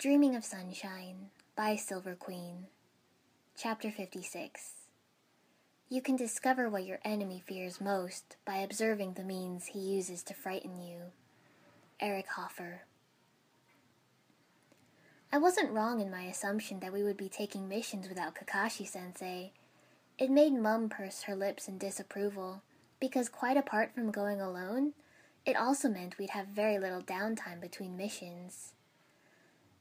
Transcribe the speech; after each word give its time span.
Dreaming 0.00 0.34
of 0.34 0.46
Sunshine 0.46 1.28
by 1.54 1.76
Silver 1.76 2.14
Queen. 2.14 2.68
Chapter 3.54 3.90
56 3.90 4.70
You 5.90 6.00
can 6.00 6.16
discover 6.16 6.70
what 6.70 6.86
your 6.86 7.00
enemy 7.04 7.42
fears 7.46 7.82
most 7.82 8.38
by 8.46 8.56
observing 8.56 9.12
the 9.12 9.24
means 9.24 9.66
he 9.66 9.78
uses 9.78 10.22
to 10.22 10.32
frighten 10.32 10.80
you. 10.80 11.12
Eric 12.00 12.28
Hoffer. 12.28 12.84
I 15.30 15.36
wasn't 15.36 15.70
wrong 15.70 16.00
in 16.00 16.10
my 16.10 16.22
assumption 16.22 16.80
that 16.80 16.94
we 16.94 17.02
would 17.02 17.18
be 17.18 17.28
taking 17.28 17.68
missions 17.68 18.08
without 18.08 18.34
Kakashi 18.34 18.88
sensei. 18.88 19.52
It 20.16 20.30
made 20.30 20.54
Mum 20.54 20.88
purse 20.88 21.24
her 21.24 21.36
lips 21.36 21.68
in 21.68 21.76
disapproval, 21.76 22.62
because 23.00 23.28
quite 23.28 23.58
apart 23.58 23.92
from 23.94 24.12
going 24.12 24.40
alone, 24.40 24.94
it 25.44 25.56
also 25.56 25.90
meant 25.90 26.16
we'd 26.16 26.30
have 26.30 26.46
very 26.46 26.78
little 26.78 27.02
downtime 27.02 27.60
between 27.60 27.98
missions. 27.98 28.72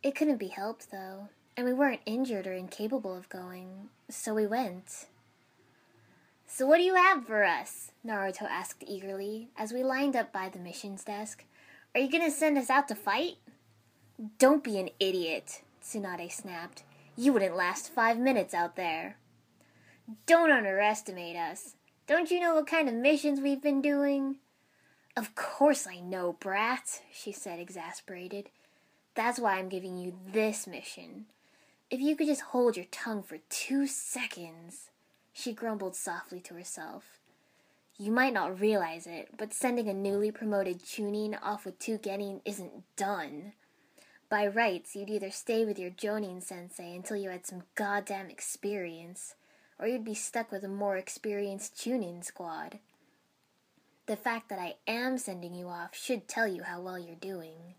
It 0.02 0.16
couldn't 0.16 0.38
be 0.38 0.48
helped, 0.48 0.92
though, 0.92 1.28
and 1.58 1.66
we 1.66 1.74
weren't 1.74 2.00
injured 2.06 2.48
or 2.48 2.54
incapable 2.54 3.16
of 3.16 3.28
going, 3.28 3.90
so 4.10 4.34
we 4.34 4.48
went. 4.48 5.07
So, 6.48 6.66
what 6.66 6.78
do 6.78 6.84
you 6.84 6.96
have 6.96 7.28
for 7.28 7.44
us? 7.44 7.92
Naruto 8.06 8.43
asked 8.43 8.84
eagerly 8.88 9.50
as 9.57 9.74
we 9.74 9.84
lined 9.84 10.16
up 10.16 10.32
by 10.32 10.48
the 10.48 10.57
missions 10.57 11.04
desk. 11.04 11.43
Are 11.93 12.00
you 12.00 12.10
gonna 12.10 12.32
send 12.32 12.57
us 12.57 12.70
out 12.70 12.88
to 12.88 12.96
fight? 12.96 13.38
Don't 14.38 14.64
be 14.64 14.80
an 14.80 14.90
idiot, 15.02 15.64
Tsunade 15.84 16.32
snapped. 16.32 16.84
You 17.18 17.34
wouldn't 17.34 17.57
last 17.57 17.93
five 17.93 18.18
minutes 18.18 18.54
out 18.54 18.78
there. 18.78 19.18
Don't 20.26 20.52
underestimate 20.52 21.36
us. 21.36 21.76
Don't 22.07 22.32
you 22.32 22.40
know 22.40 22.56
what 22.56 22.68
kind 22.68 22.88
of 22.88 22.96
missions 22.96 23.42
we've 23.42 23.62
been 23.62 23.82
doing? 23.82 24.38
Of 25.18 25.36
course 25.36 25.86
I 25.86 26.00
know, 26.00 26.38
brat, 26.40 27.02
she 27.14 27.34
said, 27.34 27.60
exasperated. 27.60 28.50
That's 29.19 29.37
why 29.37 29.57
I'm 29.57 29.68
giving 29.68 29.97
you 29.97 30.14
this 30.32 30.65
mission. 30.65 31.25
If 31.91 32.00
you 32.00 32.16
could 32.16 32.28
just 32.28 32.39
hold 32.39 32.78
your 32.78 32.86
tongue 32.89 33.22
for 33.22 33.39
two 33.50 33.86
seconds, 33.86 34.92
she 35.34 35.52
grumbled 35.52 35.98
softly 35.98 36.39
to 36.39 36.53
herself. 36.53 37.20
You 37.98 38.14
might 38.14 38.31
not 38.31 38.61
realize 38.61 39.06
it, 39.06 39.31
but 39.38 39.53
sending 39.53 39.89
a 39.89 39.94
newly 39.94 40.31
promoted 40.31 40.86
Chunin 40.86 41.38
off 41.44 41.66
with 41.66 41.80
two 41.80 41.98
Genin 41.98 42.39
isn't 42.45 42.95
done. 42.95 43.52
By 44.30 44.48
rights, 44.48 44.95
you'd 44.95 45.09
either 45.09 45.31
stay 45.31 45.66
with 45.66 45.78
your 45.78 45.92
Jonin 45.92 46.42
sensei 46.42 46.95
until 46.95 47.17
you 47.17 47.30
had 47.30 47.45
some 47.45 47.64
goddamn 47.76 48.30
experience, 48.30 49.36
or 49.78 49.88
you'd 49.88 50.06
be 50.06 50.14
stuck 50.14 50.50
with 50.50 50.64
a 50.64 50.70
more 50.70 50.95
experienced 50.95 51.76
Chunin 51.76 52.23
squad. 52.23 52.80
The 54.06 54.16
fact 54.16 54.48
that 54.48 54.59
I 54.59 54.76
am 54.88 55.17
sending 55.17 55.54
you 55.54 55.67
off 55.67 55.94
should 55.94 56.30
tell 56.30 56.48
you 56.48 56.64
how 56.64 56.80
well 56.80 56.98
you're 56.98 57.16
doing. 57.16 57.76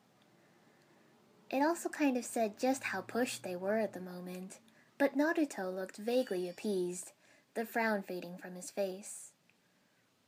It 1.50 1.62
also 1.62 1.88
kind 1.88 2.16
of 2.16 2.24
said 2.24 2.60
just 2.60 2.84
how 2.84 3.00
pushed 3.00 3.42
they 3.42 3.56
were 3.56 3.78
at 3.78 3.92
the 3.92 4.00
moment, 4.00 4.60
but 4.98 5.16
Naruto 5.16 5.74
looked 5.74 5.96
vaguely 5.96 6.48
appeased, 6.48 7.12
the 7.54 7.66
frown 7.66 8.02
fading 8.02 8.38
from 8.38 8.54
his 8.54 8.70
face. 8.70 9.32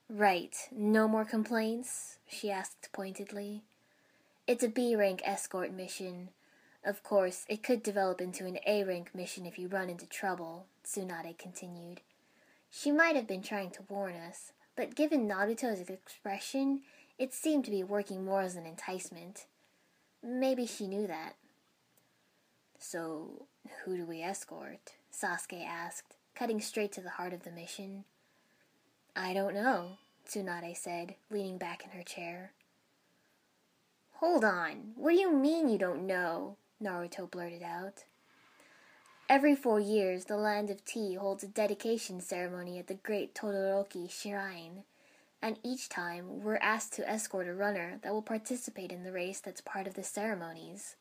Right, 0.09 0.57
no 0.73 1.07
more 1.07 1.25
complaints? 1.25 2.19
she 2.27 2.51
asked 2.51 2.89
pointedly. 2.93 3.63
It's 4.49 4.65
a 4.65 4.69
B 4.69 4.97
rank 4.97 5.23
escort 5.25 5.73
mission. 5.73 6.31
Of 6.85 7.05
course, 7.05 7.45
it 7.49 7.63
could 7.63 7.85
develop 7.85 8.21
into 8.21 8.45
an 8.45 8.59
A 8.67 8.83
rank 8.83 9.15
mission 9.15 9.47
if 9.47 9.57
you 9.57 9.69
run 9.69 9.89
into 9.89 10.07
trouble, 10.07 10.67
Tsunade 10.85 11.39
continued. 11.39 12.01
She 12.69 12.91
might 12.91 13.15
have 13.15 13.29
been 13.29 13.43
trying 13.43 13.71
to 13.71 13.85
warn 13.89 14.17
us, 14.17 14.51
but 14.75 14.97
given 14.97 15.29
Naruto's 15.29 15.89
expression, 15.89 16.83
it 17.17 17.33
seemed 17.33 17.65
to 17.67 17.71
be 17.71 17.85
working 17.85 18.25
more 18.25 18.41
as 18.41 18.57
an 18.57 18.67
enticement. 18.67 19.47
Maybe 20.23 20.67
she 20.67 20.87
knew 20.87 21.07
that. 21.07 21.35
So, 22.79 23.47
who 23.85 23.97
do 23.97 24.05
we 24.05 24.23
escort? 24.23 24.93
Sasuke 25.13 25.67
asked, 25.67 26.17
cutting 26.35 26.61
straight 26.61 26.93
to 26.93 27.01
the 27.01 27.11
heart 27.11 27.33
of 27.33 27.43
the 27.43 27.51
mission. 27.51 28.05
I 29.15 29.35
don't 29.35 29.55
know, 29.55 29.99
Tsunade 30.27 30.77
said, 30.77 31.17
leaning 31.31 31.59
back 31.59 31.85
in 31.85 31.91
her 31.91 32.05
chair. 32.05 32.53
Hold 34.15 34.45
on, 34.45 34.93
what 34.97 35.11
do 35.11 35.19
you 35.19 35.33
mean 35.33 35.69
you 35.69 35.79
don't 35.79 36.07
know? 36.07 36.57
Naruto 36.83 37.31
blurted 37.31 37.63
out. 37.63 38.05
Every 39.29 39.55
four 39.55 39.81
years, 39.81 40.27
the 40.27 40.37
Land 40.37 40.71
of 40.71 40.85
Tea 40.85 41.15
holds 41.15 41.43
a 41.43 41.49
dedication 41.49 42.21
ceremony 42.21 42.79
at 42.79 42.87
the 42.87 42.95
great 42.95 43.35
Todoroki 43.35 44.11
Shrine 44.11 44.85
and 45.43 45.59
each 45.65 45.89
time 45.89 46.41
we're 46.43 46.57
asked 46.57 46.93
to 46.95 47.09
escort 47.09 47.49
a 47.49 47.53
runner 47.53 47.99
that 48.03 48.13
will 48.13 48.23
participate 48.23 48.93
in 48.93 49.03
the 49.03 49.13
race 49.13 49.41
that's 49.41 49.61
part 49.61 49.89
of 49.89 49.95
the 49.95 50.05
ceremonies. 50.05 50.95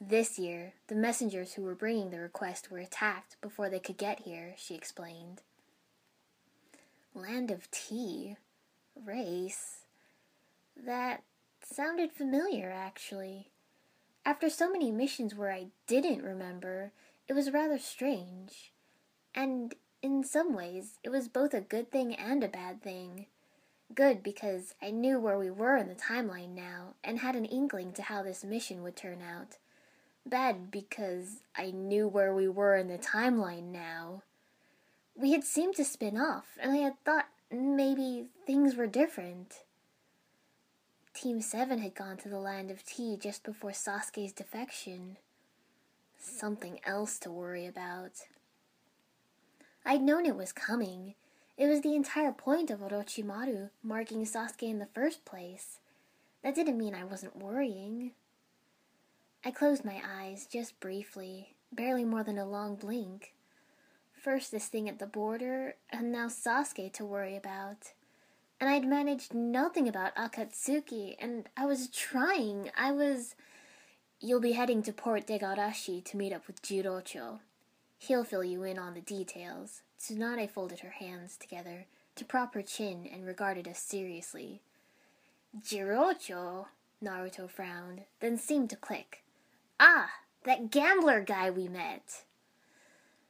This 0.00 0.38
year, 0.38 0.74
the 0.86 0.94
messengers 0.94 1.54
who 1.54 1.62
were 1.62 1.74
bringing 1.74 2.10
the 2.10 2.20
request 2.20 2.70
were 2.70 2.78
attacked 2.78 3.36
before 3.42 3.68
they 3.68 3.80
could 3.80 3.98
get 3.98 4.20
here, 4.20 4.54
she 4.56 4.74
explained. 4.74 5.42
Land 7.12 7.50
of 7.50 7.70
Tea? 7.70 8.36
Race? 9.04 9.80
That 10.76 11.24
sounded 11.62 12.12
familiar, 12.12 12.70
actually. 12.70 13.48
After 14.24 14.48
so 14.48 14.70
many 14.70 14.90
missions 14.92 15.34
where 15.34 15.52
I 15.52 15.66
didn't 15.86 16.22
remember, 16.22 16.92
it 17.28 17.32
was 17.32 17.50
rather 17.50 17.78
strange. 17.78 18.72
And 19.34 19.74
in 20.02 20.24
some 20.24 20.54
ways, 20.54 20.98
it 21.02 21.10
was 21.10 21.28
both 21.28 21.52
a 21.52 21.60
good 21.60 21.90
thing 21.90 22.14
and 22.14 22.42
a 22.42 22.48
bad 22.48 22.82
thing. 22.82 23.26
Good 23.94 24.22
because 24.22 24.74
I 24.80 24.90
knew 24.90 25.18
where 25.18 25.38
we 25.38 25.50
were 25.50 25.76
in 25.76 25.88
the 25.88 25.94
timeline 25.94 26.54
now 26.54 26.94
and 27.02 27.18
had 27.18 27.34
an 27.34 27.44
inkling 27.44 27.92
to 27.94 28.02
how 28.02 28.22
this 28.22 28.44
mission 28.44 28.82
would 28.82 28.94
turn 28.94 29.20
out. 29.20 29.56
Bad 30.24 30.70
because 30.70 31.40
I 31.56 31.72
knew 31.72 32.06
where 32.06 32.32
we 32.32 32.46
were 32.46 32.76
in 32.76 32.86
the 32.86 32.98
timeline 32.98 33.72
now. 33.72 34.22
We 35.16 35.32
had 35.32 35.42
seemed 35.42 35.74
to 35.76 35.84
spin 35.84 36.16
off, 36.16 36.56
and 36.60 36.72
I 36.72 36.76
had 36.76 37.04
thought 37.04 37.28
maybe 37.50 38.26
things 38.46 38.76
were 38.76 38.86
different. 38.86 39.64
Team 41.12 41.40
7 41.40 41.80
had 41.80 41.94
gone 41.94 42.16
to 42.18 42.28
the 42.28 42.38
Land 42.38 42.70
of 42.70 42.84
Tea 42.84 43.16
just 43.20 43.42
before 43.42 43.72
Sasuke's 43.72 44.32
defection. 44.32 45.16
Something 46.16 46.78
else 46.84 47.18
to 47.20 47.30
worry 47.30 47.66
about. 47.66 48.26
I'd 49.84 50.02
known 50.02 50.26
it 50.26 50.36
was 50.36 50.52
coming 50.52 51.14
it 51.60 51.68
was 51.68 51.82
the 51.82 51.94
entire 51.94 52.32
point 52.32 52.70
of 52.70 52.80
Orochimaru 52.80 53.68
marking 53.82 54.24
Sasuke 54.24 54.62
in 54.62 54.78
the 54.78 54.88
first 54.94 55.26
place. 55.26 55.78
That 56.42 56.54
didn't 56.54 56.78
mean 56.78 56.94
I 56.94 57.04
wasn't 57.04 57.36
worrying. 57.36 58.12
I 59.44 59.50
closed 59.50 59.84
my 59.84 60.00
eyes 60.02 60.48
just 60.50 60.80
briefly, 60.80 61.54
barely 61.70 62.06
more 62.06 62.24
than 62.24 62.38
a 62.38 62.48
long 62.48 62.76
blink. 62.76 63.34
First 64.10 64.50
this 64.50 64.68
thing 64.68 64.88
at 64.88 64.98
the 64.98 65.06
border, 65.06 65.74
and 65.90 66.10
now 66.10 66.28
Sasuke 66.28 66.94
to 66.94 67.04
worry 67.04 67.36
about. 67.36 67.92
And 68.58 68.70
I'd 68.70 68.86
managed 68.86 69.34
nothing 69.34 69.86
about 69.86 70.16
Akatsuki, 70.16 71.16
and 71.20 71.46
I 71.58 71.66
was 71.66 71.88
trying. 71.88 72.70
I 72.74 72.90
was. 72.90 73.34
You'll 74.18 74.40
be 74.40 74.52
heading 74.52 74.82
to 74.84 74.94
Port 74.94 75.26
Degarashi 75.26 76.02
to 76.06 76.16
meet 76.16 76.32
up 76.32 76.46
with 76.46 76.62
Jirocho. 76.62 77.40
He'll 77.98 78.24
fill 78.24 78.44
you 78.44 78.62
in 78.62 78.78
on 78.78 78.94
the 78.94 79.02
details. 79.02 79.82
Tsunade 80.00 80.48
folded 80.48 80.80
her 80.80 80.90
hands 80.90 81.36
together 81.36 81.86
to 82.16 82.24
prop 82.24 82.54
her 82.54 82.62
chin 82.62 83.08
and 83.12 83.26
regarded 83.26 83.68
us 83.68 83.78
seriously. 83.78 84.60
Jirocho? 85.58 86.66
Naruto 87.02 87.48
frowned, 87.48 88.02
then 88.20 88.36
seemed 88.36 88.70
to 88.70 88.76
click. 88.76 89.22
Ah, 89.78 90.10
that 90.44 90.70
gambler 90.70 91.20
guy 91.20 91.50
we 91.50 91.68
met. 91.68 92.24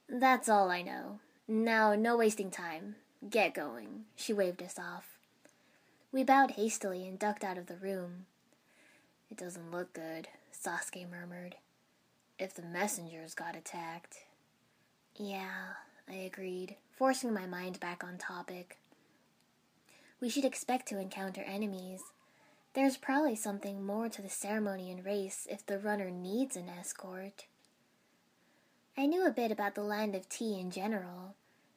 That's 0.09 0.49
all 0.49 0.71
I 0.71 0.83
know. 0.83 1.21
Now, 1.47 1.95
no 1.95 2.17
wasting 2.17 2.51
time. 2.51 2.97
Get 3.29 3.55
going. 3.55 4.05
She 4.17 4.33
waved 4.33 4.63
us 4.63 4.79
off. 4.79 5.19
We 6.13 6.25
bowed 6.25 6.53
hastily 6.53 7.07
and 7.07 7.19
ducked 7.19 7.45
out 7.45 7.59
of 7.59 7.67
the 7.67 7.77
room. 7.77 8.27
It 9.31 9.37
doesn't 9.37 9.71
look 9.71 9.93
good, 9.93 10.29
Sasuke 10.53 11.09
murmured. 11.09 11.57
If 12.39 12.55
the 12.55 12.63
messengers 12.63 13.35
got 13.35 13.55
attacked. 13.55 14.25
Yeah, 15.15 15.75
I 16.09 16.15
agreed, 16.15 16.77
forcing 16.97 17.33
my 17.33 17.47
mind 17.47 17.81
back 17.81 18.05
on 18.05 18.19
topic. 18.19 18.79
We 20.21 20.29
should 20.29 20.45
expect 20.45 20.89
to 20.89 21.01
encounter 21.01 21.43
enemies. 21.43 22.03
There's 22.75 22.97
probably 22.97 23.37
something 23.37 23.85
more 23.85 24.09
to 24.09 24.23
the 24.23 24.29
ceremony 24.29 24.91
and 24.91 25.05
race 25.05 25.47
if 25.51 25.65
the 25.65 25.79
runner 25.79 26.11
needs 26.11 26.57
an 26.57 26.69
escort. 26.69 27.47
I 28.97 29.07
knew 29.07 29.27
a 29.27 29.31
bit 29.31 29.51
about 29.51 29.75
the 29.75 29.83
Land 29.83 30.15
of 30.15 30.29
Tea 30.29 30.61
in 30.61 30.71
general. 30.71 31.35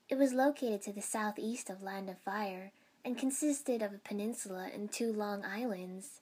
It 0.10 0.18
was 0.18 0.34
located 0.34 0.82
to 0.84 0.92
the 0.92 1.02
southeast 1.02 1.70
of 1.70 1.82
Land 1.82 2.10
of 2.10 2.18
Fire 2.20 2.72
and 3.06 3.18
consisted 3.18 3.82
of 3.82 3.94
a 3.94 3.98
peninsula 3.98 4.70
and 4.74 4.92
two 4.92 5.12
long 5.12 5.44
islands. 5.46 6.20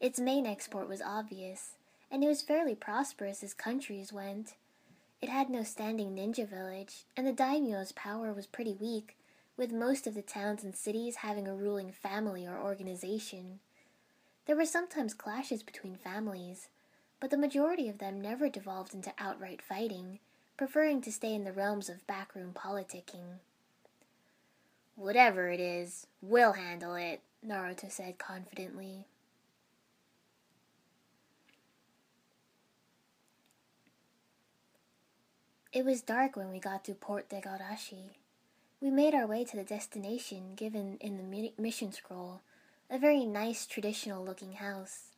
Its 0.00 0.18
main 0.18 0.46
export 0.46 0.88
was 0.88 1.00
obvious, 1.00 1.72
and 2.10 2.24
it 2.24 2.28
was 2.28 2.42
fairly 2.42 2.74
prosperous 2.74 3.42
as 3.42 3.54
countries 3.54 4.12
went. 4.12 4.54
It 5.22 5.28
had 5.28 5.50
no 5.50 5.62
standing 5.62 6.16
ninja 6.16 6.48
village, 6.48 7.04
and 7.16 7.26
the 7.26 7.32
daimyo's 7.32 7.92
power 7.92 8.32
was 8.32 8.46
pretty 8.46 8.72
weak, 8.72 9.16
with 9.56 9.70
most 9.70 10.06
of 10.06 10.14
the 10.14 10.22
towns 10.22 10.64
and 10.64 10.74
cities 10.74 11.16
having 11.16 11.46
a 11.46 11.54
ruling 11.54 11.92
family 11.92 12.46
or 12.46 12.58
organization. 12.58 13.60
There 14.46 14.56
were 14.56 14.64
sometimes 14.64 15.12
clashes 15.12 15.62
between 15.62 15.96
families, 15.96 16.68
but 17.20 17.30
the 17.30 17.36
majority 17.36 17.88
of 17.90 17.98
them 17.98 18.20
never 18.20 18.48
devolved 18.48 18.94
into 18.94 19.12
outright 19.18 19.60
fighting, 19.60 20.20
preferring 20.56 21.02
to 21.02 21.12
stay 21.12 21.34
in 21.34 21.44
the 21.44 21.52
realms 21.52 21.90
of 21.90 22.06
backroom 22.06 22.52
politicking. 22.54 23.40
Whatever 24.96 25.50
it 25.50 25.60
is, 25.60 26.06
we'll 26.22 26.54
handle 26.54 26.94
it, 26.94 27.20
Naruto 27.46 27.90
said 27.90 28.18
confidently. 28.18 29.06
It 35.72 35.84
was 35.84 36.02
dark 36.02 36.34
when 36.34 36.50
we 36.50 36.58
got 36.58 36.84
to 36.84 36.94
Port 36.94 37.28
Degarashi. 37.28 38.16
We 38.80 38.90
made 38.90 39.14
our 39.14 39.26
way 39.26 39.44
to 39.44 39.56
the 39.56 39.62
destination 39.62 40.54
given 40.56 40.96
in 41.00 41.16
the 41.16 41.52
mission 41.56 41.92
scroll, 41.92 42.40
a 42.90 42.98
very 42.98 43.24
nice 43.24 43.66
traditional 43.66 44.24
looking 44.24 44.54
house. 44.54 45.10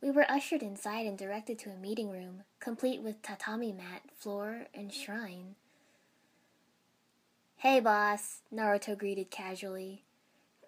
We 0.00 0.10
were 0.10 0.30
ushered 0.30 0.62
inside 0.62 1.04
and 1.04 1.18
directed 1.18 1.58
to 1.60 1.70
a 1.70 1.76
meeting 1.76 2.10
room, 2.10 2.44
complete 2.60 3.02
with 3.02 3.20
tatami 3.20 3.72
mat, 3.72 4.00
floor, 4.16 4.68
and 4.72 4.90
shrine. 4.90 5.56
Hey 7.58 7.78
boss, 7.80 8.40
Naruto 8.50 8.96
greeted 8.96 9.30
casually. 9.30 10.04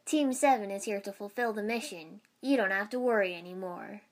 Team 0.04 0.34
7 0.34 0.70
is 0.70 0.84
here 0.84 1.00
to 1.00 1.12
fulfill 1.12 1.54
the 1.54 1.62
mission. 1.62 2.20
You 2.42 2.58
don't 2.58 2.70
have 2.70 2.90
to 2.90 3.00
worry 3.00 3.34
anymore. 3.34 4.02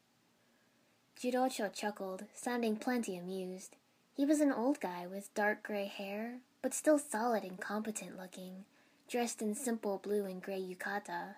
Jirocho 1.20 1.70
chuckled, 1.74 2.24
sounding 2.34 2.76
plenty 2.76 3.18
amused. 3.18 3.76
He 4.20 4.26
was 4.26 4.42
an 4.42 4.52
old 4.52 4.80
guy 4.80 5.06
with 5.06 5.32
dark 5.32 5.62
gray 5.62 5.86
hair, 5.86 6.40
but 6.60 6.74
still 6.74 6.98
solid 6.98 7.42
and 7.42 7.58
competent 7.58 8.18
looking, 8.18 8.66
dressed 9.08 9.40
in 9.40 9.54
simple 9.54 9.96
blue 9.96 10.26
and 10.26 10.42
gray 10.42 10.60
yukata. 10.60 11.36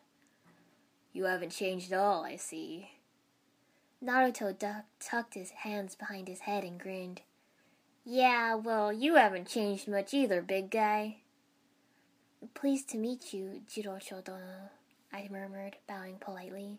You 1.12 1.26
haven't 1.26 1.50
changed 1.50 1.92
at 1.92 2.00
all, 2.00 2.24
I 2.24 2.34
see. 2.34 2.90
Naruto 4.04 4.58
duck, 4.58 4.86
tucked 4.98 5.34
his 5.34 5.50
hands 5.50 5.94
behind 5.94 6.26
his 6.26 6.40
head 6.40 6.64
and 6.64 6.80
grinned. 6.80 7.20
Yeah, 8.04 8.56
well, 8.56 8.92
you 8.92 9.14
haven't 9.14 9.46
changed 9.46 9.86
much 9.86 10.12
either, 10.12 10.42
big 10.42 10.68
guy. 10.68 11.18
Pleased 12.52 12.88
to 12.88 12.98
meet 12.98 13.32
you, 13.32 13.62
Jirocho 13.70 14.24
Dono, 14.24 14.70
I 15.12 15.28
murmured, 15.30 15.76
bowing 15.86 16.16
politely. 16.18 16.78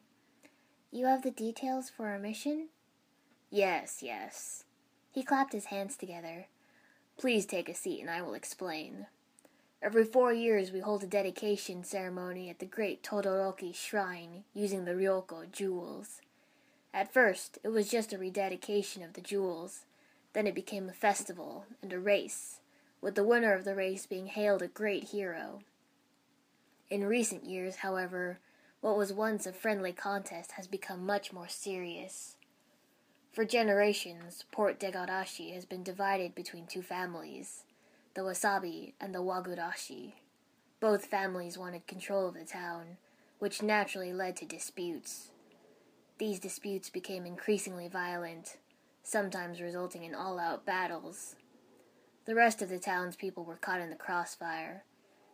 You 0.92 1.06
have 1.06 1.22
the 1.22 1.32
details 1.32 1.90
for 1.90 2.08
our 2.08 2.20
mission? 2.20 2.68
Yes, 3.50 4.00
yes. 4.04 4.66
He 5.14 5.24
clapped 5.24 5.54
his 5.54 5.66
hands 5.66 5.96
together. 5.96 6.48
Please 7.18 7.46
take 7.46 7.70
a 7.70 7.76
seat 7.76 8.02
and 8.02 8.10
I 8.10 8.24
will 8.24 8.34
explain. 8.34 9.06
Every 9.80 10.04
four 10.04 10.34
years 10.34 10.72
we 10.72 10.80
hold 10.80 11.04
a 11.04 11.08
dedication 11.08 11.84
ceremony 11.84 12.50
at 12.50 12.58
the 12.58 12.66
great 12.66 13.04
Todoroki 13.04 13.76
shrine 13.76 14.44
using 14.56 14.86
the 14.86 14.94
Ryoko 14.94 15.52
jewels. 15.52 16.22
At 16.94 17.14
first, 17.14 17.60
it 17.64 17.70
was 17.70 17.92
just 17.92 18.12
a 18.12 18.18
rededication 18.18 19.04
of 19.04 19.14
the 19.14 19.22
jewels. 19.22 19.86
Then 20.34 20.48
it 20.48 20.56
became 20.56 20.90
a 20.90 20.94
festival 20.94 21.66
and 21.82 21.94
a 21.94 22.00
race, 22.00 22.60
with 23.00 23.14
the 23.14 23.24
winner 23.24 23.54
of 23.54 23.66
the 23.66 23.76
race 23.76 24.08
being 24.08 24.28
hailed 24.28 24.64
a 24.64 24.68
great 24.68 25.06
hero. 25.06 25.62
In 26.90 27.06
recent 27.06 27.44
years, 27.44 27.78
however, 27.78 28.40
what 28.82 28.98
was 28.98 29.14
once 29.14 29.46
a 29.46 29.54
friendly 29.54 29.94
contest 29.94 30.54
has 30.54 30.68
become 30.68 31.06
much 31.06 31.32
more 31.32 31.48
serious. 31.48 32.36
For 33.34 33.46
generations, 33.46 34.46
Port 34.52 34.80
Degarashi 34.80 35.56
has 35.56 35.66
been 35.66 35.82
divided 35.82 36.36
between 36.36 36.68
two 36.68 36.84
families, 36.84 37.64
the 38.14 38.22
Wasabi 38.22 38.94
and 39.02 39.14
the 39.14 39.24
Wagarashi. 39.24 40.14
Both 40.80 41.08
families 41.08 41.58
wanted 41.58 41.88
control 41.88 42.28
of 42.28 42.36
the 42.36 42.46
town, 42.46 42.98
which 43.40 43.64
naturally 43.64 44.14
led 44.14 44.36
to 44.36 44.46
disputes. 44.46 45.32
These 46.20 46.40
disputes 46.40 46.92
became 46.92 47.26
increasingly 47.26 47.88
violent, 47.88 48.58
sometimes 49.02 49.62
resulting 49.62 50.04
in 50.04 50.14
all 50.14 50.38
out 50.38 50.64
battles. 50.64 51.36
The 52.26 52.36
rest 52.36 52.62
of 52.62 52.70
the 52.70 52.78
townspeople 52.78 53.46
were 53.46 53.56
caught 53.56 53.82
in 53.82 53.90
the 53.90 53.96
crossfire. 53.96 54.84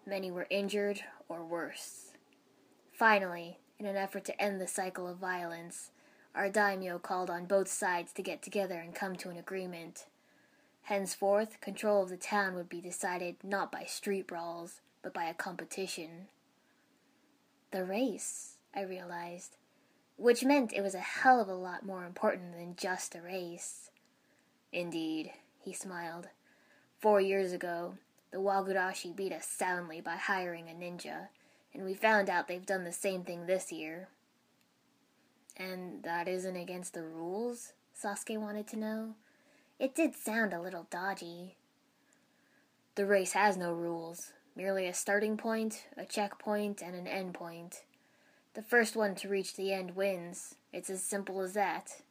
Many 0.07 0.31
were 0.31 0.47
injured 0.49 1.01
or 1.27 1.43
worse. 1.43 2.13
Finally, 2.93 3.59
in 3.77 3.85
an 3.85 3.97
effort 3.97 4.23
to 4.25 4.41
end 4.41 4.61
the 4.61 4.67
cycle 4.67 5.05
of 5.05 5.17
violence, 5.17 5.91
our 6.35 6.49
daimyo 6.49 6.99
called 6.99 7.29
on 7.29 7.45
both 7.45 7.67
sides 7.67 8.13
to 8.13 8.21
get 8.21 8.41
together 8.41 8.79
and 8.79 8.95
come 8.95 9.15
to 9.17 9.29
an 9.29 9.37
agreement. 9.37 10.05
Henceforth, 10.83 11.61
control 11.61 12.03
of 12.03 12.09
the 12.09 12.17
town 12.17 12.55
would 12.55 12.69
be 12.69 12.81
decided 12.81 13.35
not 13.43 13.71
by 13.71 13.83
street 13.83 14.27
brawls, 14.27 14.81
but 15.01 15.13
by 15.13 15.25
a 15.25 15.33
competition. 15.33 16.27
The 17.71 17.83
race, 17.83 18.55
I 18.75 18.81
realized 18.81 19.55
which 20.19 20.43
meant 20.43 20.73
it 20.73 20.81
was 20.81 20.95
a 20.95 20.99
hell 20.99 21.39
of 21.39 21.47
a 21.47 21.53
lot 21.53 21.85
more 21.85 22.05
important 22.05 22.51
than 22.51 22.75
just 22.75 23.15
a 23.15 23.21
race. 23.21 23.89
Indeed, 24.73 25.31
he 25.61 25.71
smiled. 25.71 26.27
Four 26.99 27.21
years 27.21 27.53
ago, 27.53 27.95
the 28.31 28.37
Wagarashi 28.37 29.15
beat 29.15 29.31
us 29.31 29.47
soundly 29.47 30.01
by 30.01 30.17
hiring 30.17 30.69
a 30.69 30.73
ninja, 30.73 31.29
and 31.73 31.85
we 31.85 31.93
found 31.93 32.29
out 32.29 32.49
they've 32.49 32.65
done 32.65 32.83
the 32.83 32.91
same 32.91 33.23
thing 33.23 33.45
this 33.45 33.71
year. 33.71 34.09
And 35.59 36.01
that 36.03 36.29
isn't 36.29 36.55
against 36.55 36.93
the 36.93 37.03
rules? 37.03 37.73
Sasuke 38.01 38.39
wanted 38.39 38.65
to 38.69 38.77
know. 38.77 39.15
It 39.77 39.93
did 39.93 40.15
sound 40.15 40.53
a 40.53 40.61
little 40.61 40.87
dodgy. 40.89 41.57
The 42.95 43.05
race 43.05 43.33
has 43.33 43.57
no 43.57 43.73
rules, 43.73 44.31
merely 44.55 44.87
a 44.87 44.93
starting 44.93 45.37
point, 45.37 45.85
a 45.97 46.05
checkpoint, 46.05 46.81
and 46.81 46.95
an 46.95 47.07
end 47.07 47.33
point. 47.33 47.83
The 48.53 48.61
first 48.61 48.95
one 48.95 49.15
to 49.15 49.29
reach 49.29 49.55
the 49.55 49.73
end 49.73 49.95
wins. 49.95 50.55
It's 50.73 50.89
as 50.89 51.03
simple 51.03 51.41
as 51.41 51.53
that. 51.53 52.01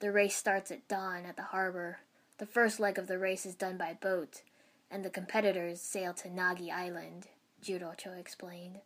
The 0.00 0.10
race 0.10 0.36
starts 0.36 0.70
at 0.70 0.88
dawn 0.88 1.24
at 1.26 1.36
the 1.36 1.42
harbor. 1.42 2.00
The 2.38 2.46
first 2.46 2.80
leg 2.80 2.98
of 2.98 3.06
the 3.06 3.18
race 3.18 3.44
is 3.44 3.54
done 3.54 3.76
by 3.76 3.98
boat, 4.00 4.42
and 4.90 5.04
the 5.04 5.10
competitors 5.10 5.80
sail 5.80 6.14
to 6.14 6.28
Nagi 6.28 6.70
Island, 6.70 7.28
Jirocho 7.62 8.18
explained. 8.18 8.80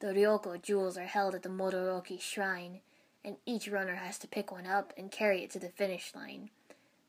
The 0.00 0.08
Ryoko 0.08 0.60
jewels 0.60 0.96
are 0.96 1.04
held 1.04 1.34
at 1.34 1.42
the 1.42 1.48
Modoroki 1.48 2.20
shrine, 2.20 2.80
and 3.26 3.36
each 3.44 3.68
runner 3.68 3.96
has 3.96 4.18
to 4.18 4.28
pick 4.28 4.52
one 4.52 4.66
up 4.66 4.92
and 4.96 5.10
carry 5.10 5.42
it 5.42 5.50
to 5.50 5.58
the 5.58 5.68
finish 5.68 6.14
line, 6.14 6.48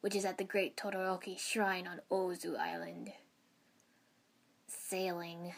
which 0.02 0.16
is 0.16 0.26
at 0.26 0.40
the 0.40 0.44
great 0.44 0.76
Todoroki 0.76 1.40
shrine 1.40 1.88
on 1.88 2.02
Ozu 2.12 2.58
Island. 2.58 3.12
Sailing. 4.68 5.54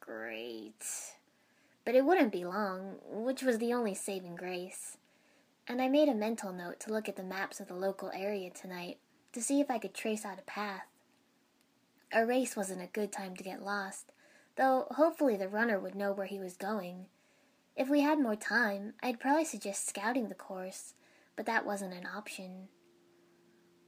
Great. 0.00 0.84
But 1.86 1.94
it 1.94 2.04
wouldn't 2.04 2.30
be 2.30 2.44
long, 2.44 2.96
which 3.10 3.42
was 3.42 3.56
the 3.58 3.72
only 3.72 3.94
saving 3.94 4.36
grace. 4.36 4.98
And 5.66 5.80
I 5.80 5.88
made 5.88 6.08
a 6.08 6.14
mental 6.14 6.52
note 6.52 6.78
to 6.80 6.92
look 6.92 7.08
at 7.08 7.16
the 7.16 7.22
maps 7.22 7.58
of 7.58 7.68
the 7.68 7.74
local 7.74 8.10
area 8.14 8.50
tonight 8.50 8.98
to 9.32 9.40
see 9.40 9.60
if 9.60 9.70
I 9.70 9.78
could 9.78 9.94
trace 9.94 10.26
out 10.26 10.38
a 10.38 10.42
path. 10.42 10.86
A 12.12 12.26
race 12.26 12.54
wasn't 12.54 12.82
a 12.82 12.86
good 12.92 13.10
time 13.10 13.34
to 13.36 13.44
get 13.44 13.62
lost, 13.62 14.12
though 14.56 14.88
hopefully 14.90 15.36
the 15.36 15.48
runner 15.48 15.80
would 15.80 15.94
know 15.94 16.12
where 16.12 16.26
he 16.26 16.38
was 16.38 16.56
going. 16.56 17.06
If 17.76 17.88
we 17.88 18.00
had 18.00 18.20
more 18.20 18.36
time, 18.36 18.94
I'd 19.02 19.20
probably 19.20 19.44
suggest 19.44 19.88
scouting 19.88 20.28
the 20.28 20.34
course, 20.34 20.94
but 21.36 21.46
that 21.46 21.64
wasn't 21.64 21.94
an 21.94 22.06
option. 22.06 22.68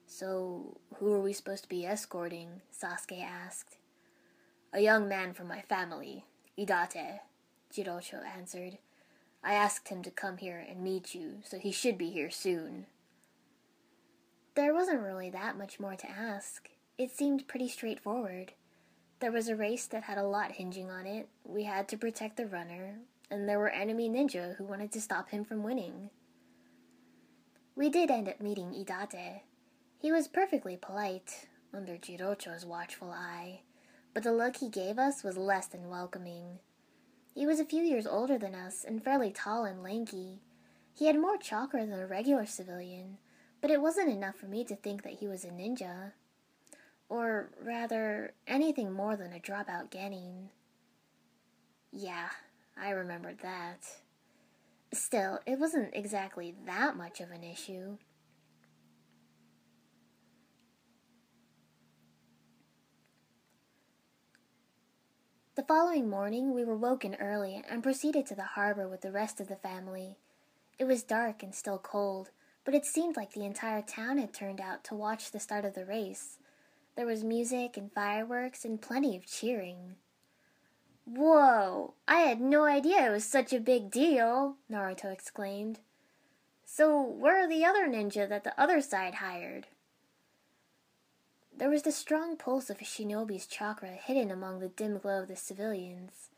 So, 0.07 0.79
who 0.97 1.13
are 1.13 1.21
we 1.21 1.33
supposed 1.33 1.65
to 1.65 1.69
be 1.69 1.85
escorting? 1.85 2.63
Sasuke 2.73 3.23
asked. 3.23 3.77
A 4.73 4.81
young 4.81 5.09
man 5.09 5.35
from 5.35 5.49
my 5.49 5.61
family, 5.61 6.25
Idate, 6.59 7.21
Jirocho 7.73 8.25
answered. 8.25 8.79
I 9.43 9.55
asked 9.55 9.89
him 9.89 10.03
to 10.03 10.11
come 10.11 10.39
here 10.39 10.65
and 10.67 10.83
meet 10.83 11.15
you, 11.15 11.41
so 11.45 11.59
he 11.59 11.71
should 11.71 11.99
be 11.99 12.11
here 12.11 12.31
soon. 12.31 12.87
There 14.55 14.73
wasn't 14.73 15.03
really 15.03 15.31
that 15.31 15.59
much 15.59 15.79
more 15.79 15.97
to 15.97 16.11
ask. 16.11 16.71
It 16.97 17.11
seemed 17.11 17.49
pretty 17.49 17.69
straightforward. 17.69 18.53
There 19.21 19.33
was 19.33 19.49
a 19.49 19.57
race 19.57 19.87
that 19.87 20.05
had 20.05 20.17
a 20.17 20.23
lot 20.23 20.53
hinging 20.53 20.91
on 20.91 21.07
it. 21.07 21.29
We 21.45 21.65
had 21.65 21.89
to 21.89 21.99
protect 21.99 22.37
the 22.37 22.47
runner, 22.47 23.01
and 23.31 23.49
there 23.49 23.59
were 23.59 23.71
enemy 23.71 24.09
ninja 24.09 24.57
who 24.57 24.65
wanted 24.65 24.93
to 24.93 25.01
stop 25.01 25.31
him 25.31 25.45
from 25.45 25.63
winning. 25.63 26.11
We 27.77 27.91
did 27.91 28.11
end 28.11 28.29
up 28.29 28.41
meeting 28.41 28.73
Idate. 28.73 29.41
He 29.99 30.13
was 30.13 30.29
perfectly 30.29 30.77
polite, 30.77 31.49
under 31.75 31.97
Jirocho's 31.97 32.65
watchful 32.65 33.11
eye, 33.11 33.63
but 34.13 34.23
the 34.23 34.33
look 34.33 34.57
he 34.57 34.69
gave 34.69 34.99
us 34.99 35.25
was 35.25 35.37
less 35.37 35.67
than 35.67 35.89
welcoming. 35.89 36.61
He 37.35 37.47
was 37.47 37.59
a 37.59 37.65
few 37.65 37.83
years 37.83 38.07
older 38.07 38.39
than 38.39 38.55
us 38.55 38.85
and 38.85 39.03
fairly 39.03 39.33
tall 39.33 39.65
and 39.65 39.83
lanky. 39.83 40.41
He 40.97 41.07
had 41.07 41.19
more 41.19 41.37
chakra 41.37 41.85
than 41.85 41.99
a 41.99 42.07
regular 42.07 42.47
civilian, 42.47 43.19
but 43.61 43.71
it 43.71 43.81
wasn't 43.81 44.11
enough 44.11 44.37
for 44.37 44.47
me 44.47 44.63
to 44.65 44.77
think 44.77 45.03
that 45.03 45.15
he 45.15 45.27
was 45.27 45.45
a 45.45 45.49
ninja. 45.49 46.13
Or 47.09 47.51
rather, 47.61 48.35
anything 48.47 48.93
more 48.93 49.17
than 49.17 49.33
a 49.33 49.41
dropout 49.41 49.91
genin. 49.91 50.51
Yeah, 51.91 52.29
I 52.77 52.91
remembered 52.91 53.39
that. 53.41 53.87
Still, 54.93 55.41
it 55.47 55.59
wasn't 55.59 55.95
exactly 55.95 56.55
that 56.67 56.97
much 56.97 57.21
of 57.21 57.31
an 57.31 57.43
issue. 57.43 57.99
The 65.57 65.63
following 65.63 66.11
morning, 66.11 66.53
we 66.53 66.65
were 66.65 66.77
woken 66.77 67.15
early 67.15 67.63
and 67.71 67.83
proceeded 67.83 68.27
to 68.27 68.35
the 68.35 68.43
harbor 68.43 68.89
with 68.89 69.03
the 69.03 69.13
rest 69.13 69.41
of 69.41 69.47
the 69.47 69.55
family. 69.55 70.17
It 70.81 70.85
was 70.85 71.05
dark 71.05 71.45
and 71.45 71.55
still 71.55 71.79
cold, 71.79 72.31
but 72.65 72.75
it 72.75 72.85
seemed 72.85 73.17
like 73.17 73.33
the 73.33 73.45
entire 73.45 73.83
town 73.83 74.19
had 74.19 74.35
turned 74.35 74.61
out 74.61 74.83
to 74.85 74.97
watch 74.97 75.31
the 75.31 75.39
start 75.39 75.65
of 75.65 75.75
the 75.75 75.85
race. 75.85 76.39
There 76.97 77.07
was 77.07 77.23
music 77.23 77.77
and 77.77 77.93
fireworks 77.93 78.65
and 78.65 78.83
plenty 78.83 79.17
of 79.17 79.27
cheering. 79.27 79.95
Whoa! 81.07 81.95
I 82.09 82.21
had 82.21 82.41
no 82.41 82.65
idea 82.65 83.07
it 83.07 83.11
was 83.11 83.25
such 83.25 83.53
a 83.53 83.61
big 83.61 83.91
deal, 83.91 84.57
Naruto 84.71 85.13
exclaimed. 85.13 85.81
So, 86.65 87.01
where 87.01 87.45
are 87.45 87.49
the 87.49 87.65
other 87.65 87.87
ninja 87.87 88.29
that 88.29 88.45
the 88.45 88.59
other 88.61 88.81
side 88.81 89.17
hired? 89.17 89.67
There 91.57 91.71
was 91.71 91.83
the 91.83 91.93
strong 91.93 92.37
pulse 92.37 92.69
of 92.69 92.81
a 92.81 92.85
shinobi's 92.85 93.47
chakra 93.47 93.91
hidden 93.91 94.31
among 94.31 94.59
the 94.59 94.69
dim 94.69 94.99
glow 94.99 95.23
of 95.23 95.29
the 95.29 95.37
civilians. 95.37 96.31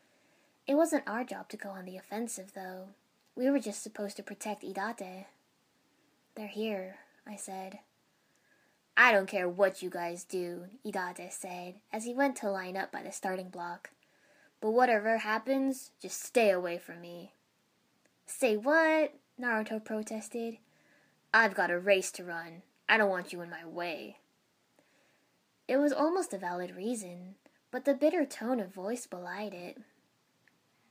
It 0.67 0.75
wasn't 0.75 1.09
our 1.09 1.25
job 1.25 1.49
to 1.51 1.57
go 1.57 1.71
on 1.71 1.85
the 1.85 1.97
offensive, 1.97 2.53
though. 2.55 2.89
We 3.35 3.49
were 3.49 3.61
just 3.61 3.83
supposed 3.83 4.17
to 4.17 4.23
protect 4.23 4.63
Idate. 4.63 5.27
They're 6.35 6.49
here, 6.49 6.97
I 7.27 7.37
said. 7.37 7.79
I 8.97 9.13
don't 9.13 9.29
care 9.29 9.49
what 9.49 9.83
you 9.83 9.91
guys 9.91 10.25
do, 10.25 10.65
Idate 10.85 11.33
said 11.33 11.77
as 11.93 12.05
he 12.05 12.13
went 12.13 12.37
to 12.37 12.51
line 12.51 12.77
up 12.77 12.91
by 12.91 13.03
the 13.03 13.13
starting 13.13 13.49
block. 13.49 13.91
But 14.67 14.73
whatever 14.73 15.19
happens, 15.19 15.93
just 16.03 16.25
stay 16.25 16.51
away 16.51 16.77
from 16.77 17.01
me. 17.01 17.31
Say 18.27 18.57
what? 18.57 19.15
Naruto 19.41 19.79
protested. 19.79 20.59
I've 21.33 21.55
got 21.55 21.71
a 21.71 21.79
race 21.79 22.11
to 22.11 22.25
run. 22.25 22.63
I 22.89 22.97
don't 22.97 23.09
want 23.09 23.33
you 23.33 23.43
in 23.43 23.49
my 23.49 23.65
way. 23.65 24.17
It 25.69 25.77
was 25.77 25.93
almost 25.93 26.35
a 26.35 26.39
valid 26.39 26.75
reason, 26.75 27.37
but 27.71 27.85
the 27.85 27.95
bitter 27.95 28.27
tone 28.27 28.59
of 28.59 28.75
voice 28.75 29.07
belied 29.07 29.55
it. 29.55 29.79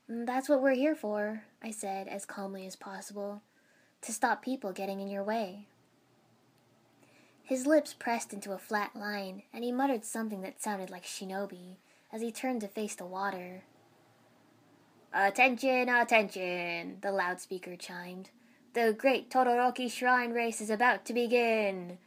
Mm, 0.10 0.26
that's 0.26 0.48
what 0.48 0.62
we're 0.62 0.72
here 0.72 0.96
for, 0.96 1.44
I 1.62 1.72
said 1.72 2.08
as 2.08 2.26
calmly 2.26 2.66
as 2.66 2.78
possible. 2.78 3.42
To 4.04 4.14
stop 4.14 4.42
people 4.42 4.72
getting 4.72 5.02
in 5.02 5.10
your 5.10 5.26
way. 5.26 5.68
His 7.44 7.68
lips 7.68 7.94
pressed 7.94 8.32
into 8.32 8.54
a 8.54 8.58
flat 8.58 8.96
line, 8.96 9.44
and 9.52 9.66
he 9.66 9.74
muttered 9.74 10.06
something 10.06 10.40
that 10.44 10.64
sounded 10.64 10.90
like 10.90 11.04
shinobi 11.04 11.76
as 12.16 12.22
he 12.22 12.32
turned 12.32 12.62
to 12.62 12.68
face 12.70 12.96
the 12.96 13.06
water. 13.06 13.62
Attention, 15.14 15.90
attention, 15.90 16.98
the 17.02 17.12
loudspeaker 17.12 17.76
chimed. 17.76 18.30
The 18.74 18.96
great 18.98 19.30
Todoroki 19.30 19.92
Shrine 19.92 20.32
race 20.32 20.62
is 20.62 20.70
about 20.70 21.04
to 21.06 21.14
begin. 21.14 21.98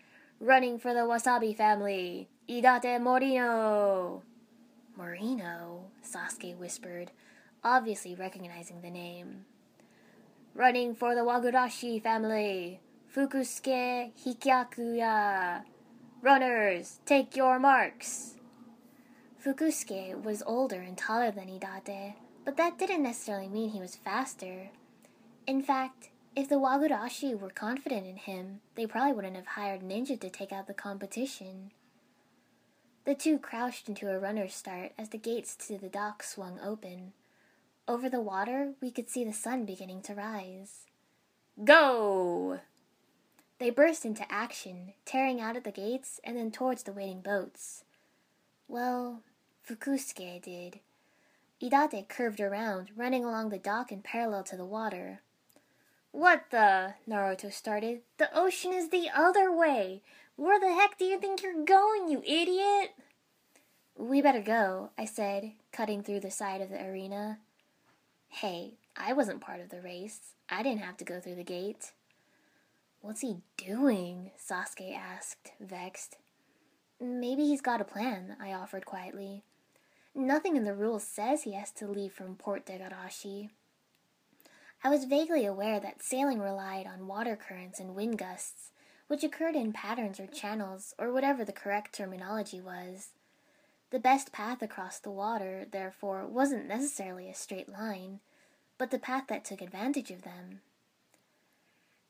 Running 0.40 0.78
for 0.78 0.94
the 0.94 1.00
Wasabi 1.00 1.54
family, 1.54 2.30
Idate 2.48 2.98
Morino. 3.02 4.22
Morino, 4.98 5.80
Sasuke 6.02 6.56
whispered, 6.56 7.10
obviously 7.62 8.14
recognizing 8.14 8.80
the 8.80 8.90
name. 8.90 9.44
Running 10.54 10.94
for 10.94 11.14
the 11.14 11.20
Wagarashi 11.20 12.02
family, 12.02 12.80
Fukusuke 13.14 14.12
Hikyakuya. 14.24 15.64
Runners, 16.22 17.00
take 17.04 17.36
your 17.36 17.58
marks. 17.58 18.37
Fukusuke 19.44 20.20
was 20.22 20.42
older 20.46 20.80
and 20.80 20.98
taller 20.98 21.30
than 21.30 21.48
Idate, 21.48 22.14
but 22.44 22.56
that 22.56 22.76
didn't 22.76 23.04
necessarily 23.04 23.48
mean 23.48 23.70
he 23.70 23.80
was 23.80 23.94
faster. 23.94 24.70
In 25.46 25.62
fact, 25.62 26.10
if 26.34 26.48
the 26.48 26.56
Wagarashi 26.56 27.38
were 27.38 27.50
confident 27.50 28.06
in 28.06 28.16
him, 28.16 28.60
they 28.74 28.86
probably 28.86 29.12
wouldn't 29.12 29.36
have 29.36 29.46
hired 29.46 29.80
Ninja 29.80 30.20
to 30.20 30.28
take 30.28 30.52
out 30.52 30.66
the 30.66 30.74
competition. 30.74 31.70
The 33.04 33.14
two 33.14 33.38
crouched 33.38 33.88
into 33.88 34.10
a 34.10 34.18
runner's 34.18 34.54
start 34.54 34.92
as 34.98 35.10
the 35.10 35.18
gates 35.18 35.54
to 35.68 35.78
the 35.78 35.88
dock 35.88 36.22
swung 36.24 36.58
open. 36.60 37.12
Over 37.86 38.08
the 38.08 38.20
water, 38.20 38.74
we 38.82 38.90
could 38.90 39.08
see 39.08 39.24
the 39.24 39.32
sun 39.32 39.64
beginning 39.64 40.02
to 40.02 40.14
rise. 40.14 40.86
Go! 41.64 42.60
They 43.58 43.70
burst 43.70 44.04
into 44.04 44.30
action, 44.30 44.94
tearing 45.04 45.40
out 45.40 45.56
at 45.56 45.64
the 45.64 45.72
gates 45.72 46.20
and 46.22 46.36
then 46.36 46.50
towards 46.50 46.82
the 46.82 46.92
waiting 46.92 47.20
boats. 47.20 47.84
Well, 48.68 49.22
Fukusuke 49.68 50.40
did. 50.40 50.80
Idate 51.62 52.08
curved 52.08 52.40
around, 52.40 52.90
running 52.96 53.22
along 53.22 53.50
the 53.50 53.58
dock 53.58 53.92
and 53.92 54.02
parallel 54.02 54.42
to 54.44 54.56
the 54.56 54.64
water. 54.64 55.20
What 56.10 56.44
the? 56.50 56.94
Naruto 57.06 57.52
started. 57.52 58.00
The 58.16 58.30
ocean 58.34 58.72
is 58.72 58.88
the 58.88 59.10
other 59.14 59.52
way. 59.52 60.00
Where 60.36 60.58
the 60.58 60.72
heck 60.72 60.96
do 60.96 61.04
you 61.04 61.20
think 61.20 61.42
you're 61.42 61.64
going, 61.64 62.08
you 62.08 62.22
idiot? 62.24 62.94
We 63.94 64.22
better 64.22 64.40
go, 64.40 64.90
I 64.96 65.04
said, 65.04 65.52
cutting 65.70 66.02
through 66.02 66.20
the 66.20 66.30
side 66.30 66.62
of 66.62 66.70
the 66.70 66.82
arena. 66.82 67.38
Hey, 68.28 68.74
I 68.96 69.12
wasn't 69.12 69.42
part 69.42 69.60
of 69.60 69.68
the 69.68 69.82
race. 69.82 70.32
I 70.48 70.62
didn't 70.62 70.80
have 70.80 70.96
to 70.98 71.04
go 71.04 71.20
through 71.20 71.34
the 71.34 71.44
gate. 71.44 71.92
What's 73.02 73.20
he 73.20 73.38
doing? 73.58 74.30
Sasuke 74.38 74.96
asked, 74.96 75.52
vexed. 75.60 76.16
Maybe 77.00 77.42
he's 77.42 77.60
got 77.60 77.82
a 77.82 77.84
plan, 77.84 78.36
I 78.40 78.54
offered 78.54 78.86
quietly. 78.86 79.42
Nothing 80.14 80.56
in 80.56 80.64
the 80.64 80.74
rules 80.74 81.04
says 81.04 81.42
he 81.42 81.52
has 81.52 81.70
to 81.72 81.86
leave 81.86 82.12
from 82.12 82.36
Port 82.36 82.66
de 82.66 82.78
Degarashi. 82.78 83.50
I 84.82 84.90
was 84.90 85.04
vaguely 85.04 85.44
aware 85.44 85.80
that 85.80 86.02
sailing 86.02 86.40
relied 86.40 86.86
on 86.86 87.06
water 87.06 87.36
currents 87.36 87.80
and 87.80 87.94
wind 87.94 88.18
gusts, 88.18 88.70
which 89.08 89.24
occurred 89.24 89.56
in 89.56 89.72
patterns 89.72 90.20
or 90.20 90.26
channels, 90.26 90.94
or 90.98 91.12
whatever 91.12 91.44
the 91.44 91.52
correct 91.52 91.94
terminology 91.94 92.60
was. 92.60 93.10
The 93.90 93.98
best 93.98 94.32
path 94.32 94.62
across 94.62 94.98
the 94.98 95.10
water, 95.10 95.66
therefore, 95.70 96.26
wasn't 96.26 96.68
necessarily 96.68 97.28
a 97.28 97.34
straight 97.34 97.68
line, 97.68 98.20
but 98.76 98.90
the 98.90 98.98
path 98.98 99.24
that 99.28 99.44
took 99.44 99.62
advantage 99.62 100.10
of 100.10 100.22
them. 100.22 100.60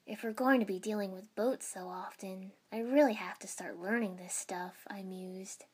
If 0.07 0.25
we're 0.25 0.33
going 0.33 0.61
to 0.61 0.67
be 0.67 0.79
dealing 0.79 1.13
with 1.13 1.35
boats 1.35 1.69
so 1.69 1.89
often, 1.89 2.53
I 2.73 2.79
really 2.79 3.15
have 3.15 3.39
to 3.41 3.47
start 3.47 3.79
learning 3.79 4.17
this 4.17 4.35
stuff, 4.35 4.87
I 4.89 5.03
mused. 5.03 5.65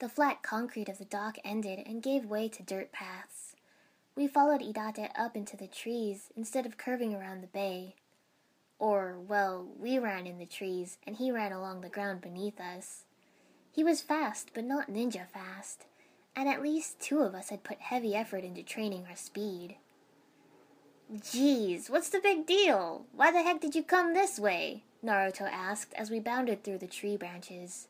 The 0.00 0.08
flat 0.08 0.42
concrete 0.42 0.88
of 0.88 0.98
the 0.98 1.04
dock 1.04 1.38
ended 1.44 1.80
and 1.84 2.02
gave 2.02 2.24
way 2.24 2.48
to 2.48 2.62
dirt 2.62 2.92
paths. 2.92 3.56
We 4.14 4.28
followed 4.28 4.60
Idate 4.60 5.10
up 5.18 5.36
into 5.36 5.56
the 5.56 5.66
trees 5.66 6.28
instead 6.36 6.66
of 6.66 6.76
curving 6.76 7.14
around 7.14 7.40
the 7.40 7.48
bay. 7.48 7.96
Or, 8.78 9.16
well, 9.18 9.66
we 9.76 9.98
ran 9.98 10.26
in 10.26 10.38
the 10.38 10.46
trees, 10.46 10.98
and 11.04 11.16
he 11.16 11.32
ran 11.32 11.50
along 11.50 11.80
the 11.80 11.88
ground 11.88 12.20
beneath 12.20 12.60
us. 12.60 13.04
He 13.72 13.82
was 13.82 14.00
fast, 14.00 14.50
but 14.54 14.64
not 14.64 14.88
ninja 14.88 15.26
fast, 15.26 15.86
and 16.36 16.48
at 16.48 16.62
least 16.62 17.00
two 17.00 17.20
of 17.20 17.34
us 17.34 17.48
had 17.48 17.64
put 17.64 17.78
heavy 17.78 18.14
effort 18.14 18.44
into 18.44 18.62
training 18.62 19.06
our 19.08 19.16
speed. 19.16 19.76
Geez, 21.32 21.90
what's 21.90 22.08
the 22.08 22.20
big 22.20 22.46
deal? 22.46 23.04
Why 23.12 23.32
the 23.32 23.42
heck 23.42 23.60
did 23.60 23.74
you 23.74 23.82
come 23.82 24.14
this 24.14 24.38
way? 24.38 24.84
Naruto 25.04 25.50
asked 25.50 25.92
as 25.94 26.10
we 26.10 26.20
bounded 26.20 26.62
through 26.62 26.78
the 26.78 26.86
tree 26.86 27.16
branches. 27.16 27.88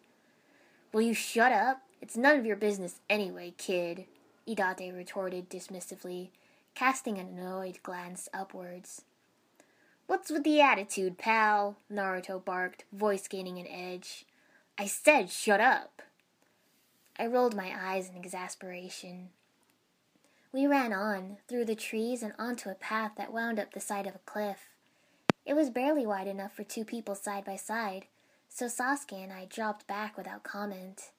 Will 0.92 1.02
you 1.02 1.14
shut 1.14 1.52
up? 1.52 1.82
It's 2.00 2.16
none 2.16 2.38
of 2.38 2.46
your 2.46 2.56
business 2.56 3.00
anyway, 3.10 3.54
kid, 3.58 4.06
Idate 4.48 4.96
retorted 4.96 5.50
dismissively, 5.50 6.30
casting 6.74 7.18
an 7.18 7.28
annoyed 7.28 7.80
glance 7.82 8.28
upwards. 8.32 9.02
What's 10.06 10.30
with 10.30 10.44
the 10.44 10.60
attitude, 10.60 11.18
pal? 11.18 11.76
Naruto 11.92 12.42
barked, 12.42 12.84
voice 12.92 13.28
gaining 13.28 13.58
an 13.58 13.66
edge. 13.66 14.24
I 14.78 14.86
said 14.86 15.30
shut 15.30 15.60
up. 15.60 16.02
I 17.18 17.26
rolled 17.26 17.54
my 17.54 17.74
eyes 17.76 18.08
in 18.08 18.16
exasperation. 18.16 19.30
We 20.52 20.66
ran 20.66 20.94
on, 20.94 21.38
through 21.46 21.66
the 21.66 21.74
trees 21.74 22.22
and 22.22 22.32
onto 22.38 22.70
a 22.70 22.74
path 22.74 23.12
that 23.18 23.32
wound 23.32 23.58
up 23.58 23.74
the 23.74 23.80
side 23.80 24.06
of 24.06 24.14
a 24.14 24.20
cliff. 24.24 24.68
It 25.44 25.54
was 25.54 25.68
barely 25.68 26.06
wide 26.06 26.26
enough 26.26 26.54
for 26.54 26.64
two 26.64 26.84
people 26.84 27.14
side 27.14 27.44
by 27.44 27.56
side, 27.56 28.06
so 28.48 28.66
Sasuke 28.66 29.22
and 29.22 29.32
I 29.32 29.44
dropped 29.44 29.86
back 29.86 30.16
without 30.16 30.42
comment. 30.42 31.10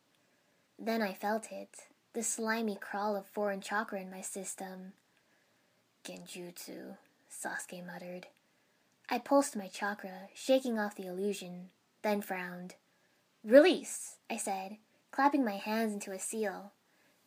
Then 0.81 1.01
I 1.01 1.13
felt 1.13 1.51
it, 1.51 1.87
the 2.13 2.23
slimy 2.23 2.77
crawl 2.79 3.17
of 3.17 3.25
foreign 3.25 3.59
chakra 3.59 3.99
in 3.99 4.09
my 4.09 4.21
system. 4.21 4.93
Genjutsu, 6.05 6.95
Sasuke 7.29 7.85
muttered. 7.85 8.27
I 9.09 9.19
pulsed 9.19 9.57
my 9.57 9.67
chakra, 9.67 10.29
shaking 10.33 10.79
off 10.79 10.95
the 10.95 11.07
illusion, 11.07 11.69
then 12.01 12.21
frowned. 12.21 12.75
Release, 13.43 14.15
I 14.29 14.37
said, 14.37 14.77
clapping 15.11 15.43
my 15.43 15.57
hands 15.57 15.93
into 15.93 16.11
a 16.11 16.19
seal. 16.19 16.71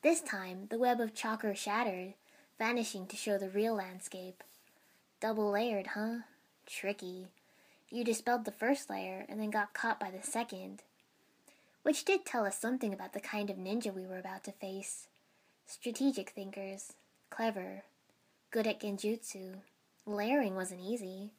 This 0.02 0.20
time, 0.20 0.68
the 0.70 0.78
web 0.78 0.98
of 0.98 1.14
chakra 1.14 1.54
shattered, 1.54 2.14
vanishing 2.58 3.06
to 3.06 3.16
show 3.16 3.36
the 3.36 3.50
real 3.50 3.74
landscape. 3.74 4.42
Double 5.20 5.50
layered, 5.50 5.88
huh? 5.88 6.20
Tricky. 6.66 7.28
You 7.90 8.02
dispelled 8.02 8.46
the 8.46 8.50
first 8.50 8.88
layer 8.88 9.26
and 9.28 9.40
then 9.40 9.50
got 9.50 9.74
caught 9.74 10.00
by 10.00 10.10
the 10.10 10.26
second. 10.26 10.82
Which 11.82 12.04
did 12.04 12.24
tell 12.24 12.44
us 12.44 12.58
something 12.58 12.92
about 12.92 13.12
the 13.12 13.20
kind 13.20 13.50
of 13.50 13.56
ninja 13.56 13.92
we 13.92 14.06
were 14.06 14.18
about 14.18 14.44
to 14.44 14.52
face. 14.52 15.08
Strategic 15.66 16.30
thinkers, 16.30 16.92
clever, 17.30 17.84
good 18.50 18.66
at 18.66 18.80
genjutsu. 18.80 19.56
Layering 20.06 20.54
wasn't 20.54 20.80
easy. 20.80 21.32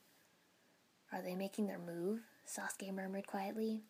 Are 1.11 1.21
they 1.21 1.35
making 1.35 1.67
their 1.67 1.79
move? 1.79 2.21
Sasuke 2.47 2.93
murmured 2.93 3.27
quietly. 3.27 3.81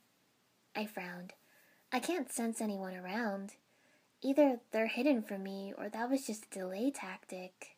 I 0.75 0.86
frowned. 0.86 1.33
I 1.91 2.00
can't 2.00 2.31
sense 2.31 2.60
anyone 2.60 2.95
around. 2.95 3.53
Either 4.22 4.60
they're 4.72 4.88
hidden 4.88 5.22
from 5.22 5.43
me 5.43 5.74
or 5.77 5.89
that 5.89 6.10
was 6.10 6.25
just 6.25 6.45
a 6.45 6.60
delay 6.60 6.91
tactic. 6.91 7.75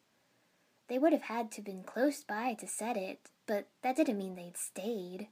They 0.87 0.99
would 0.99 1.13
have 1.13 1.23
had 1.23 1.51
to 1.53 1.61
been 1.61 1.83
close 1.83 2.23
by 2.23 2.53
to 2.55 2.67
set 2.67 2.97
it, 2.97 3.29
but 3.45 3.67
that 3.81 3.95
didn't 3.95 4.17
mean 4.17 4.35
they'd 4.35 4.57
stayed. 4.57 5.27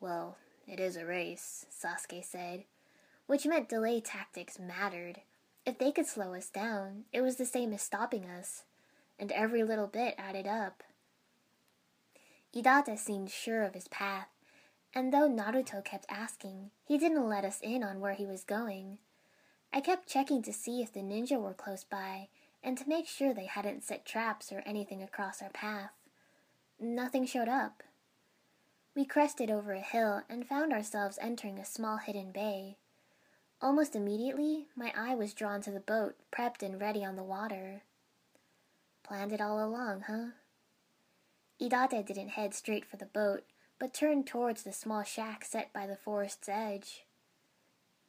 Well, 0.00 0.36
it 0.70 0.78
is 0.78 0.96
a 0.96 1.04
race, 1.04 1.66
Sasuke 1.70 2.24
said. 2.24 2.64
Which 3.26 3.46
meant 3.46 3.68
delay 3.68 4.00
tactics 4.00 4.58
mattered. 4.58 5.20
If 5.66 5.78
they 5.78 5.92
could 5.92 6.06
slow 6.06 6.34
us 6.34 6.48
down, 6.48 7.04
it 7.12 7.20
was 7.20 7.36
the 7.36 7.44
same 7.44 7.72
as 7.72 7.82
stopping 7.82 8.24
us, 8.24 8.62
and 9.18 9.32
every 9.32 9.62
little 9.62 9.86
bit 9.86 10.14
added 10.16 10.46
up. 10.46 10.82
Idate 12.54 12.98
seemed 12.98 13.30
sure 13.30 13.62
of 13.62 13.74
his 13.74 13.88
path, 13.88 14.28
and 14.94 15.12
though 15.12 15.28
Naruto 15.28 15.84
kept 15.84 16.06
asking, 16.08 16.70
he 16.84 16.98
didn't 16.98 17.28
let 17.28 17.44
us 17.44 17.60
in 17.62 17.84
on 17.84 18.00
where 18.00 18.14
he 18.14 18.26
was 18.26 18.42
going. 18.42 18.98
I 19.72 19.80
kept 19.80 20.08
checking 20.08 20.42
to 20.42 20.52
see 20.52 20.82
if 20.82 20.92
the 20.92 21.00
ninja 21.00 21.40
were 21.40 21.54
close 21.54 21.84
by, 21.84 22.28
and 22.62 22.76
to 22.78 22.88
make 22.88 23.06
sure 23.06 23.32
they 23.32 23.46
hadn't 23.46 23.84
set 23.84 24.04
traps 24.04 24.50
or 24.50 24.62
anything 24.66 25.02
across 25.02 25.42
our 25.42 25.50
path. 25.50 25.92
Nothing 26.80 27.26
showed 27.26 27.48
up. 27.48 27.82
We 29.00 29.06
crested 29.06 29.50
over 29.50 29.72
a 29.72 29.80
hill 29.80 30.24
and 30.28 30.46
found 30.46 30.74
ourselves 30.74 31.18
entering 31.22 31.58
a 31.58 31.64
small 31.64 31.96
hidden 31.96 32.32
bay. 32.32 32.76
Almost 33.62 33.96
immediately, 33.96 34.66
my 34.76 34.92
eye 34.94 35.14
was 35.14 35.32
drawn 35.32 35.62
to 35.62 35.70
the 35.70 35.80
boat, 35.80 36.16
prepped 36.30 36.62
and 36.62 36.78
ready 36.78 37.02
on 37.02 37.16
the 37.16 37.22
water. 37.22 37.80
Planned 39.02 39.32
it 39.32 39.40
all 39.40 39.64
along, 39.64 40.02
huh? 40.02 40.32
Idate 41.58 42.04
didn't 42.04 42.28
head 42.28 42.52
straight 42.52 42.84
for 42.84 42.98
the 42.98 43.06
boat, 43.06 43.44
but 43.78 43.94
turned 43.94 44.26
towards 44.26 44.64
the 44.64 44.70
small 44.70 45.02
shack 45.02 45.46
set 45.46 45.72
by 45.72 45.86
the 45.86 45.96
forest's 45.96 46.50
edge. 46.50 47.06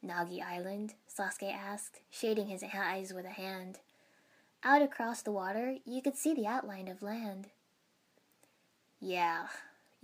Nagi 0.04 0.42
Island? 0.42 0.92
Sasuke 1.08 1.50
asked, 1.50 2.00
shading 2.10 2.48
his 2.48 2.62
eyes 2.62 3.14
with 3.14 3.24
a 3.24 3.30
hand. 3.30 3.78
Out 4.62 4.82
across 4.82 5.22
the 5.22 5.32
water, 5.32 5.76
you 5.86 6.02
could 6.02 6.18
see 6.18 6.34
the 6.34 6.46
outline 6.46 6.86
of 6.86 7.00
land. 7.00 7.48
Yeah, 9.00 9.46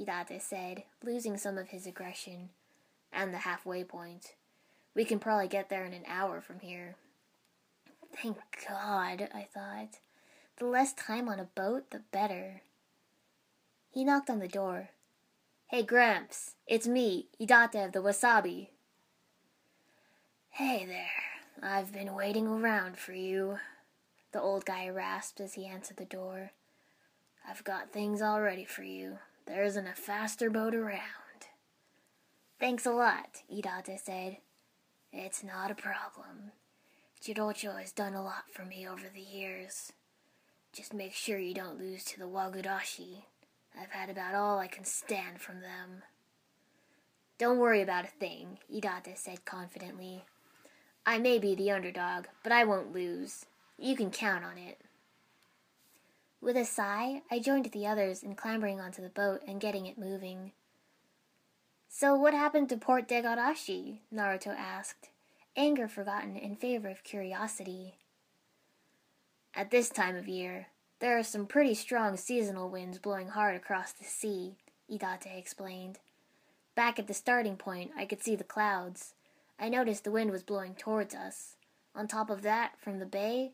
Idate 0.00 0.40
said, 0.40 0.84
losing 1.02 1.36
some 1.36 1.58
of 1.58 1.68
his 1.68 1.86
aggression. 1.86 2.50
And 3.12 3.32
the 3.32 3.38
halfway 3.38 3.84
point. 3.84 4.34
We 4.94 5.04
can 5.04 5.18
probably 5.18 5.48
get 5.48 5.70
there 5.70 5.84
in 5.84 5.92
an 5.92 6.04
hour 6.06 6.40
from 6.40 6.60
here. 6.60 6.96
Thank 8.22 8.38
God, 8.68 9.28
I 9.34 9.46
thought. 9.52 9.98
The 10.56 10.66
less 10.66 10.92
time 10.92 11.28
on 11.28 11.38
a 11.38 11.44
boat, 11.44 11.90
the 11.90 12.02
better. 12.12 12.62
He 13.90 14.04
knocked 14.04 14.28
on 14.28 14.40
the 14.40 14.48
door. 14.48 14.90
Hey, 15.68 15.82
Gramps, 15.82 16.54
it's 16.66 16.86
me, 16.86 17.26
Idate 17.40 17.84
of 17.84 17.92
the 17.92 18.02
Wasabi. 18.02 18.68
Hey 20.50 20.84
there, 20.86 21.62
I've 21.62 21.92
been 21.92 22.14
waiting 22.14 22.48
around 22.48 22.96
for 22.98 23.12
you, 23.12 23.58
the 24.32 24.40
old 24.40 24.64
guy 24.64 24.88
rasped 24.88 25.40
as 25.40 25.54
he 25.54 25.66
answered 25.66 25.98
the 25.98 26.04
door. 26.04 26.50
I've 27.48 27.62
got 27.62 27.92
things 27.92 28.20
all 28.20 28.40
ready 28.40 28.64
for 28.64 28.82
you. 28.82 29.18
There 29.48 29.64
isn't 29.64 29.86
a 29.86 29.94
faster 29.94 30.50
boat 30.50 30.74
around. 30.74 31.00
Thanks 32.60 32.84
a 32.84 32.90
lot, 32.90 33.42
Idate 33.50 33.98
said. 33.98 34.36
It's 35.10 35.42
not 35.42 35.70
a 35.70 35.74
problem. 35.74 36.52
Jirocho 37.22 37.80
has 37.80 37.90
done 37.90 38.12
a 38.12 38.22
lot 38.22 38.44
for 38.52 38.66
me 38.66 38.86
over 38.86 39.06
the 39.12 39.22
years. 39.22 39.90
Just 40.74 40.92
make 40.92 41.14
sure 41.14 41.38
you 41.38 41.54
don't 41.54 41.80
lose 41.80 42.04
to 42.04 42.18
the 42.18 42.26
Wagarashi. 42.26 43.24
I've 43.80 43.90
had 43.90 44.10
about 44.10 44.34
all 44.34 44.58
I 44.58 44.66
can 44.66 44.84
stand 44.84 45.40
from 45.40 45.62
them. 45.62 46.02
Don't 47.38 47.58
worry 47.58 47.80
about 47.80 48.04
a 48.04 48.08
thing, 48.08 48.58
Idate 48.70 49.16
said 49.16 49.46
confidently. 49.46 50.26
I 51.06 51.18
may 51.18 51.38
be 51.38 51.54
the 51.54 51.70
underdog, 51.70 52.26
but 52.42 52.52
I 52.52 52.64
won't 52.64 52.92
lose. 52.92 53.46
You 53.78 53.96
can 53.96 54.10
count 54.10 54.44
on 54.44 54.58
it. 54.58 54.78
With 56.40 56.56
a 56.56 56.64
sigh, 56.64 57.22
I 57.30 57.40
joined 57.40 57.66
the 57.66 57.86
others 57.86 58.22
in 58.22 58.34
clambering 58.34 58.80
onto 58.80 59.02
the 59.02 59.08
boat 59.08 59.42
and 59.46 59.60
getting 59.60 59.86
it 59.86 59.98
moving. 59.98 60.52
So 61.88 62.14
what 62.14 62.34
happened 62.34 62.68
to 62.68 62.76
Port 62.76 63.08
Degarashi? 63.08 63.98
Naruto 64.14 64.56
asked, 64.56 65.08
anger 65.56 65.88
forgotten 65.88 66.36
in 66.36 66.54
favor 66.54 66.88
of 66.88 67.02
curiosity. 67.02 67.94
At 69.54 69.70
this 69.70 69.88
time 69.88 70.14
of 70.14 70.28
year, 70.28 70.68
there 71.00 71.18
are 71.18 71.24
some 71.24 71.46
pretty 71.46 71.74
strong 71.74 72.16
seasonal 72.16 72.68
winds 72.68 72.98
blowing 72.98 73.28
hard 73.28 73.56
across 73.56 73.92
the 73.92 74.04
sea, 74.04 74.56
Idate 74.90 75.36
explained. 75.36 75.98
Back 76.76 77.00
at 77.00 77.08
the 77.08 77.14
starting 77.14 77.56
point, 77.56 77.90
I 77.96 78.04
could 78.04 78.22
see 78.22 78.36
the 78.36 78.44
clouds. 78.44 79.14
I 79.58 79.68
noticed 79.68 80.04
the 80.04 80.12
wind 80.12 80.30
was 80.30 80.44
blowing 80.44 80.74
towards 80.74 81.14
us. 81.14 81.56
On 81.96 82.06
top 82.06 82.30
of 82.30 82.42
that, 82.42 82.78
from 82.78 83.00
the 83.00 83.06
bay, 83.06 83.52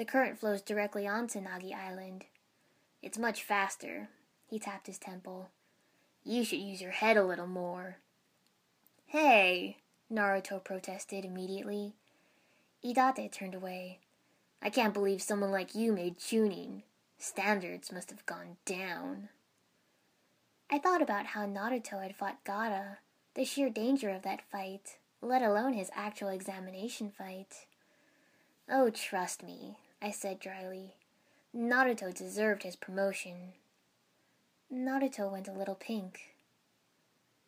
the 0.00 0.06
current 0.06 0.38
flows 0.38 0.62
directly 0.62 1.06
onto 1.06 1.38
Nagi 1.38 1.74
Island. 1.74 2.24
It's 3.02 3.18
much 3.18 3.42
faster. 3.42 4.08
He 4.48 4.58
tapped 4.58 4.86
his 4.86 4.96
temple. 4.96 5.50
You 6.24 6.42
should 6.42 6.60
use 6.60 6.80
your 6.80 6.92
head 6.92 7.18
a 7.18 7.22
little 7.22 7.46
more. 7.46 7.98
Hey, 9.04 9.76
Naruto 10.10 10.64
protested 10.64 11.26
immediately. 11.26 11.92
Idate 12.82 13.30
turned 13.30 13.54
away. 13.54 13.98
I 14.62 14.70
can't 14.70 14.94
believe 14.94 15.20
someone 15.20 15.50
like 15.50 15.74
you 15.74 15.92
made 15.92 16.18
Chunin. 16.18 16.80
Standards 17.18 17.92
must 17.92 18.08
have 18.08 18.24
gone 18.24 18.56
down. 18.64 19.28
I 20.70 20.78
thought 20.78 21.02
about 21.02 21.26
how 21.26 21.44
Naruto 21.44 22.02
had 22.02 22.16
fought 22.16 22.42
Gaara, 22.46 22.96
the 23.34 23.44
sheer 23.44 23.68
danger 23.68 24.08
of 24.08 24.22
that 24.22 24.40
fight, 24.50 24.96
let 25.20 25.42
alone 25.42 25.74
his 25.74 25.90
actual 25.94 26.28
examination 26.28 27.10
fight. 27.10 27.66
Oh, 28.66 28.88
trust 28.88 29.42
me, 29.42 29.76
I 30.02 30.10
said 30.10 30.40
dryly. 30.40 30.94
Naruto 31.54 32.14
deserved 32.14 32.62
his 32.62 32.76
promotion. 32.76 33.52
Naruto 34.72 35.30
went 35.30 35.48
a 35.48 35.52
little 35.52 35.74
pink. 35.74 36.34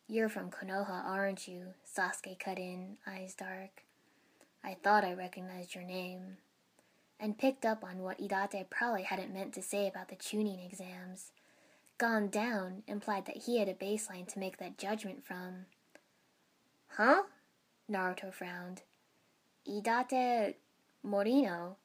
You're 0.07 0.29
from 0.29 0.51
Konoha, 0.51 1.03
aren't 1.03 1.47
you? 1.47 1.67
Sasuke 1.85 2.37
cut 2.37 2.59
in, 2.59 2.97
eyes 3.07 3.33
dark. 3.33 3.83
I 4.63 4.75
thought 4.75 5.03
I 5.03 5.13
recognized 5.13 5.73
your 5.73 5.83
name. 5.83 6.37
And 7.19 7.37
picked 7.37 7.65
up 7.65 7.83
on 7.83 7.99
what 7.99 8.19
Idate 8.19 8.69
probably 8.69 9.03
hadn't 9.03 9.33
meant 9.33 9.53
to 9.53 9.61
say 9.61 9.87
about 9.87 10.09
the 10.09 10.15
Chunin 10.15 10.63
exams. 10.63 11.31
Gone 11.97 12.27
down 12.27 12.83
implied 12.87 13.25
that 13.27 13.43
he 13.43 13.59
had 13.59 13.69
a 13.69 13.73
baseline 13.73 14.27
to 14.27 14.39
make 14.39 14.57
that 14.57 14.77
judgment 14.77 15.25
from. 15.25 15.65
Huh? 16.89 17.23
Naruto 17.89 18.33
frowned. 18.33 18.81
Idate 19.67 20.55
Morino. 21.05 21.77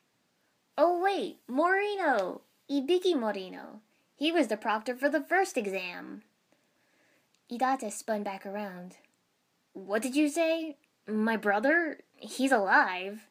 Oh, 0.80 1.02
wait, 1.02 1.38
Morino! 1.50 2.42
Ibiki 2.70 3.12
Morino. 3.12 3.80
He 4.14 4.30
was 4.30 4.46
the 4.46 4.56
proctor 4.56 4.94
for 4.94 5.08
the 5.08 5.20
first 5.20 5.56
exam. 5.56 6.22
Idate 7.50 7.90
spun 7.90 8.22
back 8.22 8.46
around. 8.46 8.94
What 9.72 10.02
did 10.02 10.14
you 10.14 10.28
say? 10.28 10.76
My 11.08 11.36
brother? 11.36 11.98
He's 12.14 12.52
alive. 12.52 13.22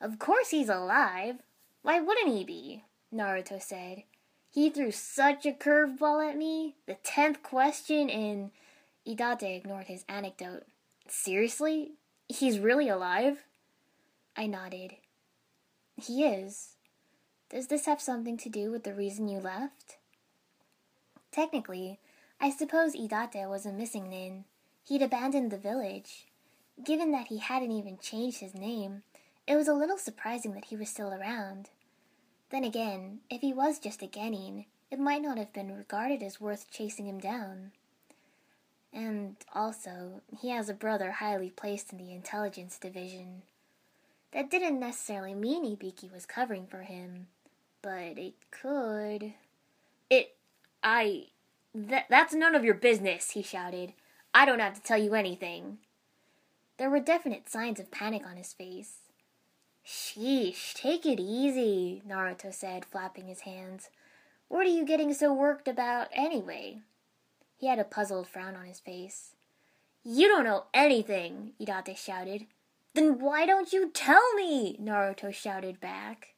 Of 0.00 0.18
course 0.18 0.48
he's 0.48 0.70
alive. 0.70 1.40
Why 1.82 2.00
wouldn't 2.00 2.34
he 2.34 2.44
be? 2.44 2.84
Naruto 3.14 3.60
said. 3.60 4.04
He 4.50 4.70
threw 4.70 4.92
such 4.92 5.44
a 5.44 5.52
curveball 5.52 6.26
at 6.26 6.38
me. 6.38 6.76
The 6.86 6.96
tenth 7.02 7.42
question 7.42 8.08
in. 8.08 8.50
Idate 9.06 9.58
ignored 9.58 9.88
his 9.88 10.06
anecdote. 10.08 10.64
Seriously? 11.06 11.92
He's 12.28 12.58
really 12.58 12.88
alive? 12.88 13.44
I 14.38 14.46
nodded. 14.46 14.96
He 16.00 16.24
is. 16.24 16.76
Does 17.50 17.66
this 17.66 17.86
have 17.86 18.00
something 18.00 18.36
to 18.38 18.48
do 18.48 18.70
with 18.70 18.84
the 18.84 18.94
reason 18.94 19.28
you 19.28 19.38
left? 19.38 19.98
Technically, 21.30 21.98
I 22.40 22.50
suppose 22.50 22.94
Idate 22.94 23.48
was 23.48 23.66
a 23.66 23.72
missing 23.72 24.08
nin. 24.08 24.44
He'd 24.84 25.02
abandoned 25.02 25.50
the 25.50 25.58
village. 25.58 26.26
Given 26.82 27.12
that 27.12 27.26
he 27.26 27.38
hadn't 27.38 27.72
even 27.72 27.98
changed 27.98 28.40
his 28.40 28.54
name, 28.54 29.02
it 29.46 29.56
was 29.56 29.68
a 29.68 29.74
little 29.74 29.98
surprising 29.98 30.54
that 30.54 30.66
he 30.66 30.76
was 30.76 30.88
still 30.88 31.12
around. 31.12 31.68
Then 32.50 32.64
again, 32.64 33.20
if 33.28 33.42
he 33.42 33.52
was 33.52 33.78
just 33.78 34.02
a 34.02 34.06
genin, 34.06 34.64
it 34.90 34.98
might 34.98 35.22
not 35.22 35.36
have 35.36 35.52
been 35.52 35.76
regarded 35.76 36.22
as 36.22 36.40
worth 36.40 36.70
chasing 36.70 37.06
him 37.06 37.20
down. 37.20 37.72
And 38.92 39.36
also, 39.54 40.22
he 40.40 40.48
has 40.48 40.68
a 40.68 40.74
brother 40.74 41.12
highly 41.12 41.50
placed 41.50 41.92
in 41.92 41.98
the 41.98 42.12
intelligence 42.12 42.78
division. 42.78 43.42
That 44.32 44.50
didn't 44.50 44.78
necessarily 44.78 45.34
mean 45.34 45.64
Ibiki 45.64 46.12
was 46.12 46.24
covering 46.26 46.66
for 46.66 46.82
him, 46.82 47.26
but 47.82 48.16
it 48.18 48.34
could. 48.50 49.34
It. 50.08 50.36
I. 50.82 51.26
That, 51.74 52.06
that's 52.08 52.34
none 52.34 52.54
of 52.54 52.64
your 52.64 52.74
business, 52.74 53.30
he 53.30 53.42
shouted. 53.42 53.92
I 54.34 54.44
don't 54.44 54.60
have 54.60 54.74
to 54.74 54.82
tell 54.82 54.98
you 54.98 55.14
anything. 55.14 55.78
There 56.78 56.90
were 56.90 57.00
definite 57.00 57.48
signs 57.48 57.78
of 57.78 57.90
panic 57.90 58.26
on 58.26 58.36
his 58.36 58.52
face. 58.52 58.98
Sheesh, 59.86 60.74
take 60.74 61.04
it 61.04 61.20
easy, 61.20 62.02
Naruto 62.08 62.52
said, 62.52 62.84
flapping 62.84 63.26
his 63.26 63.40
hands. 63.40 63.90
What 64.48 64.66
are 64.66 64.70
you 64.70 64.84
getting 64.84 65.12
so 65.14 65.32
worked 65.32 65.68
about 65.68 66.08
anyway? 66.12 66.80
He 67.56 67.66
had 67.66 67.78
a 67.78 67.84
puzzled 67.84 68.26
frown 68.26 68.56
on 68.56 68.66
his 68.66 68.80
face. 68.80 69.34
You 70.04 70.28
don't 70.28 70.44
know 70.44 70.64
anything, 70.72 71.52
Idate 71.60 71.96
shouted. 71.96 72.46
Then 72.94 73.20
why 73.20 73.46
don't 73.46 73.72
you 73.72 73.90
tell 73.90 74.34
me? 74.34 74.76
Naruto 74.80 75.32
shouted 75.32 75.80
back. 75.80 76.34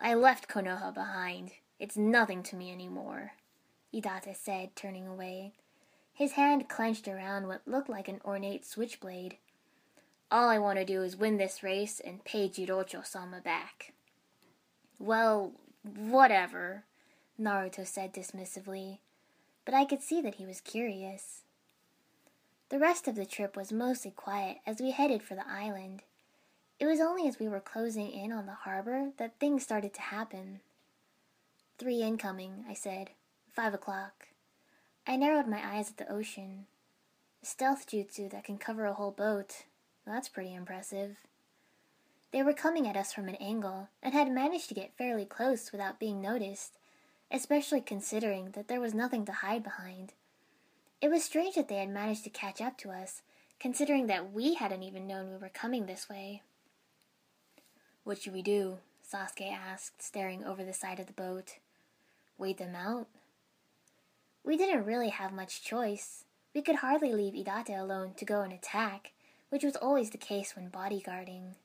I 0.00 0.14
left 0.14 0.48
Konoha 0.48 0.92
behind. 0.92 1.52
It's 1.78 1.96
nothing 1.96 2.42
to 2.44 2.56
me 2.56 2.72
anymore. 2.72 3.32
Idate 3.94 4.36
said, 4.36 4.74
turning 4.74 5.06
away. 5.06 5.52
His 6.12 6.32
hand 6.32 6.68
clenched 6.68 7.06
around 7.06 7.46
what 7.46 7.66
looked 7.66 7.88
like 7.88 8.08
an 8.08 8.20
ornate 8.24 8.66
switchblade. 8.66 9.36
All 10.30 10.48
I 10.48 10.58
want 10.58 10.78
to 10.78 10.84
do 10.84 11.02
is 11.02 11.16
win 11.16 11.36
this 11.36 11.62
race 11.62 12.00
and 12.00 12.24
pay 12.24 12.48
Jirocho 12.48 13.06
sama 13.06 13.40
back. 13.40 13.92
Well, 14.98 15.52
whatever, 15.82 16.84
Naruto 17.40 17.86
said 17.86 18.12
dismissively, 18.12 18.98
but 19.64 19.74
I 19.74 19.84
could 19.84 20.02
see 20.02 20.20
that 20.22 20.36
he 20.36 20.46
was 20.46 20.60
curious. 20.60 21.43
The 22.70 22.78
rest 22.78 23.06
of 23.06 23.14
the 23.14 23.26
trip 23.26 23.56
was 23.56 23.72
mostly 23.72 24.10
quiet 24.10 24.58
as 24.66 24.80
we 24.80 24.90
headed 24.90 25.22
for 25.22 25.34
the 25.34 25.46
island. 25.48 26.02
It 26.80 26.86
was 26.86 27.00
only 27.00 27.28
as 27.28 27.38
we 27.38 27.48
were 27.48 27.60
closing 27.60 28.10
in 28.10 28.32
on 28.32 28.46
the 28.46 28.52
harbor 28.52 29.10
that 29.18 29.38
things 29.38 29.62
started 29.62 29.94
to 29.94 30.00
happen. 30.00 30.60
Three 31.78 32.02
incoming, 32.02 32.64
I 32.68 32.74
said. 32.74 33.10
Five 33.52 33.74
o'clock. 33.74 34.28
I 35.06 35.16
narrowed 35.16 35.46
my 35.46 35.60
eyes 35.62 35.90
at 35.90 35.98
the 35.98 36.10
ocean. 36.10 36.66
Stealth 37.42 37.86
jutsu 37.86 38.30
that 38.30 38.44
can 38.44 38.58
cover 38.58 38.86
a 38.86 38.94
whole 38.94 39.10
boat. 39.10 39.64
That's 40.06 40.28
pretty 40.28 40.54
impressive. 40.54 41.16
They 42.32 42.42
were 42.42 42.54
coming 42.54 42.88
at 42.88 42.96
us 42.96 43.12
from 43.12 43.28
an 43.28 43.36
angle 43.36 43.88
and 44.02 44.12
had 44.14 44.32
managed 44.32 44.68
to 44.68 44.74
get 44.74 44.96
fairly 44.96 45.24
close 45.24 45.70
without 45.70 46.00
being 46.00 46.20
noticed, 46.20 46.78
especially 47.30 47.80
considering 47.80 48.50
that 48.52 48.66
there 48.66 48.80
was 48.80 48.94
nothing 48.94 49.24
to 49.26 49.32
hide 49.32 49.62
behind. 49.62 50.14
It 51.04 51.10
was 51.10 51.22
strange 51.22 51.56
that 51.56 51.68
they 51.68 51.76
had 51.76 51.90
managed 51.90 52.24
to 52.24 52.30
catch 52.30 52.62
up 52.62 52.78
to 52.78 52.90
us, 52.90 53.20
considering 53.60 54.06
that 54.06 54.32
we 54.32 54.54
hadn't 54.54 54.84
even 54.84 55.06
known 55.06 55.28
we 55.28 55.36
were 55.36 55.50
coming 55.50 55.84
this 55.84 56.08
way. 56.08 56.40
What 58.04 58.22
should 58.22 58.32
we 58.32 58.40
do? 58.40 58.78
Sasuke 59.06 59.52
asked, 59.52 60.00
staring 60.00 60.42
over 60.42 60.64
the 60.64 60.72
side 60.72 60.98
of 60.98 61.06
the 61.06 61.12
boat. 61.12 61.56
Wait 62.38 62.56
them 62.56 62.74
out? 62.74 63.06
We 64.44 64.56
didn't 64.56 64.86
really 64.86 65.10
have 65.10 65.30
much 65.30 65.62
choice. 65.62 66.24
We 66.54 66.62
could 66.62 66.76
hardly 66.76 67.12
leave 67.12 67.34
Idate 67.34 67.78
alone 67.78 68.14
to 68.16 68.24
go 68.24 68.40
and 68.40 68.50
attack, 68.50 69.12
which 69.50 69.62
was 69.62 69.76
always 69.76 70.08
the 70.08 70.16
case 70.16 70.56
when 70.56 70.70
bodyguarding. 70.70 71.56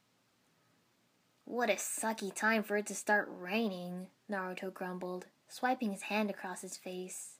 What 1.45 1.69
a 1.69 1.75
sucky 1.75 2.35
time 2.35 2.63
for 2.63 2.75
it 2.75 2.87
to 2.87 2.93
start 2.93 3.29
raining, 3.31 4.07
Naruto 4.29 4.73
grumbled, 4.73 5.27
swiping 5.47 5.93
his 5.93 6.01
hand 6.01 6.29
across 6.29 6.61
his 6.61 6.75
face. 6.75 7.35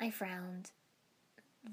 I 0.00 0.10
frowned. 0.10 0.72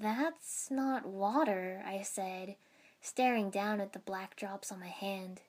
That's 0.00 0.70
not 0.70 1.06
water, 1.06 1.82
I 1.86 2.02
said, 2.02 2.56
staring 3.00 3.50
down 3.50 3.80
at 3.80 3.92
the 3.92 3.98
black 3.98 4.36
drops 4.36 4.72
on 4.72 4.80
my 4.80 4.88
hand. 4.88 5.42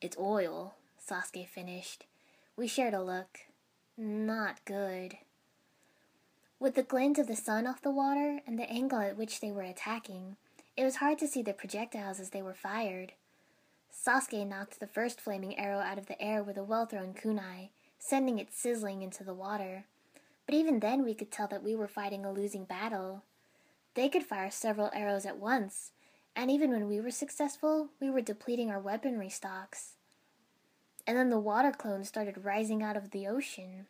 It's 0.00 0.18
oil, 0.18 0.74
Sasuke 1.08 1.48
finished. 1.48 2.04
We 2.56 2.66
shared 2.66 2.94
a 2.94 3.02
look. 3.02 3.40
Not 3.96 4.64
good. 4.64 5.18
With 6.58 6.74
the 6.74 6.82
glint 6.82 7.18
of 7.18 7.28
the 7.28 7.36
sun 7.36 7.66
off 7.66 7.82
the 7.82 7.90
water 7.90 8.40
and 8.46 8.58
the 8.58 8.70
angle 8.70 9.00
at 9.00 9.16
which 9.16 9.40
they 9.40 9.52
were 9.52 9.62
attacking, 9.62 10.36
it 10.76 10.84
was 10.84 10.96
hard 10.96 11.18
to 11.20 11.28
see 11.28 11.42
the 11.42 11.52
projectiles 11.52 12.18
as 12.18 12.30
they 12.30 12.42
were 12.42 12.54
fired. 12.54 13.12
Sasuke 13.92 14.46
knocked 14.46 14.80
the 14.80 14.86
first 14.86 15.20
flaming 15.20 15.58
arrow 15.58 15.78
out 15.78 15.98
of 15.98 16.06
the 16.06 16.20
air 16.20 16.42
with 16.42 16.56
a 16.56 16.64
well 16.64 16.86
thrown 16.86 17.14
kunai, 17.14 17.70
sending 17.98 18.38
it 18.38 18.52
sizzling 18.52 19.02
into 19.02 19.24
the 19.24 19.34
water. 19.34 19.84
But 20.46 20.54
even 20.54 20.80
then, 20.80 21.04
we 21.04 21.14
could 21.14 21.30
tell 21.30 21.48
that 21.48 21.62
we 21.62 21.74
were 21.74 21.88
fighting 21.88 22.24
a 22.24 22.32
losing 22.32 22.64
battle. 22.64 23.22
They 23.96 24.10
could 24.10 24.24
fire 24.24 24.50
several 24.50 24.90
arrows 24.92 25.24
at 25.24 25.38
once, 25.38 25.92
and 26.36 26.50
even 26.50 26.70
when 26.70 26.86
we 26.86 27.00
were 27.00 27.10
successful, 27.10 27.88
we 27.98 28.10
were 28.10 28.20
depleting 28.20 28.70
our 28.70 28.78
weaponry 28.78 29.30
stocks. 29.30 29.94
And 31.06 31.16
then 31.16 31.30
the 31.30 31.38
water 31.38 31.72
clones 31.72 32.06
started 32.06 32.44
rising 32.44 32.82
out 32.82 32.96
of 32.96 33.10
the 33.10 33.26
ocean. 33.26 33.86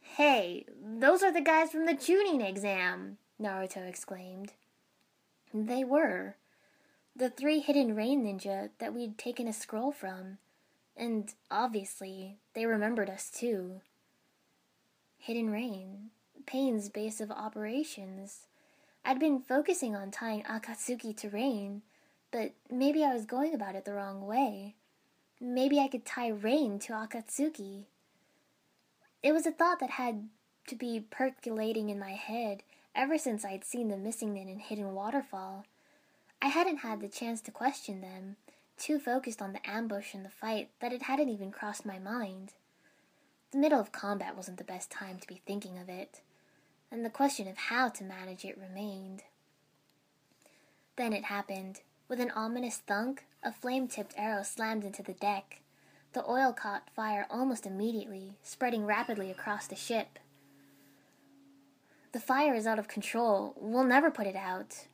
Hey, 0.00 0.66
those 0.80 1.22
are 1.22 1.32
the 1.32 1.40
guys 1.40 1.72
from 1.72 1.86
the 1.86 1.94
Chunin 1.94 2.40
exam, 2.40 3.18
Naruto 3.42 3.88
exclaimed. 3.88 4.52
They 5.52 5.82
were. 5.82 6.36
The 7.16 7.28
three 7.28 7.58
hidden 7.58 7.96
rain 7.96 8.24
ninja 8.24 8.70
that 8.78 8.94
we'd 8.94 9.18
taken 9.18 9.48
a 9.48 9.52
scroll 9.52 9.90
from. 9.90 10.38
And 10.96 11.34
obviously, 11.50 12.36
they 12.54 12.66
remembered 12.66 13.10
us 13.10 13.30
too. 13.30 13.80
Hidden 15.18 15.50
Rain, 15.50 16.10
Pain's 16.46 16.88
base 16.88 17.20
of 17.20 17.30
operations. 17.30 18.46
I'd 19.04 19.18
been 19.18 19.40
focusing 19.40 19.96
on 19.96 20.10
tying 20.10 20.42
Akatsuki 20.42 21.16
to 21.16 21.30
Rain, 21.30 21.82
but 22.30 22.52
maybe 22.70 23.04
I 23.04 23.14
was 23.14 23.24
going 23.24 23.54
about 23.54 23.74
it 23.74 23.84
the 23.84 23.94
wrong 23.94 24.26
way. 24.26 24.74
Maybe 25.40 25.80
I 25.80 25.88
could 25.88 26.04
tie 26.04 26.28
Rain 26.28 26.78
to 26.80 26.92
Akatsuki. 26.92 27.84
It 29.22 29.32
was 29.32 29.46
a 29.46 29.52
thought 29.52 29.80
that 29.80 29.90
had 29.90 30.28
to 30.66 30.74
be 30.74 31.04
percolating 31.10 31.88
in 31.88 31.98
my 31.98 32.12
head 32.12 32.62
ever 32.94 33.18
since 33.18 33.44
I'd 33.44 33.64
seen 33.64 33.88
the 33.88 33.96
missing 33.96 34.34
nin 34.34 34.48
in 34.48 34.58
Hidden 34.58 34.94
Waterfall. 34.94 35.64
I 36.42 36.48
hadn't 36.48 36.78
had 36.78 37.00
the 37.00 37.08
chance 37.08 37.40
to 37.42 37.50
question 37.50 38.00
them, 38.00 38.36
too 38.78 38.98
focused 38.98 39.42
on 39.42 39.52
the 39.52 39.68
ambush 39.68 40.14
and 40.14 40.24
the 40.24 40.30
fight 40.30 40.70
that 40.80 40.92
it 40.92 41.02
hadn't 41.02 41.28
even 41.28 41.50
crossed 41.50 41.84
my 41.84 41.98
mind. 41.98 42.52
The 43.50 43.58
middle 43.58 43.80
of 43.80 43.92
combat 43.92 44.36
wasn't 44.36 44.58
the 44.58 44.64
best 44.64 44.90
time 44.90 45.18
to 45.18 45.26
be 45.26 45.42
thinking 45.46 45.78
of 45.78 45.88
it, 45.88 46.20
and 46.90 47.04
the 47.04 47.10
question 47.10 47.46
of 47.48 47.56
how 47.56 47.88
to 47.88 48.04
manage 48.04 48.44
it 48.44 48.58
remained. 48.58 49.22
Then 50.96 51.12
it 51.12 51.24
happened. 51.24 51.80
With 52.08 52.20
an 52.20 52.32
ominous 52.32 52.78
thunk, 52.78 53.24
a 53.42 53.52
flame 53.52 53.86
tipped 53.88 54.14
arrow 54.16 54.42
slammed 54.42 54.84
into 54.84 55.02
the 55.02 55.12
deck. 55.12 55.62
The 56.12 56.28
oil 56.28 56.52
caught 56.52 56.90
fire 56.94 57.26
almost 57.30 57.66
immediately, 57.66 58.34
spreading 58.42 58.84
rapidly 58.84 59.30
across 59.30 59.66
the 59.66 59.76
ship. 59.76 60.18
The 62.12 62.20
fire 62.20 62.54
is 62.54 62.66
out 62.66 62.80
of 62.80 62.88
control. 62.88 63.54
We'll 63.56 63.84
never 63.84 64.10
put 64.10 64.26
it 64.26 64.34
out. 64.34 64.86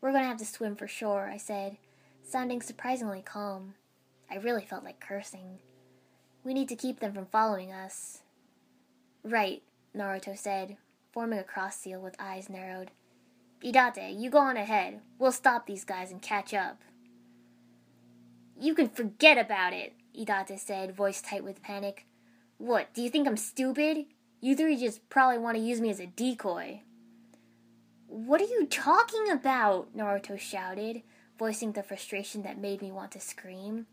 We're 0.00 0.10
going 0.10 0.24
to 0.24 0.28
have 0.28 0.38
to 0.38 0.44
swim 0.44 0.74
for 0.74 0.88
shore, 0.88 1.30
I 1.32 1.36
said, 1.36 1.76
sounding 2.22 2.60
surprisingly 2.60 3.22
calm. 3.24 3.74
I 4.28 4.36
really 4.36 4.64
felt 4.64 4.84
like 4.84 4.98
cursing. 4.98 5.60
We 6.42 6.52
need 6.52 6.68
to 6.68 6.76
keep 6.76 6.98
them 6.98 7.14
from 7.14 7.26
following 7.26 7.72
us. 7.72 8.22
Right, 9.22 9.62
Naruto 9.96 10.36
said, 10.36 10.76
forming 11.14 11.38
a 11.38 11.44
cross 11.44 11.76
seal 11.76 12.00
with 12.00 12.16
eyes 12.18 12.50
narrowed. 12.50 12.90
Idate, 13.64 14.20
you 14.20 14.30
go 14.30 14.38
on 14.38 14.56
ahead. 14.56 15.00
We'll 15.16 15.30
stop 15.30 15.64
these 15.64 15.84
guys 15.84 16.10
and 16.10 16.20
catch 16.20 16.52
up. 16.52 16.82
You 18.60 18.74
can 18.74 18.88
forget 18.88 19.38
about 19.38 19.72
it, 19.72 19.92
Idate 20.18 20.58
said, 20.58 20.96
voice 20.96 21.22
tight 21.22 21.44
with 21.44 21.62
panic. 21.62 22.06
What, 22.58 22.92
do 22.92 23.00
you 23.00 23.10
think 23.10 23.28
I'm 23.28 23.36
stupid? 23.36 24.06
You 24.40 24.56
three 24.56 24.76
just 24.76 25.08
probably 25.08 25.38
want 25.38 25.56
to 25.56 25.62
use 25.62 25.80
me 25.80 25.90
as 25.90 26.00
a 26.00 26.06
decoy. 26.06 26.80
What 28.08 28.40
are 28.40 28.44
you 28.44 28.66
talking 28.66 29.30
about? 29.30 29.96
Naruto 29.96 30.36
shouted, 30.36 31.02
voicing 31.38 31.72
the 31.72 31.84
frustration 31.84 32.42
that 32.42 32.58
made 32.58 32.82
me 32.82 32.90
want 32.90 33.12
to 33.12 33.20
scream. 33.20 33.86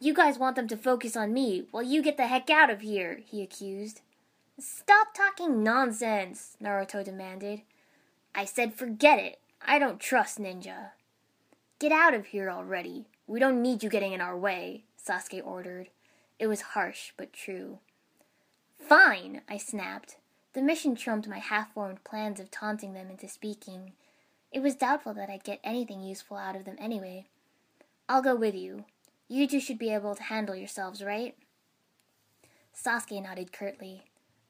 You 0.00 0.12
guys 0.12 0.38
want 0.38 0.56
them 0.56 0.68
to 0.68 0.76
focus 0.76 1.16
on 1.16 1.32
me 1.32 1.64
while 1.70 1.82
you 1.82 2.02
get 2.02 2.18
the 2.18 2.26
heck 2.26 2.50
out 2.50 2.68
of 2.68 2.82
here, 2.82 3.20
he 3.24 3.40
accused. 3.40 4.02
Stop 4.58 5.14
talking 5.14 5.62
nonsense, 5.62 6.56
Naruto 6.62 7.02
demanded. 7.04 7.62
I 8.34 8.44
said 8.44 8.74
forget 8.74 9.18
it. 9.18 9.38
I 9.60 9.78
don't 9.78 10.00
trust 10.00 10.38
Ninja. 10.38 10.90
Get 11.78 11.92
out 11.92 12.14
of 12.14 12.26
here 12.26 12.50
already. 12.50 13.06
We 13.26 13.40
don't 13.40 13.62
need 13.62 13.82
you 13.82 13.88
getting 13.88 14.12
in 14.12 14.20
our 14.20 14.36
way, 14.36 14.84
Sasuke 15.02 15.44
ordered. 15.44 15.88
It 16.38 16.46
was 16.46 16.60
harsh, 16.60 17.12
but 17.16 17.32
true. 17.32 17.78
Fine, 18.78 19.42
I 19.48 19.56
snapped. 19.56 20.16
The 20.52 20.62
mission 20.62 20.94
trumped 20.96 21.28
my 21.28 21.38
half 21.38 21.72
formed 21.72 22.04
plans 22.04 22.38
of 22.38 22.50
taunting 22.50 22.92
them 22.92 23.08
into 23.08 23.28
speaking. 23.28 23.92
It 24.52 24.60
was 24.60 24.74
doubtful 24.74 25.14
that 25.14 25.30
I'd 25.30 25.44
get 25.44 25.60
anything 25.64 26.02
useful 26.02 26.36
out 26.36 26.56
of 26.56 26.64
them 26.64 26.76
anyway. 26.78 27.26
I'll 28.08 28.22
go 28.22 28.36
with 28.36 28.54
you. 28.54 28.84
You 29.28 29.48
two 29.48 29.60
should 29.60 29.78
be 29.78 29.94
able 29.94 30.14
to 30.14 30.22
handle 30.24 30.54
yourselves, 30.54 31.02
right? 31.02 31.34
Sasuke 32.76 33.22
nodded 33.22 33.52
curtly. 33.52 34.02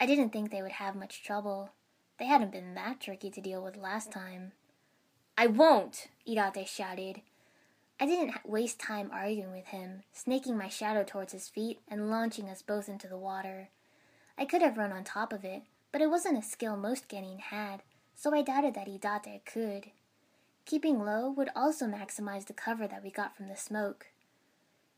I 0.03 0.07
didn't 0.07 0.31
think 0.31 0.51
they 0.51 0.63
would 0.63 0.73
have 0.73 0.97
much 0.97 1.23
trouble. 1.23 1.71
They 2.19 2.25
hadn't 2.25 2.51
been 2.51 2.75
that 2.75 2.99
tricky 2.99 3.31
to 3.31 3.41
deal 3.41 3.63
with 3.63 3.77
last 3.77 4.11
time. 4.11 4.51
I 5.39 5.47
won't! 5.47 6.09
Idate 6.27 6.67
shouted. 6.67 7.21
I 8.01 8.07
didn't 8.07 8.35
waste 8.45 8.81
time 8.81 9.13
arguing 9.13 9.53
with 9.53 9.67
him, 9.67 10.03
snaking 10.13 10.59
my 10.59 10.67
shadow 10.67 11.05
towards 11.07 11.33
his 11.33 11.49
feet 11.49 11.79
and 11.87 12.11
launching 12.11 12.49
us 12.49 12.63
both 12.63 12.89
into 12.89 13.07
the 13.07 13.17
water. 13.17 13.69
I 14.37 14.45
could 14.45 14.61
have 14.61 14.77
run 14.77 14.91
on 14.91 15.05
top 15.05 15.33
of 15.33 15.45
it, 15.45 15.63
but 15.93 16.01
it 16.01 16.11
wasn't 16.11 16.37
a 16.37 16.43
skill 16.43 16.77
most 16.77 17.09
Genin 17.09 17.39
had, 17.39 17.85
so 18.17 18.35
I 18.35 18.43
doubted 18.43 18.75
that 18.75 18.89
Idate 18.89 19.45
could. 19.45 19.93
Keeping 20.65 21.05
low 21.05 21.31
would 21.31 21.51
also 21.55 21.87
maximize 21.87 22.49
the 22.49 22.55
cover 22.55 22.89
that 22.89 23.05
we 23.05 23.13
got 23.13 23.37
from 23.37 23.47
the 23.47 23.57
smoke. 23.57 24.09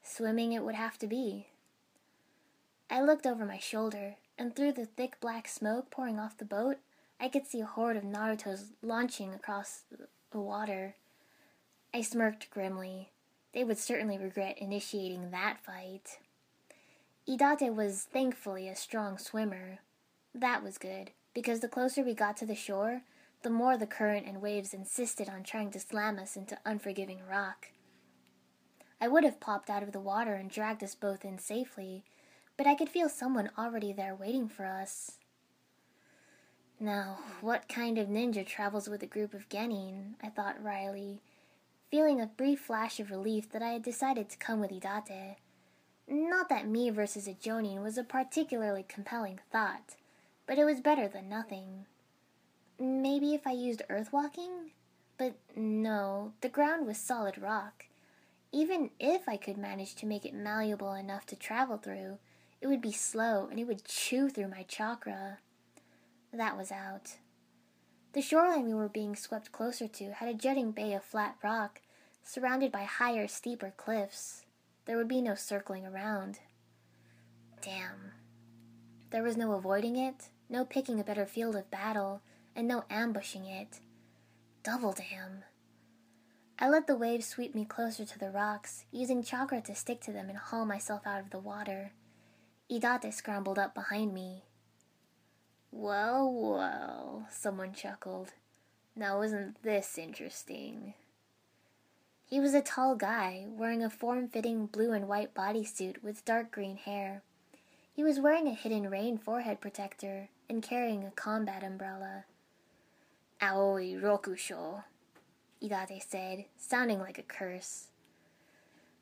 Swimming 0.03 0.53
it 0.55 0.65
would 0.65 0.77
have 0.77 0.97
to 0.97 1.07
be. 1.07 1.49
I 2.89 3.03
looked 3.03 3.27
over 3.27 3.45
my 3.45 3.59
shoulder, 3.59 4.17
and 4.39 4.55
through 4.55 4.73
the 4.73 4.87
thick 4.87 5.21
black 5.21 5.49
smoke 5.49 5.91
pouring 5.91 6.19
off 6.19 6.39
the 6.39 6.45
boat, 6.45 6.79
I 7.21 7.29
could 7.29 7.47
see 7.47 7.61
a 7.61 7.67
horde 7.67 7.97
of 7.97 8.05
Narutos 8.05 8.73
launching 8.83 9.33
across 9.33 9.83
the 10.31 10.41
water. 10.41 10.97
I 11.93 12.03
smirked 12.03 12.51
grimly. 12.51 13.11
They 13.53 13.65
would 13.65 13.79
certainly 13.79 14.19
regret 14.19 14.59
initiating 14.59 15.31
that 15.31 15.59
fight. 15.65 16.19
Idate 17.29 17.75
was 17.75 18.03
thankfully 18.13 18.69
a 18.69 18.77
strong 18.77 19.17
swimmer. 19.17 19.79
That 20.35 20.63
was 20.63 20.77
good, 20.77 21.13
because 21.33 21.61
the 21.61 21.69
closer 21.69 22.03
we 22.03 22.15
got 22.15 22.37
to 22.39 22.47
the 22.47 22.57
shore, 22.57 23.03
the 23.43 23.51
more 23.51 23.79
the 23.79 23.87
current 23.87 24.27
and 24.27 24.43
waves 24.43 24.75
insisted 24.75 25.29
on 25.29 25.45
trying 25.45 25.71
to 25.71 25.81
slam 25.81 26.19
us 26.19 26.37
into 26.37 26.59
unforgiving 26.65 27.21
rock. 27.31 27.69
I 29.01 29.09
would 29.09 29.23
have 29.23 29.39
popped 29.39 29.71
out 29.71 29.83
of 29.83 29.93
the 29.93 30.01
water 30.01 30.35
and 30.35 30.51
dragged 30.51 30.83
us 30.83 30.95
both 30.95 31.25
in 31.25 31.39
safely, 31.39 32.05
but 32.57 32.67
I 32.67 32.75
could 32.75 32.89
feel 32.89 33.09
someone 33.09 33.51
already 33.59 33.93
there 33.93 34.15
waiting 34.15 34.49
for 34.49 34.65
us. 34.65 35.19
Now, 36.81 37.19
what 37.41 37.69
kind 37.69 37.99
of 37.99 38.09
ninja 38.09 38.47
travels 38.47 38.89
with 38.89 39.03
a 39.03 39.07
group 39.07 39.33
of 39.35 39.49
genin? 39.49 40.15
I 40.23 40.29
thought 40.29 40.63
wryly, 40.63 41.21
feeling 41.91 42.21
a 42.21 42.27
brief 42.27 42.61
flash 42.61 42.99
of 42.99 43.11
relief 43.11 43.51
that 43.53 43.63
I 43.63 43.71
had 43.71 43.83
decided 43.83 44.29
to 44.29 44.39
come 44.39 44.61
with 44.61 44.71
Idate. 44.71 45.37
Not 46.09 46.49
that 46.49 46.69
me 46.69 46.91
versus 46.91 47.27
a 47.27 47.35
Jonin 47.35 47.83
was 47.83 47.97
a 47.97 48.05
particularly 48.05 48.85
compelling 48.87 49.41
thought, 49.51 49.97
but 50.47 50.59
it 50.59 50.65
was 50.65 50.81
better 50.81 51.09
than 51.09 51.29
nothing. 51.29 51.87
Maybe 52.79 53.35
if 53.35 53.47
I 53.47 53.53
used 53.53 53.83
earth 53.89 54.13
walking? 54.13 54.73
But 55.17 55.35
no, 55.57 56.33
the 56.41 56.49
ground 56.49 56.87
was 56.87 56.99
solid 56.99 57.39
rock. 57.39 57.87
Even 58.53 58.91
if 58.99 59.29
I 59.29 59.37
could 59.37 59.57
manage 59.57 59.95
to 59.97 60.07
make 60.07 60.27
it 60.27 60.35
malleable 60.35 60.93
enough 60.93 61.25
to 61.27 61.37
travel 61.37 61.79
through, 61.79 62.19
it 62.65 62.69
would 62.69 62.81
be 62.81 62.93
slow 62.93 63.47
and 63.51 63.61
it 63.61 63.67
would 63.67 63.85
chew 63.85 64.31
through 64.31 64.49
my 64.49 64.63
chakra. 64.63 65.37
That 66.33 66.57
was 66.57 66.73
out. 66.73 67.19
The 68.15 68.23
shoreline 68.23 68.65
we 68.65 68.73
were 68.73 68.89
being 68.89 69.15
swept 69.17 69.53
closer 69.53 69.87
to 69.87 70.13
had 70.15 70.31
a 70.31 70.35
jutting 70.35 70.71
bay 70.71 70.95
of 70.95 71.05
flat 71.05 71.37
rock, 71.45 71.83
surrounded 72.23 72.73
by 72.73 72.85
higher, 72.85 73.29
steeper 73.29 73.75
cliffs. 73.77 74.47
There 74.87 74.97
would 74.97 75.09
be 75.09 75.21
no 75.21 75.35
circling 75.35 75.85
around. 75.85 76.39
Damn. 77.61 78.13
There 79.11 79.23
was 79.23 79.37
no 79.37 79.53
avoiding 79.53 79.97
it, 79.97 80.31
no 80.49 80.65
picking 80.65 80.99
a 80.99 81.05
better 81.05 81.27
field 81.27 81.57
of 81.57 81.71
battle, 81.71 82.23
and 82.57 82.67
no 82.67 82.85
ambushing 82.89 83.45
it. 83.45 83.81
Double 84.63 84.95
damn. 84.95 85.45
I 86.59 86.71
let 86.71 86.87
the 86.87 86.97
waves 86.97 87.27
sweep 87.27 87.55
me 87.55 87.67
closer 87.67 88.07
to 88.07 88.19
the 88.19 88.31
rocks, 88.31 88.87
using 88.91 89.23
chakra 89.23 89.61
to 89.61 89.75
stick 89.75 90.01
to 90.03 90.13
them 90.13 90.31
and 90.31 90.39
haul 90.39 90.65
myself 90.65 91.03
out 91.07 91.21
of 91.21 91.29
the 91.29 91.39
water. 91.39 91.93
Idate 92.71 93.13
scrambled 93.13 93.59
up 93.59 93.75
behind 93.75 94.15
me. 94.15 94.45
Well, 95.71 96.33
well, 96.33 97.27
someone 97.31 97.75
chuckled. 97.75 98.33
Now 98.97 99.23
isn't 99.23 99.63
this 99.63 99.99
interesting? 99.99 100.95
He 102.27 102.41
was 102.41 102.55
a 102.55 102.63
tall 102.63 102.97
guy, 102.97 103.45
wearing 103.49 103.83
a 103.83 103.91
form-fitting 103.91 104.67
blue 104.67 104.93
and 104.93 105.07
white 105.07 105.35
bodysuit 105.35 106.03
with 106.03 106.25
dark 106.25 106.51
green 106.51 106.77
hair. 106.77 107.23
He 107.93 108.03
was 108.03 108.19
wearing 108.19 108.49
a 108.49 108.55
hidden 108.55 108.89
rain 108.89 109.19
forehead 109.19 109.61
protector 109.61 110.31
and 110.49 110.63
carrying 110.63 111.05
a 111.05 111.11
combat 111.11 111.63
umbrella. 111.63 112.25
Aoi 113.43 114.01
Rokusho, 114.01 114.85
Idate 115.63 116.03
said, 116.03 116.47
sounding 116.57 116.99
like 116.99 117.19
a 117.19 117.23
curse. 117.23 117.89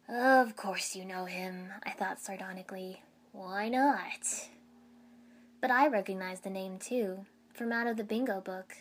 Of 0.09 0.57
course 0.57 0.97
you 0.97 1.05
know 1.05 1.27
him, 1.27 1.69
I 1.85 1.91
thought 1.91 2.21
sardonically. 2.21 3.03
Why 3.33 3.71
not? 3.71 4.49
But 5.63 5.71
I 5.71 5.89
recognized 5.89 6.45
the 6.45 6.51
name 6.51 6.79
too, 6.79 7.25
from 7.55 7.73
out 7.73 7.87
of 7.87 7.97
the 7.97 8.05
bingo 8.05 8.41
book. 8.43 8.77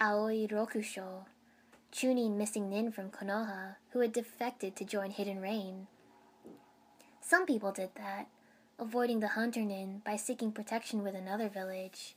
Aoi 0.00 0.46
Rokusho, 0.46 1.24
Chunin 1.92 2.36
missing 2.36 2.70
Nin 2.70 2.92
from 2.92 3.10
Konoha, 3.10 3.76
who 3.90 3.98
had 3.98 4.12
defected 4.12 4.76
to 4.76 4.84
join 4.84 5.10
Hidden 5.10 5.40
Rain. 5.40 5.88
Some 7.20 7.46
people 7.46 7.72
did 7.72 7.90
that, 7.96 8.28
avoiding 8.78 9.18
the 9.20 9.28
hunter 9.28 9.62
Nin 9.62 10.02
by 10.04 10.16
seeking 10.16 10.52
protection 10.52 11.02
with 11.02 11.16
another 11.16 11.48
village. 11.48 12.14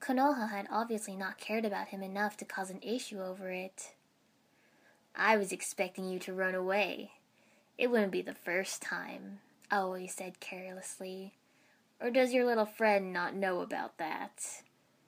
Konoha 0.00 0.50
had 0.50 0.68
obviously 0.70 1.16
not 1.16 1.38
cared 1.38 1.64
about 1.64 1.88
him 1.88 2.02
enough 2.02 2.36
to 2.38 2.44
cause 2.44 2.70
an 2.70 2.80
issue 2.82 3.20
over 3.20 3.50
it. 3.50 3.94
I 5.14 5.36
was 5.36 5.52
expecting 5.52 6.08
you 6.08 6.18
to 6.20 6.32
run 6.32 6.54
away. 6.54 7.12
It 7.76 7.90
wouldn't 7.90 8.12
be 8.12 8.22
the 8.22 8.34
first 8.34 8.80
time, 8.80 9.40
Aoi 9.70 10.06
said 10.06 10.40
carelessly. 10.40 11.34
Or 12.00 12.10
does 12.10 12.32
your 12.32 12.44
little 12.44 12.66
friend 12.66 13.12
not 13.12 13.34
know 13.34 13.60
about 13.60 13.98
that? 13.98 14.62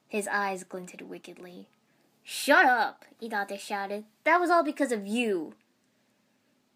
His 0.09 0.27
eyes 0.29 0.65
glinted 0.65 1.03
wickedly. 1.03 1.69
Shut 2.23 2.67
up, 2.67 3.05
Idate 3.23 3.59
shouted. 3.59 4.05
That 4.25 4.41
was 4.41 4.51
all 4.51 4.65
because 4.65 4.93
of 4.93 5.07
you. 5.07 5.55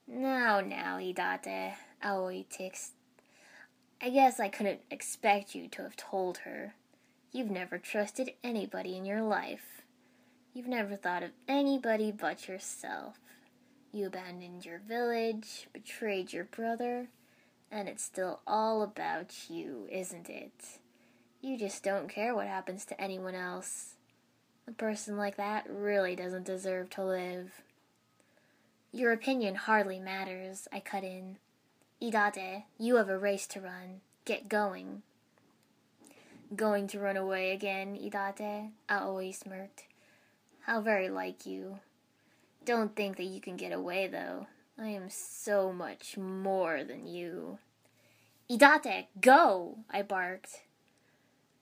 Now, 0.07 0.61
now, 0.61 0.99
Idate, 0.99 1.75
Aoi 2.03 2.45
ticked. 2.49 2.91
I 4.01 4.11
guess 4.11 4.39
I 4.39 4.49
couldn't 4.49 4.81
expect 4.91 5.55
you 5.55 5.69
to 5.69 5.83
have 5.83 5.97
told 5.97 6.39
her. 6.39 6.75
You've 7.33 7.51
never 7.51 7.79
trusted 7.79 8.33
anybody 8.43 8.97
in 8.97 9.05
your 9.05 9.23
life. 9.23 9.83
You've 10.53 10.69
never 10.69 10.95
thought 10.95 11.23
of 11.23 11.31
anybody 11.49 12.13
but 12.13 12.47
yourself. 12.47 13.19
You 13.93 14.07
abandoned 14.07 14.65
your 14.65 14.79
village, 14.79 15.69
betrayed 15.73 16.33
your 16.33 16.45
brother, 16.45 17.09
and 17.75 17.89
it's 17.89 18.05
still 18.05 18.39
all 18.47 18.83
about 18.83 19.51
you, 19.51 19.89
isn't 19.91 20.31
it? 20.31 20.79
You 21.43 21.59
just 21.59 21.83
don't 21.83 22.09
care 22.09 22.33
what 22.33 22.47
happens 22.47 22.85
to 22.87 23.01
anyone 23.01 23.35
else. 23.35 23.95
A 24.69 24.71
person 24.71 25.17
like 25.17 25.37
that 25.37 25.67
really 25.69 26.15
doesn't 26.15 26.47
deserve 26.47 26.89
to 26.91 27.05
live. 27.05 27.63
Your 28.93 29.11
opinion 29.13 29.57
hardly 29.57 29.99
matters, 29.99 30.69
I 30.73 30.79
cut 30.79 31.03
in. 31.03 31.39
Idate, 32.01 32.63
you 32.79 32.95
have 32.95 33.09
a 33.09 33.19
race 33.19 33.49
to 33.49 33.61
run. 33.61 34.01
Get 34.25 34.49
going. 34.49 35.03
Going 36.55 36.87
to 36.89 37.01
run 37.01 37.17
away 37.17 37.51
again, 37.51 37.99
Idate? 38.01 38.71
Aoi 38.89 39.33
smirked. 39.33 39.87
How 40.61 40.81
very 40.81 41.09
like 41.09 41.45
you. 41.45 41.81
Don't 42.65 42.95
think 42.95 43.17
that 43.17 43.25
you 43.25 43.41
can 43.41 43.57
get 43.57 43.73
away, 43.73 44.07
though. 44.07 44.47
I 44.79 44.89
am 44.89 45.09
so 45.09 45.73
much 45.73 46.17
more 46.17 46.83
than 46.83 47.07
you. 47.07 47.59
Idate, 48.51 49.07
go! 49.21 49.79
I 49.89 50.03
barked. 50.03 50.63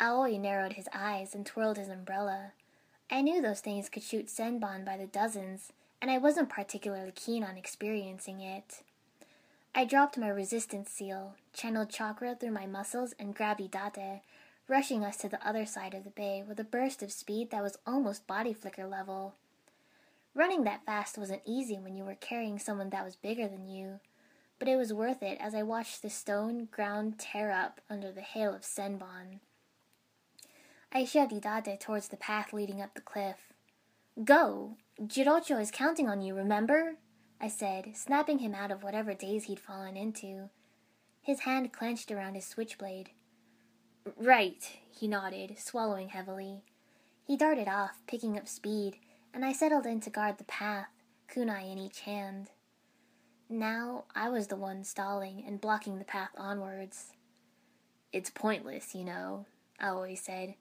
Aoi 0.01 0.39
narrowed 0.39 0.73
his 0.73 0.89
eyes 0.95 1.35
and 1.35 1.45
twirled 1.45 1.77
his 1.77 1.89
umbrella. 1.89 2.53
I 3.11 3.21
knew 3.21 3.43
those 3.43 3.61
things 3.61 3.91
could 3.91 4.03
shoot 4.03 4.29
Senbon 4.29 4.85
by 4.85 4.97
the 4.97 5.07
dozens, 5.07 5.73
and 6.01 6.11
I 6.11 6.17
wasn't 6.17 6.49
particularly 6.49 7.13
keen 7.15 7.45
on 7.45 7.59
experiencing 7.59 8.41
it. 8.41 8.83
I 9.75 9.85
dropped 9.85 10.17
my 10.17 10.29
resistance 10.29 10.91
seal, 10.91 11.37
channeled 11.53 11.91
chakra 11.91 12.35
through 12.35 12.51
my 12.51 12.67
muscles, 12.67 13.15
and 13.19 13.35
grabbed 13.35 13.61
Idate, 13.61 14.23
rushing 14.69 15.05
us 15.05 15.19
to 15.19 15.29
the 15.29 15.47
other 15.47 15.67
side 15.67 15.93
of 15.93 16.05
the 16.05 16.11
bay 16.11 16.43
with 16.47 16.59
a 16.59 16.65
burst 16.65 17.03
of 17.03 17.13
speed 17.13 17.51
that 17.51 17.63
was 17.63 17.79
almost 17.87 18.27
body 18.27 18.55
flicker 18.55 18.87
level. 18.87 19.35
Running 20.35 20.65
that 20.65 20.85
fast 20.87 21.19
wasn't 21.19 21.43
easy 21.45 21.79
when 21.79 21.95
you 21.95 22.05
were 22.05 22.15
carrying 22.15 22.59
someone 22.59 22.91
that 22.91 23.05
was 23.05 23.17
bigger 23.17 23.49
than 23.49 23.69
you, 23.69 24.01
but 24.59 24.69
it 24.69 24.77
was 24.77 24.93
worth 24.93 25.23
it 25.23 25.39
as 25.41 25.55
I 25.55 25.63
watched 25.63 26.01
the 26.01 26.09
stone 26.09 26.69
ground 26.71 27.19
tear 27.19 27.51
up 27.51 27.81
under 27.91 28.11
the 28.11 28.23
hail 28.23 28.55
of 28.55 28.63
Senbon. 28.63 29.41
I 30.91 31.05
shoved 31.05 31.33
Idate 31.33 31.81
towards 31.81 32.09
the 32.09 32.17
path 32.17 32.53
leading 32.53 32.81
up 32.81 32.95
the 32.95 33.01
cliff. 33.01 33.53
Go! 34.25 34.77
Jirocho 35.01 35.61
is 35.61 35.71
counting 35.71 36.09
on 36.09 36.23
you, 36.23 36.35
remember? 36.35 36.97
I 37.41 37.49
said, 37.49 37.97
snapping 37.97 38.39
him 38.39 38.55
out 38.55 38.71
of 38.71 38.83
whatever 38.83 39.15
daze 39.15 39.45
he'd 39.45 39.59
fallen 39.59 39.97
into. 39.97 40.51
His 41.21 41.41
hand 41.41 41.73
clenched 41.73 42.11
around 42.11 42.35
his 42.35 42.47
switchblade. 42.47 43.11
Right, 44.17 44.79
he 44.91 45.09
nodded, 45.09 45.59
swallowing 45.59 46.11
heavily. 46.11 46.63
He 47.27 47.37
darted 47.37 47.69
off, 47.69 47.99
picking 48.07 48.37
up 48.37 48.49
speed, 48.49 48.99
and 49.35 49.45
I 49.45 49.53
settled 49.53 49.87
in 49.87 50.01
to 50.01 50.11
guard 50.11 50.39
the 50.39 50.45
path, 50.45 50.89
kunai 51.29 51.71
in 51.71 51.79
each 51.79 52.01
hand. 52.01 52.51
Now 53.49 54.05
I 54.15 54.29
was 54.29 54.47
the 54.47 54.57
one 54.57 54.85
stalling 54.85 55.45
and 55.47 55.61
blocking 55.61 55.99
the 55.99 56.05
path 56.05 56.31
onwards. 56.37 57.13
It's 58.13 58.31
pointless, 58.31 58.95
you 58.95 59.05
know, 59.05 59.47
Aoi 59.81 60.15
said. 60.15 60.55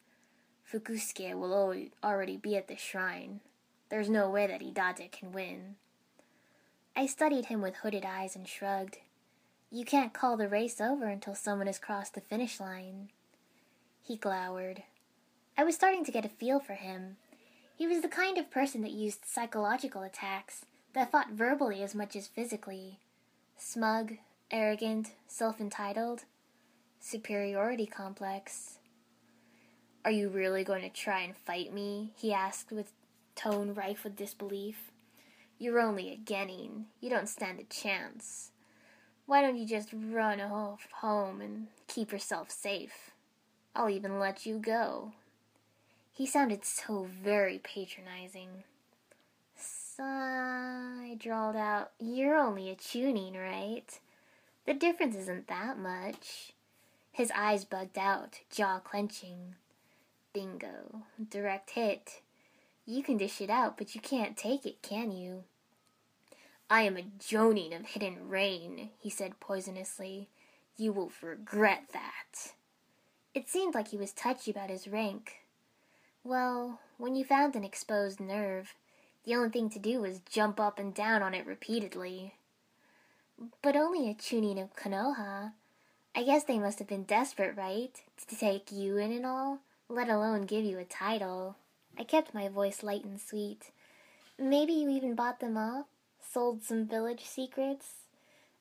Fukusuke 0.72 1.34
will 1.36 1.76
already 2.04 2.38
be 2.38 2.56
at 2.56 2.68
the 2.68 2.78
shrine. 2.78 3.42
There's 3.90 4.10
no 4.10 4.30
way 4.30 4.48
that 4.48 4.62
Idate 4.62 5.12
can 5.12 5.34
win. 5.34 5.76
I 6.96 7.06
studied 7.06 7.46
him 7.46 7.62
with 7.62 7.78
hooded 7.78 8.06
eyes 8.06 8.36
and 8.36 8.48
shrugged. 8.48 8.98
You 9.70 9.86
can't 9.86 10.14
call 10.14 10.38
the 10.38 10.48
race 10.48 10.80
over 10.80 11.08
until 11.08 11.36
someone 11.36 11.68
has 11.68 11.80
crossed 11.80 12.14
the 12.14 12.22
finish 12.22 12.60
line. 12.60 13.10
He 14.02 14.18
glowered. 14.18 14.84
I 15.58 15.64
was 15.64 15.76
starting 15.76 16.04
to 16.06 16.12
get 16.12 16.26
a 16.26 16.30
feel 16.30 16.60
for 16.60 16.74
him. 16.74 17.18
He 17.82 17.88
was 17.88 18.02
the 18.02 18.08
kind 18.08 18.38
of 18.38 18.52
person 18.52 18.84
that 18.84 18.92
used 18.92 19.26
psychological 19.26 20.04
attacks, 20.04 20.66
that 20.94 21.12
fought 21.12 21.32
verbally 21.32 21.82
as 21.82 21.96
much 21.96 22.16
as 22.16 22.28
physically. 22.28 23.00
Smug, 23.58 24.18
arrogant, 24.52 25.14
self 25.28 25.60
entitled, 25.60 26.26
superiority 27.00 27.88
complex. 27.88 28.78
Are 30.06 30.12
you 30.12 30.30
really 30.30 30.64
going 30.64 30.84
to 30.84 30.90
try 30.90 31.22
and 31.22 31.36
fight 31.36 31.74
me? 31.74 32.12
he 32.16 32.32
asked 32.32 32.72
with 32.72 32.92
tone 33.34 33.74
rife 33.74 34.04
with 34.04 34.16
disbelief. 34.16 34.92
You're 35.58 35.80
only 35.80 36.12
a 36.12 36.18
genin. 36.18 36.84
You 37.00 37.10
don't 37.10 37.28
stand 37.28 37.60
a 37.60 37.64
chance. 37.64 38.52
Why 39.26 39.42
don't 39.42 39.58
you 39.58 39.66
just 39.66 39.90
run 39.92 40.40
off 40.40 40.88
home 41.00 41.42
and 41.42 41.66
keep 41.88 42.12
yourself 42.12 42.52
safe? 42.52 43.10
I'll 43.76 43.90
even 43.90 44.20
let 44.20 44.46
you 44.46 44.60
go. 44.60 45.14
He 46.22 46.28
sounded 46.28 46.64
so 46.64 47.10
very 47.24 47.58
patronizing. 47.58 48.64
I 50.00 51.18
drawled 51.18 51.56
out, 51.56 51.94
You're 52.00 52.36
only 52.36 52.70
a 52.70 52.76
Chunin, 52.76 53.34
right? 53.34 54.00
The 54.68 54.76
difference 54.76 55.16
isn't 55.16 55.48
that 55.48 55.80
much. 55.80 56.54
His 57.12 57.32
eyes 57.36 57.66
bugged 57.66 57.98
out, 57.98 58.42
jaw 58.52 58.78
clenching. 58.78 59.56
Bingo. 60.32 61.02
Direct 61.32 61.72
hit. 61.72 62.22
You 62.86 63.02
can 63.02 63.18
dish 63.18 63.42
it 63.42 63.50
out, 63.50 63.76
but 63.76 63.96
you 63.96 64.00
can't 64.00 64.38
take 64.38 64.64
it, 64.64 64.84
can 64.84 65.10
you? 65.12 65.46
I 66.70 66.84
am 66.84 66.98
a 66.98 67.02
Jonin 67.02 67.76
of 67.76 67.88
Hidden 67.88 68.30
Rain, 68.30 68.92
he 69.00 69.10
said 69.10 69.40
poisonously. 69.40 70.28
You 70.78 70.94
will 70.94 71.12
regret 71.24 71.86
that. 71.94 72.54
It 73.34 73.50
seemed 73.50 73.74
like 73.74 73.88
he 73.88 73.98
was 73.98 74.12
touchy 74.12 74.52
about 74.52 74.70
his 74.70 74.88
rank. 74.88 75.41
Well, 76.24 76.80
when 76.98 77.16
you 77.16 77.26
found 77.26 77.56
an 77.56 77.64
exposed 77.64 78.20
nerve, 78.20 78.76
the 79.26 79.36
only 79.36 79.50
thing 79.50 79.70
to 79.72 79.80
do 79.80 80.02
was 80.02 80.22
jump 80.30 80.60
up 80.60 80.78
and 80.78 80.94
down 80.94 81.24
on 81.24 81.34
it 81.34 81.48
repeatedly. 81.48 82.36
But 83.64 83.76
only 83.76 84.08
a 84.08 84.14
Chunin 84.14 84.62
of 84.62 84.76
Konoha. 84.76 85.54
I 86.14 86.24
guess 86.24 86.44
they 86.44 86.60
must 86.60 86.78
have 86.80 86.88
been 86.88 87.04
desperate, 87.04 87.58
right? 87.58 88.00
To 88.28 88.36
take 88.36 88.72
you 88.72 88.98
in 88.98 89.12
and 89.12 89.26
all, 89.26 89.60
let 89.90 90.10
alone 90.10 90.44
give 90.44 90.64
you 90.64 90.78
a 90.78 90.86
title. 90.86 91.56
I 91.98 92.04
kept 92.04 92.36
my 92.36 92.48
voice 92.50 92.84
light 92.84 93.04
and 93.04 93.20
sweet. 93.20 93.72
Maybe 94.38 94.74
you 94.74 94.90
even 94.90 95.16
bought 95.16 95.40
them 95.40 95.58
off? 95.58 95.88
Sold 96.22 96.64
some 96.64 96.86
village 96.86 97.26
secrets? 97.26 97.94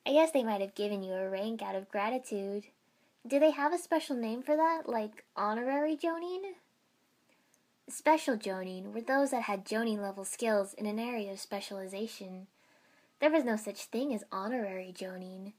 I 0.05 0.13
guess 0.13 0.31
they 0.31 0.43
might 0.43 0.61
have 0.61 0.73
given 0.73 1.03
you 1.03 1.13
a 1.13 1.29
rank 1.29 1.61
out 1.61 1.75
of 1.75 1.91
gratitude. 1.91 2.65
Do 3.27 3.39
they 3.39 3.51
have 3.51 3.71
a 3.71 3.77
special 3.77 4.15
name 4.15 4.41
for 4.41 4.55
that, 4.55 4.89
like 4.89 5.25
honorary 5.35 5.95
Jonin? 5.95 6.55
Special 7.89 8.37
Jonin 8.37 8.93
were 8.93 9.01
those 9.01 9.31
that 9.31 9.43
had 9.43 9.65
Jonin 9.65 9.99
level 9.99 10.23
skills 10.23 10.73
in 10.73 10.85
an 10.85 10.99
area 10.99 11.31
of 11.31 11.39
specialization. 11.39 12.47
There 13.19 13.31
was 13.31 13.43
no 13.43 13.55
such 13.55 13.85
thing 13.85 14.13
as 14.13 14.23
honorary 14.31 14.93
Jonin. 14.97 15.53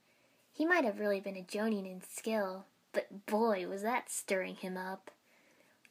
He 0.53 0.67
might 0.67 0.85
have 0.85 0.99
really 0.99 1.21
been 1.21 1.37
a 1.37 1.43
Jonin 1.43 1.87
in 1.87 2.03
skill, 2.03 2.65
but 2.93 3.27
boy, 3.27 3.67
was 3.69 3.83
that 3.83 4.11
stirring 4.11 4.57
him 4.57 4.77
up. 4.77 5.11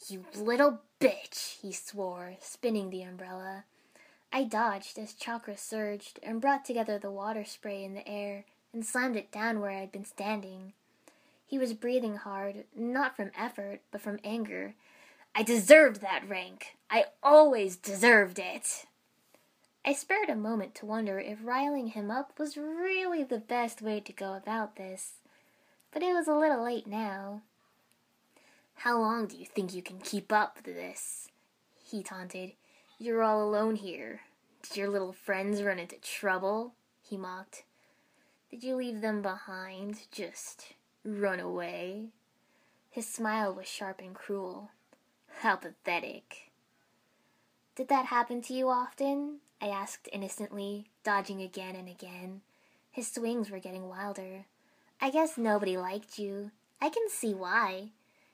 You 0.08 0.26
little 0.36 0.82
bitch, 1.00 1.60
he 1.62 1.72
swore, 1.72 2.36
spinning 2.40 2.90
the 2.90 3.04
umbrella. 3.04 3.66
I 4.34 4.44
dodged 4.46 4.98
as 4.98 5.14
chakra 5.14 5.58
surged 5.58 6.20
and 6.24 6.42
brought 6.42 6.66
together 6.66 6.98
the 6.98 7.12
water 7.12 7.44
spray 7.44 7.84
in 7.84 7.94
the 7.94 8.08
air 8.08 8.46
and 8.74 8.86
slammed 8.86 9.16
it 9.16 9.32
down 9.32 9.60
where 9.60 9.72
I 9.72 9.80
had 9.82 9.92
been 9.92 10.06
standing. 10.06 10.74
He 11.46 11.58
was 11.58 11.74
breathing 11.74 12.16
hard, 12.16 12.64
not 12.76 13.16
from 13.16 13.32
effort, 13.38 13.82
but 13.92 14.02
from 14.02 14.20
anger. 14.24 14.74
I 15.34 15.44
deserved 15.44 16.02
that 16.02 16.28
rank. 16.28 16.76
I 16.90 17.06
always 17.24 17.78
deserved 17.78 18.38
it. 18.38 18.86
I 19.86 19.94
spared 19.94 20.30
a 20.30 20.36
moment 20.36 20.76
to 20.76 20.86
wonder 20.86 21.20
if 21.20 21.40
riling 21.44 21.88
him 21.88 22.12
up 22.12 22.38
was 22.38 22.58
really 22.58 23.24
the 23.24 23.40
best 23.40 23.82
way 23.82 24.00
to 24.02 24.14
go 24.14 24.34
about 24.34 24.76
this, 24.76 25.14
but 25.92 26.04
it 26.04 26.14
was 26.14 26.28
a 26.28 26.36
little 26.36 26.64
late 26.64 26.86
now. 26.86 27.42
How 28.76 29.00
long 29.00 29.26
do 29.26 29.38
you 29.38 29.46
think 29.46 29.74
you 29.74 29.82
can 29.82 30.00
keep 30.00 30.34
up 30.34 30.60
this? 30.64 31.30
He 31.82 32.04
taunted. 32.04 32.52
You're 33.00 33.24
all 33.24 33.42
alone 33.42 33.78
here. 33.78 34.22
Did 34.62 34.78
your 34.78 34.90
little 34.90 35.14
friends 35.14 35.64
run 35.64 35.80
into 35.80 35.96
trouble? 35.98 36.74
He 37.02 37.18
mocked. 37.18 37.64
Did 38.50 38.64
you 38.64 38.76
leave 38.76 39.02
them 39.02 39.22
behind? 39.22 40.02
Just 40.12 40.74
run 41.06 41.40
away? 41.40 42.10
His 42.90 43.08
smile 43.08 43.54
was 43.54 43.68
sharp 43.68 44.02
and 44.02 44.14
cruel. 44.14 44.72
How 45.42 45.56
pathetic. 45.56 46.52
Did 47.76 47.88
that 47.88 48.06
happen 48.06 48.44
to 48.44 48.54
you 48.54 48.70
often? 48.70 49.40
I 49.60 49.70
asked 49.70 50.08
innocently, 50.14 50.92
dodging 51.04 51.42
again 51.42 51.76
and 51.76 51.90
again. 51.90 52.42
His 52.92 53.08
swings 53.08 53.50
were 53.50 53.58
getting 53.58 53.90
wilder. 53.90 54.46
I 55.02 55.10
guess 55.10 55.40
nobody 55.40 55.78
liked 55.78 56.20
you. 56.20 56.52
I 56.80 56.90
can 56.90 57.10
see 57.10 57.34
why. 57.34 57.90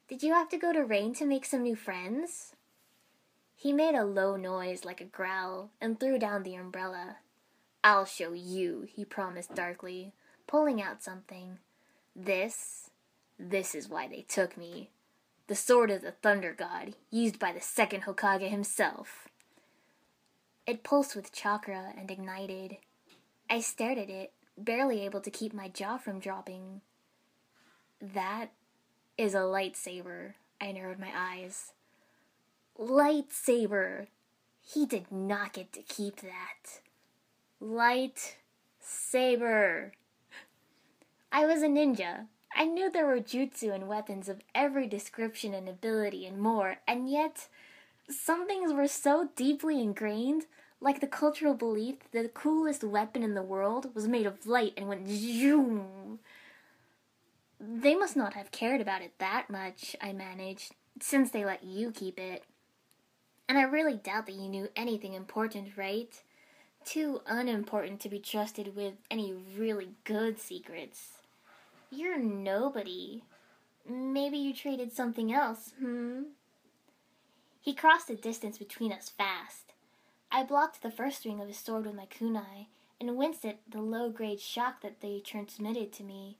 Did 0.09 0.21
you 0.21 0.33
have 0.33 0.49
to 0.49 0.57
go 0.57 0.73
to 0.73 0.83
rain 0.83 1.13
to 1.13 1.25
make 1.25 1.45
some 1.45 1.63
new 1.63 1.77
friends? 1.77 2.57
He 3.55 3.71
made 3.71 3.95
a 3.95 4.03
low 4.03 4.35
noise 4.35 4.83
like 4.83 4.99
a 4.99 5.05
growl 5.05 5.69
and 5.79 5.97
threw 5.97 6.19
down 6.19 6.43
the 6.43 6.55
umbrella. 6.55 7.19
I'll 7.85 8.03
show 8.03 8.33
you, 8.33 8.85
he 8.93 9.05
promised 9.05 9.55
darkly, 9.55 10.11
pulling 10.45 10.81
out 10.81 11.03
something. 11.03 11.59
This, 12.13 12.89
this 13.39 13.73
is 13.73 13.87
why 13.87 14.09
they 14.09 14.25
took 14.27 14.57
me. 14.57 14.89
The 15.47 15.55
sword 15.55 15.91
of 15.91 16.01
the 16.01 16.11
Thunder 16.11 16.53
God, 16.53 16.95
used 17.09 17.39
by 17.39 17.53
the 17.53 17.61
second 17.61 18.03
Hokage 18.03 18.49
himself. 18.49 19.29
It 20.65 20.83
pulsed 20.83 21.15
with 21.15 21.31
chakra 21.31 21.93
and 21.97 22.11
ignited. 22.11 22.77
I 23.49 23.61
stared 23.61 23.97
at 23.97 24.09
it, 24.09 24.33
barely 24.57 25.05
able 25.05 25.21
to 25.21 25.31
keep 25.31 25.53
my 25.53 25.69
jaw 25.69 25.97
from 25.97 26.19
dropping. 26.19 26.81
That 28.01 28.47
is 29.17 29.33
a 29.33 29.39
lightsaber. 29.39 30.33
I 30.59 30.73
narrowed 30.73 30.99
my 30.99 31.11
eyes. 31.15 31.71
Lightsaber. 32.77 34.07
He 34.61 34.85
did 34.85 35.09
not 35.11 35.53
get 35.53 35.71
to 35.73 35.81
keep 35.81 36.17
that. 36.17 36.81
Light 37.61 38.35
saber. 38.81 39.93
I 41.31 41.45
was 41.45 41.61
a 41.61 41.67
ninja. 41.67 42.27
I 42.55 42.65
knew 42.65 42.89
there 42.89 43.05
were 43.05 43.19
jutsu 43.19 43.73
and 43.73 43.87
weapons 43.87 44.29
of 44.29 44.41
every 44.55 44.87
description 44.87 45.53
and 45.53 45.69
ability 45.69 46.25
and 46.25 46.39
more, 46.39 46.77
and 46.87 47.09
yet 47.09 47.47
some 48.09 48.47
things 48.47 48.73
were 48.73 48.87
so 48.87 49.29
deeply 49.35 49.81
ingrained, 49.81 50.45
like 50.79 51.01
the 51.01 51.07
cultural 51.07 51.53
belief 51.53 51.95
that 52.11 52.23
the 52.23 52.29
coolest 52.29 52.83
weapon 52.83 53.23
in 53.23 53.33
the 53.33 53.41
world 53.41 53.93
was 53.93 54.07
made 54.07 54.25
of 54.25 54.47
light 54.47 54.73
and 54.77 54.87
went 54.87 55.07
zoom 55.07 56.19
they 57.59 57.95
must 57.95 58.15
not 58.15 58.33
have 58.33 58.51
cared 58.51 58.81
about 58.81 59.01
it 59.01 59.13
that 59.17 59.49
much, 59.49 59.95
I 60.01 60.13
managed, 60.13 60.75
since 60.99 61.31
they 61.31 61.45
let 61.45 61.63
you 61.63 61.91
keep 61.91 62.19
it. 62.19 62.43
And 63.49 63.57
I 63.57 63.63
really 63.63 63.95
doubt 63.95 64.25
that 64.27 64.35
you 64.35 64.49
knew 64.49 64.69
anything 64.75 65.13
important, 65.13 65.77
right? 65.77 66.21
Too 66.85 67.21
unimportant 67.25 67.99
to 68.01 68.09
be 68.09 68.19
trusted 68.19 68.75
with 68.75 68.93
any 69.09 69.33
really 69.57 69.91
good 70.03 70.39
secrets. 70.39 71.16
You're 71.89 72.19
nobody. 72.19 73.23
Maybe 73.89 74.37
you 74.37 74.53
traded 74.53 74.91
something 74.91 75.31
else, 75.33 75.73
hmm? 75.79 76.23
He 77.61 77.73
crossed 77.73 78.07
the 78.07 78.15
distance 78.15 78.57
between 78.57 78.91
us 78.91 79.09
fast. 79.09 79.73
I 80.31 80.43
blocked 80.43 80.81
the 80.81 80.91
first 80.91 81.23
swing 81.23 81.39
of 81.39 81.47
his 81.47 81.57
sword 81.57 81.85
with 81.85 81.95
my 81.95 82.05
kunai 82.05 82.67
and 82.99 83.15
winced 83.15 83.45
at 83.45 83.59
the 83.69 83.81
low 83.81 84.09
grade 84.09 84.41
shock 84.41 84.81
that 84.81 84.99
they 85.01 85.19
transmitted 85.19 85.93
to 85.93 86.03
me. 86.03 86.37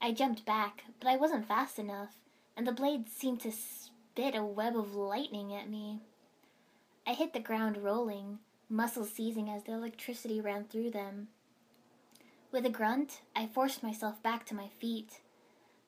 I 0.00 0.12
jumped 0.12 0.44
back, 0.44 0.84
but 1.00 1.08
I 1.08 1.16
wasn't 1.16 1.48
fast 1.48 1.78
enough, 1.78 2.14
and 2.56 2.66
the 2.66 2.72
blade 2.72 3.08
seemed 3.08 3.40
to 3.40 3.52
spit 3.52 4.36
a 4.36 4.44
web 4.44 4.76
of 4.76 4.94
lightning 4.94 5.52
at 5.52 5.68
me. 5.68 6.00
I 7.06 7.14
hit 7.14 7.32
the 7.32 7.40
ground 7.40 7.78
rolling, 7.78 8.38
muscles 8.68 9.10
seizing 9.10 9.50
as 9.50 9.64
the 9.64 9.72
electricity 9.72 10.40
ran 10.40 10.64
through 10.64 10.90
them. 10.90 11.28
With 12.50 12.64
a 12.64 12.70
grunt, 12.70 13.20
I 13.36 13.46
forced 13.46 13.82
myself 13.82 14.22
back 14.22 14.46
to 14.46 14.54
my 14.54 14.68
feet. 14.80 15.20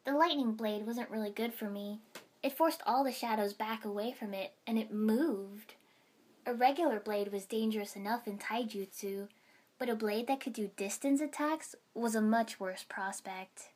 The 0.05 0.13
lightning 0.13 0.53
blade 0.53 0.87
wasn't 0.87 1.09
really 1.11 1.31
good 1.31 1.55
for 1.55 1.71
me. 1.71 2.01
It 2.43 2.57
forced 2.57 2.83
all 2.85 3.03
the 3.03 3.13
shadows 3.13 3.55
back 3.55 3.85
away 3.85 4.13
from 4.13 4.35
it, 4.35 4.53
and 4.67 4.79
it 4.79 4.93
moved. 4.93 5.75
A 6.45 6.53
regular 6.53 7.01
blade 7.01 7.33
was 7.33 7.47
dangerous 7.47 7.97
enough 7.97 8.27
in 8.27 8.39
taijutsu, 8.39 9.29
but 9.79 9.89
a 9.89 9.95
blade 9.95 10.27
that 10.27 10.41
could 10.41 10.53
do 10.53 10.71
distance 10.77 11.23
attacks 11.23 11.75
was 11.95 12.15
a 12.15 12.21
much 12.21 12.61
worse 12.61 12.85
prospect. 12.87 13.71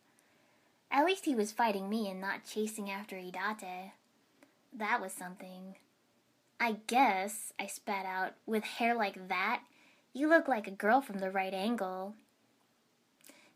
At 0.91 1.07
least 1.07 1.25
he 1.25 1.35
was 1.35 1.53
fighting 1.53 1.89
me 1.89 2.11
and 2.11 2.21
not 2.21 2.45
chasing 2.45 2.91
after 2.91 3.17
Idate. 3.17 3.93
That 4.75 5.01
was 5.01 5.13
something. 5.13 5.77
I 6.61 6.77
guess, 6.87 7.55
I 7.59 7.67
spat 7.67 8.05
out, 8.05 8.35
with 8.45 8.65
hair 8.65 8.95
like 8.95 9.29
that, 9.29 9.63
you 10.13 10.29
look 10.29 10.49
like 10.49 10.67
a 10.67 10.71
girl 10.71 11.01
from 11.01 11.19
the 11.19 11.31
right 11.31 11.55
angle. 11.55 12.15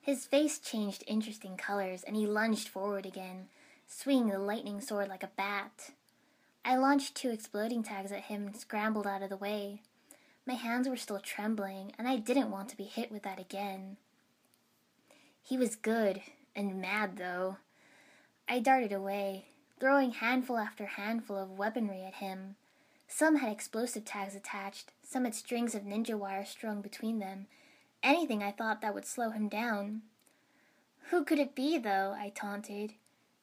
His 0.00 0.26
face 0.26 0.58
changed 0.58 1.04
interesting 1.06 1.56
colors 1.56 2.02
and 2.02 2.16
he 2.16 2.26
lunged 2.26 2.68
forward 2.68 3.06
again, 3.06 3.48
swinging 3.86 4.28
the 4.28 4.38
lightning 4.38 4.80
sword 4.80 5.08
like 5.08 5.22
a 5.22 5.30
bat. 5.36 5.90
I 6.64 6.76
launched 6.76 7.14
two 7.14 7.30
exploding 7.30 7.82
tags 7.82 8.12
at 8.12 8.24
him 8.24 8.46
and 8.46 8.56
scrambled 8.56 9.06
out 9.06 9.22
of 9.22 9.30
the 9.30 9.36
way. 9.36 9.82
My 10.46 10.54
hands 10.54 10.88
were 10.88 10.96
still 10.96 11.20
trembling, 11.20 11.92
and 11.98 12.08
I 12.08 12.16
didn't 12.16 12.50
want 12.50 12.70
to 12.70 12.76
be 12.76 12.84
hit 12.84 13.12
with 13.12 13.22
that 13.22 13.38
again. 13.38 13.98
He 15.42 15.58
was 15.58 15.76
good, 15.76 16.22
and 16.56 16.80
mad, 16.80 17.16
though. 17.16 17.56
I 18.48 18.60
darted 18.60 18.92
away, 18.92 19.46
throwing 19.78 20.10
handful 20.12 20.56
after 20.56 20.86
handful 20.86 21.36
of 21.36 21.58
weaponry 21.58 22.02
at 22.02 22.14
him. 22.14 22.56
Some 23.06 23.36
had 23.36 23.52
explosive 23.52 24.04
tags 24.04 24.34
attached, 24.34 24.92
some 25.02 25.24
had 25.24 25.34
strings 25.34 25.74
of 25.74 25.82
ninja 25.82 26.14
wire 26.14 26.44
strung 26.44 26.80
between 26.80 27.18
them. 27.18 27.46
Anything 28.02 28.42
I 28.42 28.52
thought 28.52 28.80
that 28.80 28.94
would 28.94 29.06
slow 29.06 29.30
him 29.30 29.48
down. 29.48 30.02
Who 31.10 31.24
could 31.24 31.38
it 31.38 31.54
be, 31.54 31.78
though? 31.78 32.14
I 32.18 32.30
taunted. 32.34 32.94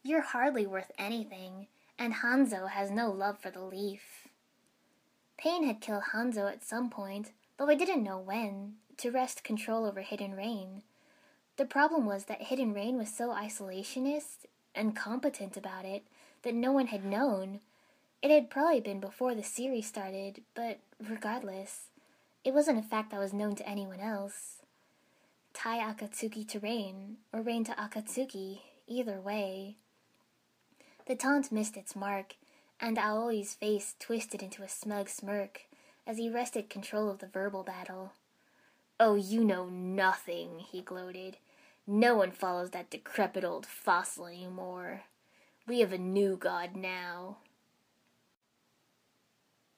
You're 0.03 0.21
hardly 0.21 0.65
worth 0.67 0.91
anything, 0.97 1.67
and 1.97 2.15
Hanzo 2.15 2.69
has 2.69 2.91
no 2.91 3.11
love 3.11 3.39
for 3.39 3.49
the 3.49 3.63
leaf. 3.63 4.27
Pain 5.37 5.65
had 5.65 5.81
killed 5.81 6.03
Hanzo 6.13 6.51
at 6.51 6.63
some 6.63 6.89
point, 6.89 7.31
though 7.57 7.69
I 7.69 7.75
didn't 7.75 8.03
know 8.03 8.19
when, 8.19 8.75
to 8.97 9.11
wrest 9.11 9.43
control 9.43 9.85
over 9.85 10.01
Hidden 10.01 10.35
Rain. 10.35 10.83
The 11.57 11.65
problem 11.65 12.05
was 12.05 12.25
that 12.25 12.43
Hidden 12.43 12.73
Rain 12.73 12.97
was 12.97 13.09
so 13.09 13.29
isolationist 13.29 14.45
and 14.73 14.95
competent 14.95 15.57
about 15.57 15.85
it 15.85 16.03
that 16.43 16.53
no 16.53 16.71
one 16.71 16.87
had 16.87 17.03
known. 17.03 17.61
It 18.21 18.31
had 18.31 18.49
probably 18.49 18.81
been 18.81 18.99
before 18.99 19.35
the 19.35 19.43
series 19.43 19.87
started, 19.87 20.43
but 20.53 20.79
regardless, 20.99 21.89
it 22.45 22.53
wasn't 22.53 22.77
a 22.77 22.87
fact 22.87 23.09
that 23.09 23.19
was 23.19 23.33
known 23.33 23.55
to 23.55 23.67
anyone 23.67 23.99
else. 23.99 24.61
Tie 25.53 25.79
Akatsuki 25.79 26.47
to 26.49 26.59
Rain, 26.59 27.17
or 27.33 27.41
Rain 27.41 27.63
to 27.63 27.71
Akatsuki, 27.71 28.59
either 28.87 29.19
way. 29.19 29.77
The 31.07 31.15
taunt 31.15 31.51
missed 31.51 31.75
its 31.75 31.95
mark, 31.95 32.35
and 32.79 32.97
Aoi's 32.97 33.55
face 33.55 33.95
twisted 33.99 34.43
into 34.43 34.61
a 34.61 34.69
smug 34.69 35.09
smirk 35.09 35.61
as 36.05 36.17
he 36.17 36.29
wrested 36.29 36.69
control 36.69 37.09
of 37.09 37.17
the 37.17 37.27
verbal 37.27 37.63
battle. 37.63 38.13
Oh, 38.99 39.15
you 39.15 39.43
know 39.43 39.65
nothing, 39.65 40.59
he 40.59 40.81
gloated. 40.81 41.37
No 41.87 42.15
one 42.15 42.31
follows 42.31 42.71
that 42.71 42.91
decrepit 42.91 43.43
old 43.43 43.65
fossil 43.65 44.27
anymore. 44.27 45.01
We 45.67 45.79
have 45.79 45.93
a 45.93 45.97
new 45.97 46.37
god 46.37 46.75
now. 46.75 47.37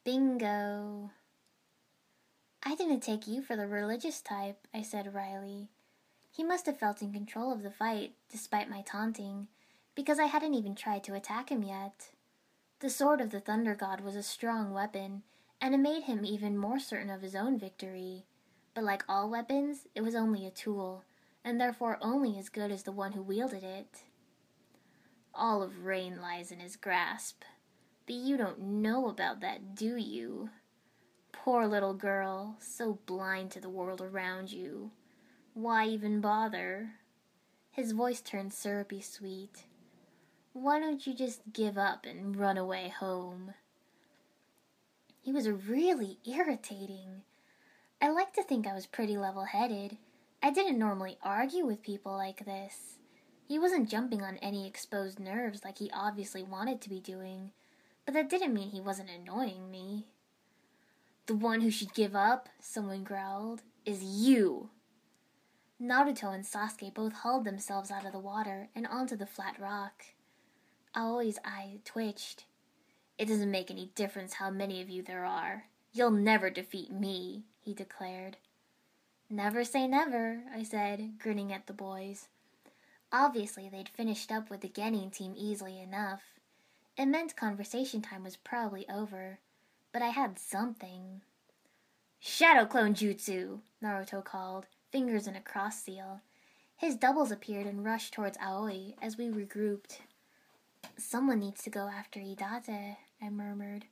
Bingo. 0.03 1.11
I 2.67 2.75
didn't 2.75 2.99
take 2.99 3.27
you 3.27 3.41
for 3.41 3.55
the 3.55 3.65
religious 3.65 4.19
type, 4.19 4.67
I 4.73 4.81
said 4.81 5.13
wryly. 5.13 5.69
He 6.29 6.43
must 6.43 6.65
have 6.65 6.77
felt 6.77 7.01
in 7.01 7.13
control 7.13 7.53
of 7.53 7.63
the 7.63 7.71
fight, 7.71 8.11
despite 8.29 8.69
my 8.69 8.81
taunting, 8.81 9.47
because 9.95 10.19
I 10.19 10.25
hadn't 10.25 10.53
even 10.53 10.75
tried 10.75 11.05
to 11.05 11.13
attack 11.13 11.47
him 11.47 11.63
yet. 11.63 12.09
The 12.81 12.89
sword 12.89 13.21
of 13.21 13.29
the 13.31 13.39
Thunder 13.39 13.73
God 13.73 14.01
was 14.01 14.17
a 14.17 14.21
strong 14.21 14.73
weapon, 14.73 15.23
and 15.61 15.73
it 15.73 15.77
made 15.77 16.03
him 16.03 16.25
even 16.25 16.57
more 16.57 16.77
certain 16.77 17.09
of 17.09 17.21
his 17.21 17.35
own 17.35 17.57
victory. 17.57 18.25
But 18.73 18.83
like 18.83 19.05
all 19.07 19.29
weapons, 19.29 19.87
it 19.95 20.01
was 20.01 20.13
only 20.13 20.45
a 20.45 20.51
tool, 20.51 21.05
and 21.45 21.61
therefore 21.61 21.97
only 22.01 22.37
as 22.37 22.49
good 22.49 22.69
as 22.69 22.83
the 22.83 22.91
one 22.91 23.13
who 23.13 23.21
wielded 23.21 23.63
it. 23.63 24.03
All 25.33 25.63
of 25.63 25.85
Rain 25.85 26.19
lies 26.21 26.51
in 26.51 26.59
his 26.59 26.75
grasp. 26.75 27.43
But 28.05 28.15
you 28.15 28.35
don't 28.35 28.59
know 28.59 29.07
about 29.07 29.39
that, 29.39 29.73
do 29.73 29.95
you? 29.95 30.49
Poor 31.47 31.65
little 31.65 31.93
girl, 31.93 32.57
so 32.59 32.99
blind 33.05 33.51
to 33.51 33.61
the 33.61 33.69
world 33.69 34.01
around 34.01 34.51
you. 34.51 34.91
Why 35.53 35.87
even 35.87 36.19
bother? 36.19 36.95
His 37.71 37.93
voice 37.93 38.19
turned 38.19 38.51
syrupy 38.51 38.99
sweet. 38.99 39.63
Why 40.51 40.77
don't 40.81 41.07
you 41.07 41.13
just 41.13 41.39
give 41.53 41.77
up 41.77 42.05
and 42.05 42.35
run 42.35 42.57
away 42.57 42.89
home? 42.89 43.53
He 45.21 45.31
was 45.31 45.47
really 45.47 46.19
irritating. 46.25 47.21
I 48.01 48.09
like 48.09 48.33
to 48.33 48.43
think 48.43 48.67
I 48.67 48.73
was 48.73 48.85
pretty 48.85 49.15
level 49.15 49.45
headed. 49.45 49.95
I 50.43 50.51
didn't 50.51 50.77
normally 50.77 51.17
argue 51.23 51.65
with 51.65 51.81
people 51.81 52.11
like 52.11 52.43
this. 52.43 52.97
He 53.47 53.57
wasn't 53.57 53.89
jumping 53.89 54.21
on 54.21 54.35
any 54.39 54.67
exposed 54.67 55.17
nerves 55.17 55.63
like 55.63 55.77
he 55.77 55.89
obviously 55.93 56.43
wanted 56.43 56.81
to 56.81 56.89
be 56.89 56.99
doing, 56.99 57.51
but 58.03 58.13
that 58.15 58.29
didn't 58.29 58.53
mean 58.53 58.71
he 58.71 58.81
wasn't 58.81 59.09
annoying 59.09 59.71
me. 59.71 60.07
The 61.27 61.35
one 61.35 61.59
who 61.59 61.69
should 61.69 61.93
give 61.93 62.15
up, 62.15 62.47
someone 62.61 63.03
growled, 63.03 63.61
is 63.85 64.01
you. 64.01 64.69
Naruto 65.81 66.33
and 66.33 66.45
Sasuke 66.45 66.93
both 66.93 67.11
hauled 67.11 67.43
themselves 67.43 67.91
out 67.91 68.05
of 68.05 68.13
the 68.13 68.19
water 68.19 68.69
and 68.73 68.87
onto 68.87 69.17
the 69.17 69.27
flat 69.27 69.59
rock. 69.59 70.05
Aoi's 70.95 71.37
eye 71.43 71.79
twitched. 71.83 72.45
It 73.17 73.27
doesn't 73.27 73.51
make 73.51 73.69
any 73.69 73.91
difference 73.93 74.35
how 74.35 74.49
many 74.49 74.81
of 74.81 74.89
you 74.89 75.03
there 75.03 75.25
are. 75.25 75.65
You'll 75.91 76.11
never 76.11 76.49
defeat 76.49 76.91
me, 76.91 77.43
he 77.59 77.73
declared. 77.73 78.37
Never 79.29 79.65
say 79.65 79.85
never, 79.85 80.43
I 80.55 80.63
said, 80.63 81.19
grinning 81.19 81.51
at 81.51 81.67
the 81.67 81.73
boys. 81.73 82.29
Obviously, 83.11 83.67
they'd 83.67 83.89
finished 83.89 84.31
up 84.31 84.49
with 84.49 84.61
the 84.61 84.69
Genin 84.69 85.11
team 85.11 85.33
easily 85.35 85.81
enough. 85.81 86.21
It 86.97 87.07
meant 87.07 87.35
conversation 87.35 88.01
time 88.01 88.23
was 88.23 88.37
probably 88.37 88.87
over, 88.89 89.39
but 89.91 90.01
I 90.01 90.09
had 90.09 90.39
something. 90.39 91.21
Shadow 92.19 92.65
Clone 92.65 92.93
Jutsu, 92.93 93.59
Naruto 93.83 94.23
called, 94.23 94.65
fingers 94.91 95.27
in 95.27 95.35
a 95.35 95.41
cross 95.41 95.81
seal. 95.81 96.21
His 96.75 96.95
doubles 96.95 97.31
appeared 97.31 97.65
and 97.65 97.83
rushed 97.83 98.13
towards 98.13 98.37
Aoi 98.37 98.93
as 99.01 99.17
we 99.17 99.29
regrouped. 99.29 99.99
Someone 100.97 101.39
needs 101.39 101.63
to 101.63 101.69
go 101.69 101.87
after 101.87 102.19
Idate, 102.19 102.97
I 103.21 103.29
murmured. 103.29 103.85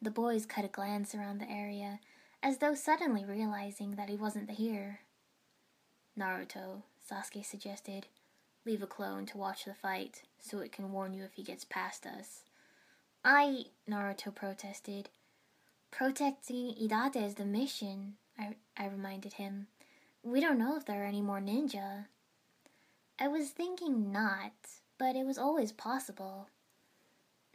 The 0.00 0.10
boys 0.10 0.46
cut 0.46 0.64
a 0.64 0.68
glance 0.68 1.14
around 1.14 1.38
the 1.38 1.50
area, 1.50 2.00
as 2.42 2.58
though 2.58 2.74
suddenly 2.74 3.24
realizing 3.24 3.92
that 3.96 4.08
he 4.08 4.16
wasn't 4.16 4.50
here. 4.50 5.00
Naruto, 6.18 6.82
Sasuke 7.10 7.44
suggested, 7.44 8.06
leave 8.64 8.82
a 8.82 8.86
clone 8.86 9.26
to 9.26 9.38
watch 9.38 9.64
the 9.64 9.74
fight, 9.74 10.22
so 10.38 10.58
it 10.60 10.72
can 10.72 10.92
warn 10.92 11.12
you 11.12 11.24
if 11.24 11.32
he 11.32 11.42
gets 11.42 11.64
past 11.64 12.06
us. 12.06 12.43
I, 13.24 13.64
Naruto 13.88 14.34
protested. 14.34 15.08
Protecting 15.90 16.74
Idate 16.74 17.24
is 17.24 17.36
the 17.36 17.46
mission, 17.46 18.16
I, 18.38 18.56
I 18.76 18.86
reminded 18.88 19.34
him. 19.34 19.68
We 20.22 20.40
don't 20.40 20.58
know 20.58 20.76
if 20.76 20.84
there 20.84 21.02
are 21.02 21.06
any 21.06 21.22
more 21.22 21.40
ninja. 21.40 22.04
I 23.18 23.28
was 23.28 23.48
thinking 23.48 24.12
not, 24.12 24.52
but 24.98 25.16
it 25.16 25.24
was 25.24 25.38
always 25.38 25.72
possible. 25.72 26.48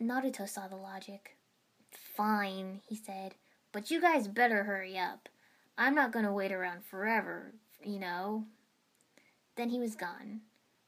Naruto 0.01 0.49
saw 0.49 0.67
the 0.67 0.75
logic. 0.75 1.37
Fine, 1.91 2.81
he 2.87 2.95
said, 2.95 3.35
but 3.71 3.91
you 3.91 4.01
guys 4.01 4.27
better 4.27 4.63
hurry 4.63 4.97
up. 4.97 5.29
I'm 5.77 5.93
not 5.93 6.11
gonna 6.11 6.33
wait 6.33 6.51
around 6.51 6.83
forever, 6.83 7.53
you 7.83 7.99
know. 7.99 8.45
Then 9.55 9.69
he 9.69 9.77
was 9.77 9.95
gone, 9.95 10.41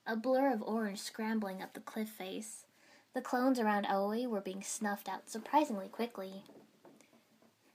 a 0.08 0.16
blur 0.16 0.52
of 0.52 0.64
orange 0.64 1.00
scrambling 1.00 1.62
up 1.62 1.74
the 1.74 1.82
cliff 1.82 2.10
face. 2.10 2.66
The 3.14 3.22
clones 3.22 3.60
around 3.60 3.88
Aoi 3.88 4.28
were 4.28 4.42
being 4.42 4.64
snuffed 4.64 5.10
out 5.10 5.30
surprisingly 5.30 5.90
quickly. 5.90 6.44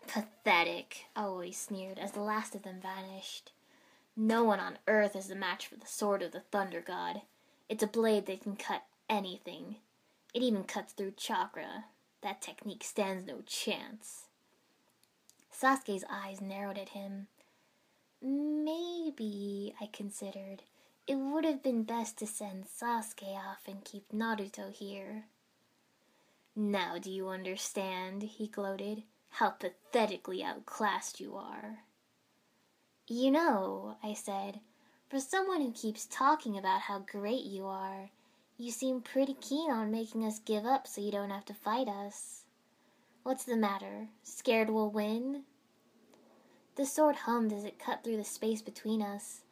Pathetic, 0.07 1.07
Aoi 1.14 1.51
sneered 1.51 1.99
as 1.99 2.12
the 2.12 2.22
last 2.22 2.55
of 2.55 2.62
them 2.62 2.80
vanished. 2.80 3.53
No 4.16 4.45
one 4.45 4.61
on 4.61 4.78
earth 4.89 5.14
is 5.14 5.30
a 5.30 5.34
match 5.34 5.66
for 5.66 5.76
the 5.76 5.87
sword 5.87 6.22
of 6.22 6.32
the 6.32 6.41
Thunder 6.41 6.80
God. 6.80 7.20
It's 7.68 7.82
a 7.82 7.89
blade 7.89 8.24
that 8.26 8.43
can 8.43 8.57
cut 8.57 8.84
anything. 9.11 9.76
It 10.32 10.43
even 10.43 10.64
cuts 10.64 10.95
through 10.95 11.12
chakra. 11.18 11.84
That 12.22 12.41
technique 12.41 12.82
stands 12.82 13.26
no 13.26 13.43
chance. 13.45 14.28
Sasuke's 15.53 16.05
eyes 16.11 16.41
narrowed 16.41 16.78
at 16.78 16.91
him. 16.91 17.26
Maybe, 18.22 19.74
I 19.80 19.87
considered, 19.93 20.62
it 21.07 21.14
would 21.14 21.44
have 21.44 21.62
been 21.62 21.84
best 21.84 22.18
to 22.18 22.26
send 22.26 22.64
Sasuke 22.64 23.36
off 23.36 23.68
and 23.68 23.84
keep 23.84 24.11
Naruto 24.12 24.72
here. 24.72 25.26
Now 26.54 26.98
do 26.98 27.11
you 27.11 27.28
understand, 27.28 28.22
he 28.22 28.48
gloated, 28.48 29.04
how 29.28 29.50
pathetically 29.50 30.42
outclassed 30.42 31.20
you 31.20 31.36
are? 31.36 31.80
You 33.07 33.30
know, 33.30 33.96
I 34.02 34.14
said, 34.14 34.61
for 35.09 35.20
someone 35.20 35.61
who 35.61 35.70
keeps 35.70 36.07
talking 36.07 36.59
about 36.59 36.80
how 36.82 37.00
great 37.00 37.44
you 37.44 37.66
are, 37.66 38.11
you 38.57 38.72
seem 38.72 39.00
pretty 39.00 39.34
keen 39.34 39.70
on 39.70 39.92
making 39.92 40.24
us 40.24 40.40
give 40.40 40.64
up 40.64 40.88
so 40.88 41.00
you 41.00 41.12
don't 41.12 41.30
have 41.30 41.44
to 41.44 41.54
fight 41.54 41.86
us. 41.86 42.42
What's 43.22 43.44
the 43.44 43.57
matter? 43.57 44.09
Scared 44.22 44.70
we'll 44.70 44.90
win? 44.90 45.42
The 46.76 46.86
sword 46.86 47.16
hummed 47.16 47.52
as 47.52 47.64
it 47.64 47.78
cut 47.78 48.02
through 48.02 48.16
the 48.16 48.24
space 48.24 48.62
between 48.62 49.02
us. 49.02 49.42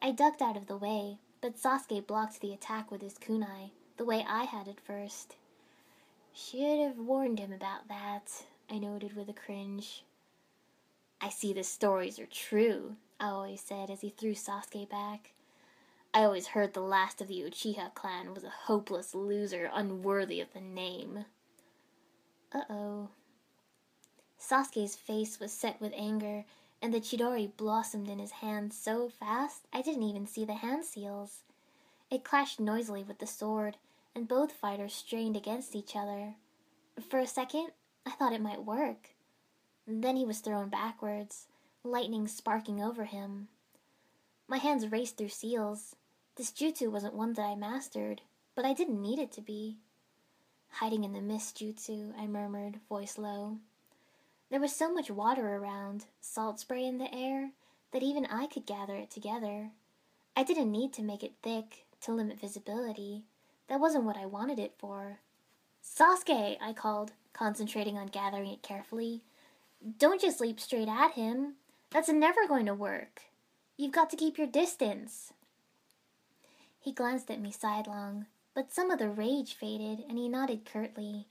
I 0.00 0.12
ducked 0.12 0.40
out 0.40 0.56
of 0.56 0.66
the 0.66 0.76
way, 0.76 1.18
but 1.40 1.56
Sasuke 1.56 2.06
blocked 2.06 2.40
the 2.40 2.52
attack 2.52 2.90
with 2.90 3.02
his 3.02 3.14
kunai, 3.14 3.70
the 3.96 4.04
way 4.04 4.24
I 4.26 4.44
had 4.44 4.68
at 4.68 4.80
first. 4.80 5.36
Should 6.32 6.78
have 6.78 6.98
warned 6.98 7.40
him 7.40 7.52
about 7.52 7.88
that, 7.88 8.44
I 8.70 8.78
noted 8.78 9.16
with 9.16 9.28
a 9.28 9.32
cringe. 9.32 10.04
I 11.20 11.30
see 11.30 11.52
the 11.52 11.64
stories 11.64 12.18
are 12.18 12.26
true, 12.26 12.96
Aoi 13.20 13.56
said 13.56 13.90
as 13.90 14.02
he 14.02 14.10
threw 14.10 14.34
Sasuke 14.34 14.88
back. 14.88 15.32
I 16.14 16.22
always 16.22 16.48
heard 16.48 16.74
the 16.74 16.80
last 16.80 17.20
of 17.20 17.28
the 17.28 17.40
Uchiha 17.40 17.94
clan 17.94 18.32
was 18.32 18.44
a 18.44 18.50
hopeless 18.50 19.14
loser 19.14 19.68
unworthy 19.72 20.40
of 20.40 20.52
the 20.52 20.60
name. 20.60 21.24
Uh 22.52 22.62
oh. 22.70 23.08
Sasuke's 24.40 24.94
face 24.94 25.40
was 25.40 25.52
set 25.52 25.80
with 25.80 25.92
anger, 25.96 26.44
and 26.80 26.94
the 26.94 27.00
Chidori 27.00 27.50
blossomed 27.56 28.08
in 28.08 28.18
his 28.18 28.30
hand 28.30 28.72
so 28.72 29.08
fast 29.08 29.66
I 29.72 29.82
didn't 29.82 30.04
even 30.04 30.26
see 30.26 30.44
the 30.44 30.54
hand 30.54 30.84
seals. 30.84 31.42
It 32.10 32.24
clashed 32.24 32.60
noisily 32.60 33.02
with 33.02 33.18
the 33.18 33.26
sword, 33.26 33.76
and 34.14 34.28
both 34.28 34.52
fighters 34.52 34.94
strained 34.94 35.36
against 35.36 35.74
each 35.74 35.94
other. 35.94 36.34
For 37.08 37.18
a 37.18 37.26
second, 37.26 37.68
I 38.06 38.10
thought 38.10 38.32
it 38.32 38.40
might 38.40 38.64
work. 38.64 39.10
Then 39.86 40.16
he 40.16 40.24
was 40.24 40.40
thrown 40.40 40.68
backwards, 40.68 41.46
lightning 41.84 42.26
sparking 42.26 42.82
over 42.82 43.04
him. 43.04 43.48
My 44.46 44.58
hands 44.58 44.90
raced 44.90 45.18
through 45.18 45.28
seals. 45.28 45.96
This 46.36 46.50
jutsu 46.50 46.90
wasn't 46.90 47.14
one 47.14 47.34
that 47.34 47.42
I 47.42 47.54
mastered, 47.54 48.22
but 48.54 48.64
I 48.64 48.72
didn't 48.72 49.02
need 49.02 49.18
it 49.18 49.32
to 49.32 49.40
be. 49.40 49.78
Hiding 50.70 51.04
in 51.04 51.12
the 51.12 51.20
mist 51.20 51.58
jutsu, 51.58 52.12
I 52.18 52.26
murmured, 52.26 52.80
voice 52.88 53.18
low. 53.18 53.58
There 54.50 54.60
was 54.60 54.74
so 54.74 54.92
much 54.92 55.10
water 55.10 55.56
around, 55.56 56.06
salt 56.20 56.60
spray 56.60 56.86
in 56.86 56.98
the 56.98 57.14
air, 57.14 57.50
that 57.92 58.02
even 58.02 58.26
I 58.26 58.46
could 58.46 58.66
gather 58.66 58.96
it 58.96 59.10
together. 59.10 59.70
I 60.36 60.42
didn't 60.42 60.72
need 60.72 60.92
to 60.94 61.02
make 61.02 61.22
it 61.22 61.34
thick 61.42 61.84
to 62.02 62.12
limit 62.12 62.40
visibility. 62.40 63.24
That 63.68 63.80
wasn't 63.80 64.04
what 64.04 64.16
I 64.16 64.24
wanted 64.24 64.58
it 64.58 64.74
for. 64.78 65.18
Sasuke, 65.82 66.56
I 66.60 66.72
called, 66.72 67.12
concentrating 67.32 67.98
on 67.98 68.06
gathering 68.06 68.50
it 68.50 68.62
carefully. 68.62 69.22
Don't 69.98 70.20
just 70.20 70.40
leap 70.40 70.60
straight 70.60 70.88
at 70.88 71.12
him. 71.12 71.54
That's 71.90 72.08
never 72.08 72.46
going 72.46 72.66
to 72.66 72.74
work. 72.74 73.22
You've 73.76 73.92
got 73.92 74.10
to 74.10 74.16
keep 74.16 74.38
your 74.38 74.46
distance. 74.46 75.32
He 76.80 76.92
glanced 76.92 77.30
at 77.30 77.40
me 77.40 77.50
sidelong, 77.50 78.26
but 78.54 78.72
some 78.72 78.90
of 78.90 78.98
the 78.98 79.08
rage 79.08 79.54
faded 79.54 80.04
and 80.08 80.18
he 80.18 80.28
nodded 80.28 80.64
curtly. 80.64 81.26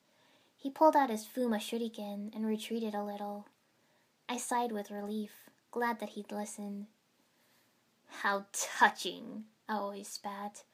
He 0.67 0.71
pulled 0.71 0.97
out 0.97 1.09
his 1.09 1.23
Fuma 1.23 1.59
shuriken 1.59 2.35
and 2.35 2.45
retreated 2.45 2.93
a 2.93 3.01
little. 3.01 3.47
I 4.27 4.35
sighed 4.35 4.73
with 4.73 4.91
relief, 4.91 5.31
glad 5.71 6.01
that 6.01 6.09
he'd 6.09 6.29
listened. 6.29 6.87
How 8.21 8.47
touching, 8.51 9.45
I 9.69 9.77
Aoi 9.77 10.03
spat. 10.03 10.65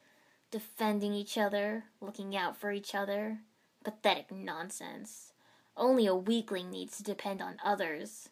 Defending 0.50 1.14
each 1.14 1.38
other, 1.38 1.84
looking 2.02 2.36
out 2.36 2.58
for 2.58 2.72
each 2.72 2.96
other. 2.96 3.42
Pathetic 3.84 4.32
nonsense. 4.32 5.34
Only 5.78 6.08
a 6.08 6.16
weakling 6.16 6.72
needs 6.72 6.98
to 6.98 7.04
depend 7.04 7.40
on 7.40 7.58
others. 7.64 8.30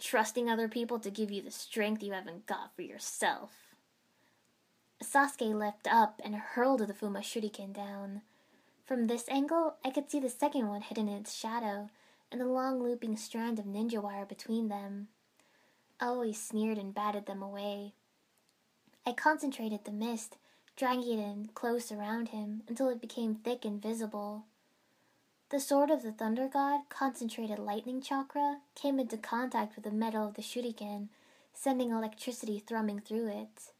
Trusting 0.00 0.50
other 0.50 0.66
people 0.66 0.98
to 0.98 1.12
give 1.12 1.30
you 1.30 1.42
the 1.42 1.52
strength 1.52 2.02
you 2.02 2.12
haven't 2.12 2.48
got 2.48 2.74
for 2.74 2.82
yourself. 2.82 3.52
Sasuke 5.00 5.54
leapt 5.54 5.86
up 5.86 6.20
and 6.24 6.34
hurled 6.34 6.80
the 6.80 6.92
Fuma 6.92 7.20
shuriken 7.20 7.72
down. 7.72 8.22
From 8.88 9.06
this 9.06 9.28
angle, 9.28 9.74
I 9.84 9.90
could 9.90 10.10
see 10.10 10.18
the 10.18 10.30
second 10.30 10.66
one 10.66 10.80
hidden 10.80 11.08
in 11.08 11.18
its 11.18 11.34
shadow, 11.34 11.90
and 12.32 12.40
the 12.40 12.46
long 12.46 12.82
looping 12.82 13.18
strand 13.18 13.58
of 13.58 13.66
ninja 13.66 14.02
wire 14.02 14.24
between 14.24 14.68
them. 14.68 15.08
Aoi 16.00 16.32
sneered 16.32 16.78
and 16.78 16.94
batted 16.94 17.26
them 17.26 17.42
away. 17.42 17.92
I 19.04 19.12
concentrated 19.12 19.84
the 19.84 19.92
mist, 19.92 20.38
dragging 20.74 21.18
it 21.18 21.22
in 21.22 21.50
close 21.52 21.92
around 21.92 22.30
him 22.30 22.62
until 22.66 22.88
it 22.88 23.02
became 23.02 23.34
thick 23.34 23.66
and 23.66 23.82
visible. 23.82 24.46
The 25.50 25.60
sword 25.60 25.90
of 25.90 26.02
the 26.02 26.12
Thunder 26.12 26.48
God, 26.48 26.88
concentrated 26.88 27.58
lightning 27.58 28.00
chakra, 28.00 28.60
came 28.74 28.98
into 28.98 29.18
contact 29.18 29.76
with 29.76 29.84
the 29.84 29.90
metal 29.90 30.26
of 30.26 30.32
the 30.32 30.40
shuriken, 30.40 31.08
sending 31.52 31.90
electricity 31.90 32.58
thrumming 32.58 33.00
through 33.00 33.28
it. 33.28 33.72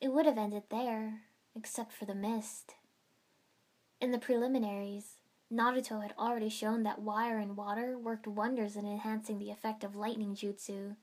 It 0.00 0.12
would 0.12 0.26
have 0.26 0.38
ended 0.38 0.62
there, 0.70 1.22
except 1.56 1.92
for 1.92 2.04
the 2.04 2.14
mist. 2.14 2.76
In 4.02 4.10
the 4.10 4.18
preliminaries, 4.18 5.18
Naruto 5.48 6.02
had 6.02 6.12
already 6.18 6.48
shown 6.48 6.82
that 6.82 7.00
wire 7.00 7.38
and 7.38 7.56
water 7.56 7.96
worked 7.96 8.26
wonders 8.26 8.74
in 8.74 8.84
enhancing 8.84 9.38
the 9.38 9.52
effect 9.52 9.84
of 9.84 9.94
lightning 9.94 10.34
jutsu. 10.34 10.96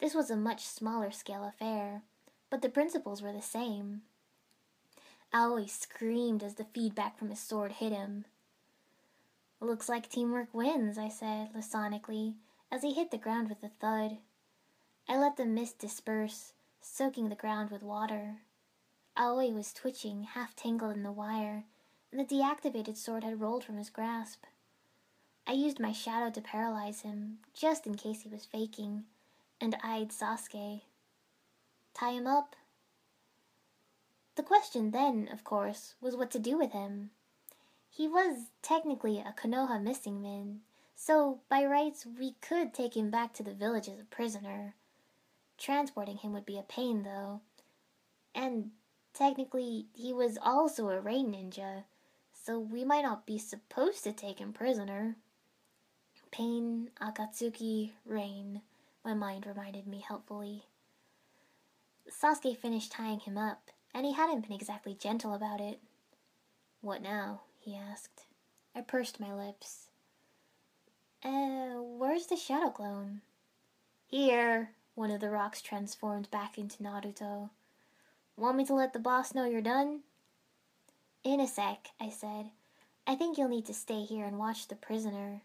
This 0.00 0.16
was 0.16 0.28
a 0.28 0.36
much 0.36 0.66
smaller 0.66 1.12
scale 1.12 1.44
affair, 1.44 2.02
but 2.50 2.60
the 2.60 2.70
principles 2.70 3.22
were 3.22 3.32
the 3.32 3.40
same. 3.40 4.02
Aoi 5.32 5.66
screamed 5.66 6.42
as 6.42 6.54
the 6.54 6.64
feedback 6.64 7.16
from 7.16 7.30
his 7.30 7.38
sword 7.38 7.70
hit 7.70 7.92
him. 7.92 8.24
Looks 9.60 9.88
like 9.88 10.08
teamwork 10.08 10.52
wins, 10.52 10.98
I 10.98 11.10
said 11.10 11.50
laconically 11.54 12.34
as 12.68 12.82
he 12.82 12.94
hit 12.94 13.12
the 13.12 13.18
ground 13.18 13.48
with 13.48 13.62
a 13.62 13.70
thud. 13.78 14.18
I 15.08 15.16
let 15.16 15.36
the 15.36 15.46
mist 15.46 15.78
disperse, 15.78 16.52
soaking 16.80 17.28
the 17.28 17.36
ground 17.36 17.70
with 17.70 17.84
water. 17.84 18.38
Aoi 19.16 19.52
was 19.52 19.72
twitching, 19.72 20.24
half 20.24 20.56
tangled 20.56 20.96
in 20.96 21.04
the 21.04 21.12
wire, 21.12 21.62
the 22.12 22.24
deactivated 22.24 22.96
sword 22.96 23.22
had 23.22 23.40
rolled 23.40 23.64
from 23.64 23.76
his 23.76 23.90
grasp. 23.90 24.44
I 25.46 25.52
used 25.52 25.80
my 25.80 25.92
shadow 25.92 26.30
to 26.30 26.40
paralyze 26.40 27.02
him, 27.02 27.38
just 27.54 27.86
in 27.86 27.94
case 27.94 28.22
he 28.22 28.28
was 28.28 28.44
faking, 28.44 29.04
and 29.60 29.76
eyed 29.82 30.10
Sasuke. 30.10 30.82
Tie 31.94 32.10
him 32.12 32.26
up? 32.26 32.54
The 34.36 34.42
question 34.42 34.90
then, 34.90 35.28
of 35.32 35.44
course, 35.44 35.94
was 36.00 36.16
what 36.16 36.30
to 36.32 36.38
do 36.38 36.56
with 36.56 36.72
him. 36.72 37.10
He 37.90 38.06
was 38.06 38.50
technically 38.62 39.18
a 39.18 39.34
Konoha 39.36 39.82
missing 39.82 40.22
nin, 40.22 40.60
so 40.94 41.40
by 41.48 41.64
rights 41.64 42.06
we 42.06 42.36
could 42.40 42.72
take 42.72 42.96
him 42.96 43.10
back 43.10 43.32
to 43.34 43.42
the 43.42 43.54
village 43.54 43.88
as 43.88 43.98
a 43.98 44.04
prisoner. 44.04 44.74
Transporting 45.56 46.18
him 46.18 46.32
would 46.32 46.46
be 46.46 46.58
a 46.58 46.62
pain, 46.62 47.02
though. 47.02 47.40
And 48.34 48.70
technically, 49.12 49.86
he 49.94 50.12
was 50.12 50.38
also 50.40 50.88
a 50.90 51.00
rain 51.00 51.32
ninja, 51.32 51.84
so 52.48 52.58
we 52.58 52.82
might 52.82 53.02
not 53.02 53.26
be 53.26 53.36
supposed 53.36 54.02
to 54.02 54.10
take 54.10 54.38
him 54.38 54.54
prisoner. 54.54 55.16
Pain, 56.30 56.88
Akatsuki, 56.98 57.90
rain, 58.06 58.62
my 59.04 59.12
mind 59.12 59.44
reminded 59.46 59.86
me 59.86 60.00
helpfully. 60.00 60.64
Sasuke 62.10 62.56
finished 62.56 62.90
tying 62.90 63.20
him 63.20 63.36
up, 63.36 63.70
and 63.92 64.06
he 64.06 64.14
hadn't 64.14 64.48
been 64.48 64.56
exactly 64.56 64.96
gentle 64.98 65.34
about 65.34 65.60
it. 65.60 65.78
What 66.80 67.02
now? 67.02 67.42
he 67.58 67.76
asked. 67.76 68.22
I 68.74 68.80
pursed 68.80 69.20
my 69.20 69.34
lips. 69.34 69.88
Uh, 71.22 71.82
where's 71.82 72.28
the 72.28 72.36
shadow 72.36 72.70
clone? 72.70 73.20
Here, 74.06 74.70
one 74.94 75.10
of 75.10 75.20
the 75.20 75.28
rocks 75.28 75.60
transformed 75.60 76.30
back 76.30 76.56
into 76.56 76.82
Naruto. 76.82 77.50
Want 78.38 78.56
me 78.56 78.64
to 78.64 78.74
let 78.74 78.94
the 78.94 78.98
boss 78.98 79.34
know 79.34 79.44
you're 79.44 79.60
done? 79.60 80.00
In 81.28 81.40
a 81.40 81.46
sec, 81.46 81.90
I 82.00 82.08
said. 82.08 82.52
I 83.06 83.14
think 83.14 83.36
you'll 83.36 83.50
need 83.50 83.66
to 83.66 83.74
stay 83.74 84.02
here 84.02 84.24
and 84.24 84.38
watch 84.38 84.66
the 84.66 84.74
prisoner. 84.74 85.42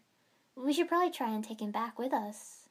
We 0.56 0.72
should 0.72 0.88
probably 0.88 1.10
try 1.10 1.28
and 1.28 1.44
take 1.44 1.60
him 1.60 1.72
back 1.72 1.98
with 1.98 2.14
us. 2.14 2.70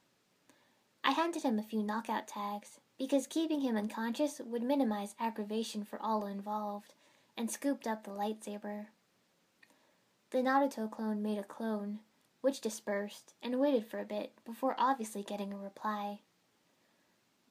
I 1.04 1.12
handed 1.12 1.44
him 1.44 1.56
a 1.56 1.62
few 1.62 1.84
knockout 1.84 2.26
tags, 2.26 2.80
because 2.98 3.28
keeping 3.28 3.60
him 3.60 3.76
unconscious 3.76 4.40
would 4.44 4.64
minimize 4.64 5.14
aggravation 5.20 5.84
for 5.84 6.02
all 6.02 6.26
involved, 6.26 6.94
and 7.36 7.48
scooped 7.48 7.86
up 7.86 8.02
the 8.02 8.10
lightsaber. 8.10 8.86
The 10.30 10.38
Naruto 10.38 10.90
clone 10.90 11.22
made 11.22 11.38
a 11.38 11.44
clone, 11.44 12.00
which 12.40 12.60
dispersed 12.60 13.34
and 13.40 13.60
waited 13.60 13.86
for 13.86 14.00
a 14.00 14.04
bit 14.04 14.32
before 14.44 14.74
obviously 14.76 15.22
getting 15.22 15.52
a 15.52 15.56
reply. 15.56 16.18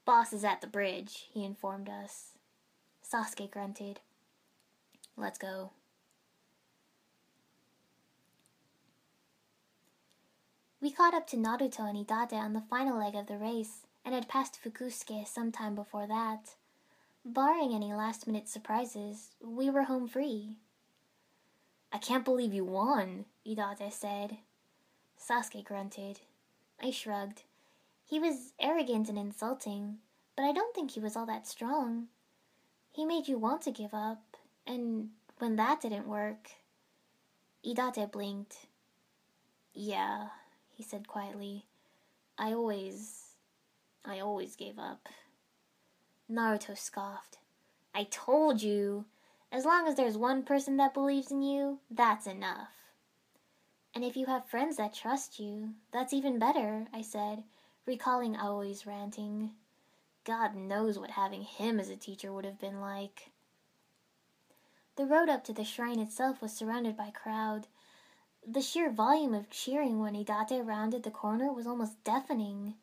Boss 0.03 0.33
is 0.33 0.43
at 0.43 0.59
the 0.59 0.67
bridge, 0.67 1.29
he 1.31 1.45
informed 1.45 1.87
us. 1.87 2.31
Sasuke 3.01 3.49
grunted. 3.49 4.01
Let's 5.15 5.37
go. 5.37 5.71
We 10.81 10.91
caught 10.91 11.13
up 11.13 11.27
to 11.27 11.37
Naruto 11.37 11.87
and 11.89 12.05
Idate 12.05 12.33
on 12.33 12.53
the 12.53 12.63
final 12.69 12.99
leg 12.99 13.15
of 13.15 13.27
the 13.27 13.37
race 13.37 13.87
and 14.03 14.13
had 14.13 14.27
passed 14.27 14.59
Fukusuke 14.61 15.25
some 15.25 15.51
time 15.51 15.75
before 15.75 16.07
that. 16.07 16.55
Barring 17.23 17.73
any 17.73 17.93
last 17.93 18.27
minute 18.27 18.49
surprises, 18.49 19.29
we 19.41 19.69
were 19.69 19.83
home 19.83 20.09
free. 20.09 20.57
I 21.93 21.99
can't 21.99 22.25
believe 22.25 22.53
you 22.53 22.65
won, 22.65 23.25
Idate 23.47 23.93
said. 23.93 24.39
Sasuke 25.17 25.63
grunted. 25.63 26.19
I 26.81 26.91
shrugged. 26.91 27.43
He 28.05 28.19
was 28.19 28.51
arrogant 28.59 29.07
and 29.07 29.17
insulting, 29.17 29.99
but 30.35 30.43
I 30.43 30.51
don't 30.51 30.75
think 30.75 30.91
he 30.91 30.99
was 30.99 31.15
all 31.15 31.25
that 31.27 31.47
strong. 31.47 32.07
He 32.91 33.05
made 33.05 33.29
you 33.29 33.37
want 33.37 33.61
to 33.61 33.71
give 33.71 33.93
up, 33.93 34.32
and 34.65 35.09
when 35.37 35.55
that 35.57 35.81
didn't 35.81 36.07
work. 36.07 36.49
Idate 37.65 38.11
blinked. 38.11 38.67
Yeah, 39.73 40.27
he 40.69 40.83
said 40.83 41.07
quietly. 41.07 41.65
I 42.37 42.53
always. 42.53 43.35
I 44.05 44.19
always 44.19 44.55
gave 44.55 44.77
up. 44.77 45.07
Naruto 46.29 46.77
scoffed. 46.77 47.37
I 47.95 48.07
told 48.09 48.61
you! 48.61 49.05
As 49.51 49.65
long 49.65 49.87
as 49.87 49.95
there's 49.95 50.17
one 50.17 50.43
person 50.43 50.77
that 50.77 50.95
believes 50.95 51.31
in 51.31 51.43
you, 51.43 51.79
that's 51.91 52.25
enough. 52.25 52.71
And 53.93 54.03
if 54.03 54.17
you 54.17 54.25
have 54.25 54.49
friends 54.49 54.77
that 54.77 54.95
trust 54.95 55.39
you, 55.39 55.75
that's 55.91 56.13
even 56.13 56.39
better, 56.39 56.87
I 56.91 57.03
said, 57.03 57.43
recalling 57.85 58.35
Aoi's 58.35 58.87
ranting. 58.87 59.51
God 60.23 60.55
knows 60.55 60.97
what 60.97 61.11
having 61.11 61.43
him 61.43 61.79
as 61.79 61.89
a 61.89 61.95
teacher 61.95 62.33
would 62.33 62.45
have 62.45 62.59
been 62.59 62.81
like. 62.81 63.29
The 64.95 65.05
road 65.05 65.27
up 65.27 65.43
to 65.45 65.53
the 65.53 65.63
shrine 65.63 65.99
itself 65.99 66.41
was 66.41 66.53
surrounded 66.53 66.95
by 66.95 67.09
crowd. 67.09 67.67
The 68.45 68.61
sheer 68.61 68.91
volume 68.91 69.33
of 69.33 69.49
cheering 69.49 69.99
when 69.99 70.13
Idate 70.13 70.65
rounded 70.65 71.01
the 71.01 71.09
corner 71.09 71.51
was 71.51 71.65
almost 71.65 72.03
deafening. 72.03 72.75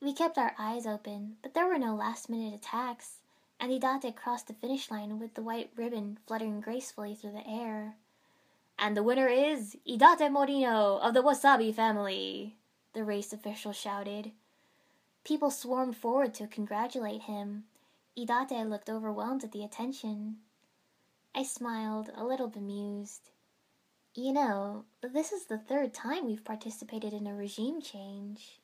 We 0.00 0.14
kept 0.14 0.38
our 0.38 0.54
eyes 0.58 0.86
open, 0.86 1.36
but 1.42 1.52
there 1.52 1.66
were 1.66 1.78
no 1.78 1.94
last 1.94 2.30
minute 2.30 2.54
attacks, 2.54 3.20
and 3.60 3.70
Idate 3.70 4.16
crossed 4.16 4.46
the 4.46 4.54
finish 4.54 4.90
line 4.90 5.18
with 5.18 5.34
the 5.34 5.42
white 5.42 5.70
ribbon 5.76 6.18
fluttering 6.26 6.60
gracefully 6.60 7.14
through 7.14 7.32
the 7.32 7.46
air. 7.46 7.96
And 8.78 8.96
the 8.96 9.02
winner 9.02 9.28
is 9.28 9.76
Idate 9.86 10.30
Morino 10.30 10.98
of 11.00 11.12
the 11.12 11.22
Wasabi 11.22 11.74
family, 11.74 12.56
the 12.94 13.04
race 13.04 13.32
official 13.32 13.72
shouted. 13.72 14.32
People 15.22 15.50
swarmed 15.50 15.96
forward 15.96 16.32
to 16.34 16.46
congratulate 16.46 17.22
him. 17.22 17.64
Idate 18.16 18.68
looked 18.68 18.88
overwhelmed 18.88 19.44
at 19.44 19.52
the 19.52 19.64
attention. 19.64 20.38
I 21.34 21.42
smiled, 21.42 22.10
a 22.14 22.24
little 22.24 22.48
bemused. 22.48 23.30
You 24.14 24.32
know, 24.32 24.84
this 25.02 25.32
is 25.32 25.46
the 25.46 25.58
third 25.58 25.92
time 25.92 26.26
we've 26.26 26.44
participated 26.44 27.12
in 27.12 27.26
a 27.26 27.34
regime 27.34 27.82
change. 27.82 28.60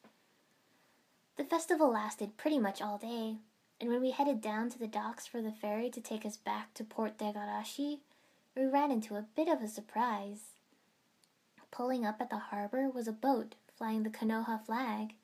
The 1.36 1.44
festival 1.44 1.90
lasted 1.90 2.36
pretty 2.36 2.58
much 2.58 2.80
all 2.80 2.98
day, 2.98 3.38
and 3.80 3.90
when 3.90 4.00
we 4.00 4.12
headed 4.12 4.40
down 4.40 4.70
to 4.70 4.78
the 4.78 4.86
docks 4.86 5.26
for 5.26 5.42
the 5.42 5.50
ferry 5.50 5.90
to 5.90 6.00
take 6.00 6.24
us 6.24 6.36
back 6.36 6.72
to 6.74 6.84
Port 6.84 7.18
de 7.18 7.24
Wagarashi, 7.24 7.98
we 8.56 8.66
ran 8.66 8.92
into 8.92 9.16
a 9.16 9.26
bit 9.34 9.48
of 9.48 9.62
a 9.62 9.68
surprise. 9.68 10.50
Pulling 11.72 12.04
up 12.06 12.20
at 12.20 12.30
the 12.30 12.38
harbor 12.38 12.88
was 12.88 13.08
a 13.08 13.12
boat 13.12 13.54
flying 13.80 14.02
the 14.02 14.10
Konoha 14.10 14.64
flag, 14.64 15.14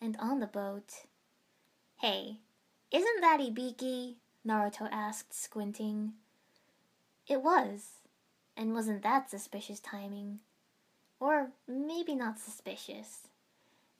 and 0.00 0.16
on 0.18 0.40
the 0.40 0.46
boat. 0.46 1.04
Hey, 1.98 2.38
isn't 2.90 3.20
that 3.20 3.40
Ibiki? 3.40 4.14
Naruto 4.46 4.88
asked, 4.90 5.34
squinting. 5.34 6.14
It 7.30 7.44
was. 7.44 8.00
And 8.56 8.74
wasn't 8.74 9.04
that 9.04 9.30
suspicious 9.30 9.78
timing? 9.78 10.40
Or 11.20 11.52
maybe 11.68 12.16
not 12.16 12.40
suspicious. 12.40 13.28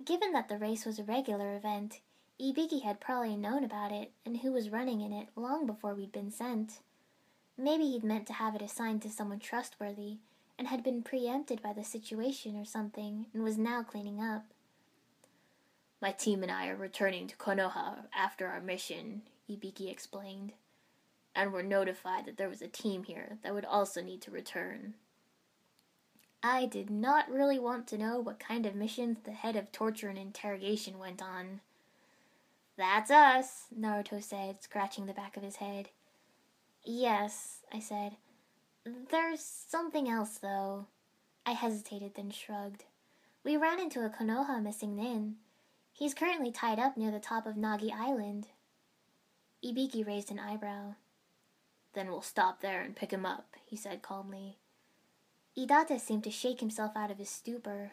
Given 0.05 0.33
that 0.33 0.49
the 0.49 0.59
race 0.59 0.85
was 0.85 0.99
a 0.99 1.05
regular 1.05 1.55
event, 1.55 2.01
Ibiki 2.41 2.83
had 2.83 3.01
probably 3.01 3.37
known 3.37 3.63
about 3.63 3.93
it 3.93 4.11
and 4.27 4.39
who 4.39 4.51
was 4.51 4.71
running 4.71 5.01
in 5.01 5.13
it 5.13 5.29
long 5.37 5.65
before 5.65 5.95
we'd 5.95 6.11
been 6.11 6.33
sent. 6.33 6.81
Maybe 7.57 7.85
he'd 7.85 8.03
meant 8.03 8.27
to 8.27 8.33
have 8.33 8.57
it 8.57 8.63
assigned 8.63 9.03
to 9.03 9.11
someone 9.11 9.39
trustworthy 9.39 10.17
and 10.59 10.67
had 10.67 10.83
been 10.83 11.03
preempted 11.03 11.63
by 11.63 11.73
the 11.73 11.85
situation 11.85 12.57
or 12.57 12.65
something 12.65 13.27
and 13.33 13.45
was 13.45 13.59
now 13.59 13.85
cleaning 13.85 14.21
up. 14.21 14.47
My 16.03 16.11
team 16.11 16.43
and 16.43 16.51
I 16.51 16.69
are 16.69 16.77
returning 16.77 17.29
to 17.29 17.37
Konoha 17.37 18.07
after 18.13 18.49
our 18.49 18.61
mission, 18.61 19.23
Ibiki 19.49 19.89
explained, 19.89 20.55
and 21.35 21.53
were 21.53 21.63
notified 21.63 22.27
that 22.27 22.37
there 22.37 22.49
was 22.49 22.63
a 22.63 22.69
team 22.69 23.05
here 23.05 23.39
that 23.43 23.55
would 23.55 23.65
also 23.65 24.03
need 24.03 24.21
to 24.23 24.31
return. 24.31 24.95
I 26.43 26.67
did 26.67 26.89
not 26.89 27.31
really 27.31 27.59
want 27.59 27.87
to 27.89 27.99
know 27.99 28.19
what 28.19 28.39
kind 28.39 28.65
of 28.65 28.75
missions 28.75 29.19
the 29.25 29.33
head 29.33 29.57
of 29.57 29.73
torture 29.73 30.09
and 30.09 30.19
interrogation 30.19 30.99
went 30.99 31.21
on. 31.21 31.61
That's 32.79 33.11
us, 33.11 33.67
Naruto 33.79 34.23
said, 34.23 34.63
scratching 34.63 35.05
the 35.05 35.13
back 35.13 35.37
of 35.37 35.43
his 35.43 35.57
head. 35.57 35.91
Yes, 36.83 37.59
I 37.73 37.79
said. 37.79 38.17
There's 39.11 39.43
something 39.43 40.09
else, 40.09 40.39
though. 40.39 40.87
I 41.45 41.53
hesitated, 41.53 42.15
then 42.15 42.31
shrugged. 42.31 42.85
We 43.45 43.57
ran 43.59 43.79
into 43.79 44.05
a 44.05 44.09
Konoha 44.09 44.63
missing 44.63 44.97
Nin. 44.97 45.37
He's 45.93 46.15
currently 46.15 46.51
tied 46.51 46.79
up 46.79 46.97
near 46.97 47.11
the 47.11 47.21
top 47.21 47.47
of 47.47 47.57
Nagi 47.57 47.93
Island. 47.93 48.49
Ibiki 49.63 50.07
raised 50.07 50.31
an 50.31 50.39
eyebrow. 50.39 50.95
Then 51.93 52.09
we'll 52.09 52.23
stop 52.23 52.61
there 52.61 52.83
and 52.83 52.95
pick 52.95 53.13
him 53.13 53.27
up, 53.27 53.57
he 53.67 53.77
said 53.77 54.03
calmly. 54.03 54.59
Idate 55.57 56.01
seemed 56.01 56.25
to 56.25 56.31
shake 56.31 56.61
himself 56.61 56.93
out 56.97 57.11
of 57.11 57.19
his 57.19 57.31
stupor. 57.31 57.93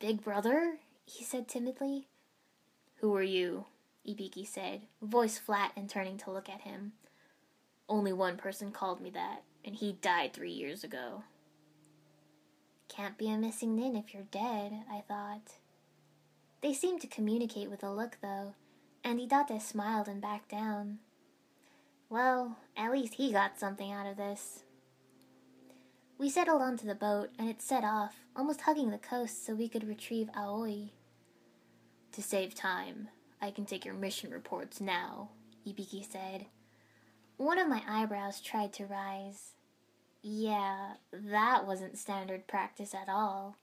Big 0.00 0.22
brother? 0.22 0.78
he 1.06 1.22
said 1.22 1.48
timidly. 1.48 2.08
Who 2.96 3.14
are 3.14 3.22
you? 3.22 3.66
Ibiki 4.06 4.46
said, 4.46 4.82
voice 5.00 5.38
flat 5.38 5.72
and 5.76 5.88
turning 5.88 6.18
to 6.18 6.30
look 6.30 6.48
at 6.48 6.62
him. 6.62 6.92
Only 7.88 8.12
one 8.12 8.36
person 8.36 8.70
called 8.70 9.00
me 9.00 9.10
that, 9.10 9.42
and 9.64 9.74
he 9.74 9.92
died 9.92 10.32
three 10.32 10.52
years 10.52 10.84
ago. 10.84 11.22
Can't 12.88 13.16
be 13.16 13.30
a 13.30 13.38
missing 13.38 13.76
nin 13.76 13.96
if 13.96 14.12
you're 14.12 14.24
dead, 14.30 14.84
I 14.90 15.02
thought. 15.06 15.54
They 16.60 16.74
seemed 16.74 17.00
to 17.02 17.06
communicate 17.06 17.70
with 17.70 17.82
a 17.82 17.92
look, 17.92 18.18
though, 18.22 18.54
and 19.02 19.18
Idate 19.18 19.60
smiled 19.60 20.08
and 20.08 20.20
backed 20.20 20.50
down. 20.50 20.98
Well, 22.14 22.58
at 22.76 22.92
least 22.92 23.14
he 23.14 23.32
got 23.32 23.58
something 23.58 23.90
out 23.90 24.06
of 24.06 24.16
this. 24.16 24.62
We 26.16 26.30
settled 26.30 26.62
onto 26.62 26.86
the 26.86 26.94
boat, 26.94 27.30
and 27.40 27.48
it 27.48 27.60
set 27.60 27.82
off, 27.82 28.14
almost 28.36 28.60
hugging 28.60 28.92
the 28.92 28.98
coast 28.98 29.44
so 29.44 29.52
we 29.52 29.68
could 29.68 29.82
retrieve 29.82 30.30
Aoi. 30.36 30.92
To 32.12 32.22
save 32.22 32.54
time, 32.54 33.08
I 33.42 33.50
can 33.50 33.64
take 33.64 33.84
your 33.84 33.94
mission 33.94 34.30
reports 34.30 34.80
now, 34.80 35.30
Ibiki 35.66 36.08
said. 36.08 36.46
One 37.36 37.58
of 37.58 37.66
my 37.66 37.82
eyebrows 37.88 38.40
tried 38.40 38.72
to 38.74 38.86
rise. 38.86 39.54
Yeah, 40.22 40.92
that 41.12 41.66
wasn't 41.66 41.98
standard 41.98 42.46
practice 42.46 42.94
at 42.94 43.08
all. 43.08 43.56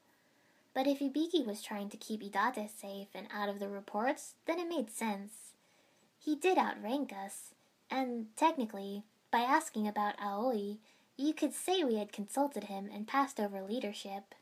But 0.73 0.87
if 0.87 0.99
Ibiki 0.99 1.45
was 1.45 1.61
trying 1.61 1.87
to 1.87 1.95
keep 1.95 2.21
Idate 2.21 2.69
safe 2.69 3.07
and 3.15 3.27
out 3.33 3.47
of 3.47 3.59
the 3.59 3.69
reports, 3.69 4.33
then 4.45 4.59
it 4.59 4.67
made 4.67 4.91
sense. 4.91 5.53
He 6.19 6.35
did 6.35 6.57
outrank 6.57 7.13
us, 7.13 7.53
and 7.91 8.27
technically, 8.37 9.03
by 9.29 9.39
asking 9.39 9.87
about 9.87 10.15
Aoi, 10.19 10.77
you 11.17 11.33
could 11.33 11.53
say 11.53 11.83
we 11.83 11.97
had 11.97 12.13
consulted 12.13 12.63
him 12.63 12.89
and 12.91 13.07
passed 13.07 13.39
over 13.39 13.61
leadership. 13.61 14.33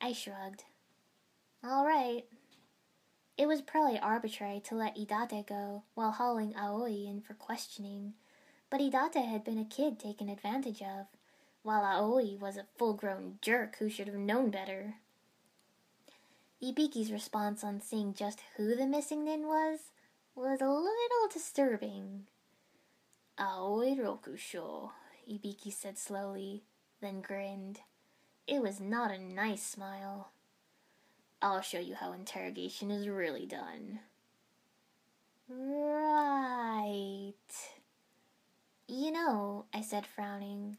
I 0.00 0.12
shrugged. 0.12 0.64
All 1.62 1.84
right. 1.84 2.24
It 3.36 3.46
was 3.46 3.60
probably 3.60 3.98
arbitrary 3.98 4.60
to 4.66 4.74
let 4.74 4.96
Idate 4.96 5.46
go 5.46 5.82
while 5.94 6.12
hauling 6.12 6.54
Aoi 6.56 7.06
in 7.06 7.20
for 7.20 7.34
questioning, 7.34 8.14
but 8.70 8.80
Idate 8.80 9.28
had 9.28 9.44
been 9.44 9.58
a 9.58 9.64
kid 9.64 9.98
taken 9.98 10.28
advantage 10.28 10.80
of, 10.82 11.06
while 11.62 11.84
Aoi 11.84 12.36
was 12.40 12.56
a 12.56 12.66
full 12.76 12.94
grown 12.94 13.38
jerk 13.42 13.76
who 13.78 13.90
should 13.90 14.06
have 14.06 14.16
known 14.16 14.50
better. 14.50 14.94
Ibiki's 16.62 17.12
response 17.12 17.62
on 17.62 17.80
seeing 17.80 18.14
just 18.14 18.40
who 18.56 18.74
the 18.74 18.86
missing 18.86 19.24
nin 19.24 19.46
was 19.46 19.80
was 20.34 20.60
a 20.60 20.68
little 20.68 21.28
disturbing. 21.32 22.26
Aoi 23.38 23.94
Rokusho, 23.94 24.90
Ibiki 25.30 25.72
said 25.72 25.96
slowly, 25.96 26.64
then 27.00 27.20
grinned. 27.20 27.80
It 28.48 28.60
was 28.60 28.80
not 28.80 29.12
a 29.12 29.18
nice 29.18 29.62
smile. 29.62 30.32
I'll 31.40 31.60
show 31.60 31.78
you 31.78 31.94
how 31.94 32.12
interrogation 32.12 32.90
is 32.90 33.08
really 33.08 33.46
done. 33.46 34.00
Right. 35.48 37.32
You 38.88 39.12
know, 39.12 39.66
I 39.72 39.82
said, 39.82 40.04
frowning, 40.04 40.78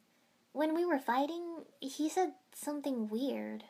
when 0.52 0.76
we 0.76 0.84
were 0.84 1.00
fighting, 1.00 1.64
he 1.80 2.10
said 2.10 2.34
something 2.54 3.08
weird. 3.08 3.64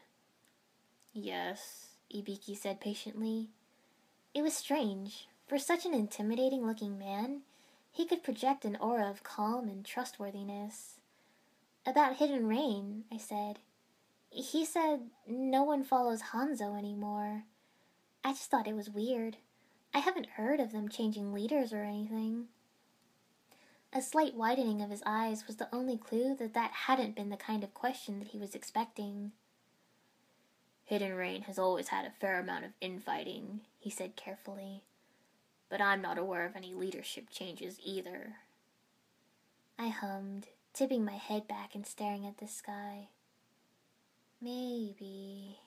Yes, 1.13 1.89
Ibiki 2.11 2.57
said 2.57 2.81
patiently. 2.81 3.49
It 4.33 4.41
was 4.41 4.53
strange. 4.53 5.27
For 5.47 5.59
such 5.59 5.85
an 5.85 5.93
intimidating 5.93 6.65
looking 6.65 6.97
man, 6.97 7.41
he 7.91 8.05
could 8.05 8.23
project 8.23 8.65
an 8.65 8.75
aura 8.77 9.09
of 9.09 9.23
calm 9.23 9.67
and 9.67 9.85
trustworthiness. 9.85 10.99
About 11.85 12.17
Hidden 12.17 12.47
Rain, 12.47 13.05
I 13.11 13.17
said. 13.17 13.59
He 14.29 14.65
said 14.65 15.09
no 15.27 15.63
one 15.63 15.83
follows 15.83 16.21
Hanzo 16.33 16.77
anymore. 16.77 17.43
I 18.23 18.31
just 18.31 18.51
thought 18.51 18.67
it 18.67 18.75
was 18.75 18.89
weird. 18.89 19.37
I 19.93 19.99
haven't 19.99 20.31
heard 20.31 20.59
of 20.59 20.71
them 20.71 20.87
changing 20.87 21.33
leaders 21.33 21.73
or 21.73 21.83
anything. 21.83 22.47
A 23.91 24.03
slight 24.03 24.35
widening 24.35 24.83
of 24.83 24.91
his 24.91 25.01
eyes 25.03 25.47
was 25.47 25.55
the 25.55 25.73
only 25.73 25.97
clue 25.97 26.35
that 26.35 26.53
that 26.53 26.71
hadn't 26.71 27.15
been 27.15 27.29
the 27.29 27.37
kind 27.37 27.63
of 27.63 27.73
question 27.73 28.19
that 28.19 28.29
he 28.29 28.37
was 28.37 28.53
expecting. 28.53 29.31
Hidden 30.85 31.15
Rain 31.15 31.43
has 31.43 31.57
always 31.57 31.87
had 31.87 32.05
a 32.05 32.11
fair 32.19 32.39
amount 32.39 32.65
of 32.65 32.71
infighting, 32.81 33.61
he 33.79 33.89
said 33.89 34.15
carefully. 34.15 34.83
But 35.69 35.81
I'm 35.81 36.01
not 36.01 36.17
aware 36.17 36.45
of 36.45 36.55
any 36.55 36.73
leadership 36.73 37.29
changes 37.29 37.79
either. 37.83 38.37
I 39.77 39.89
hummed, 39.89 40.47
tipping 40.73 41.05
my 41.05 41.13
head 41.13 41.47
back 41.47 41.75
and 41.75 41.85
staring 41.85 42.25
at 42.25 42.39
the 42.39 42.47
sky. 42.47 43.09
Maybe. 44.41 45.59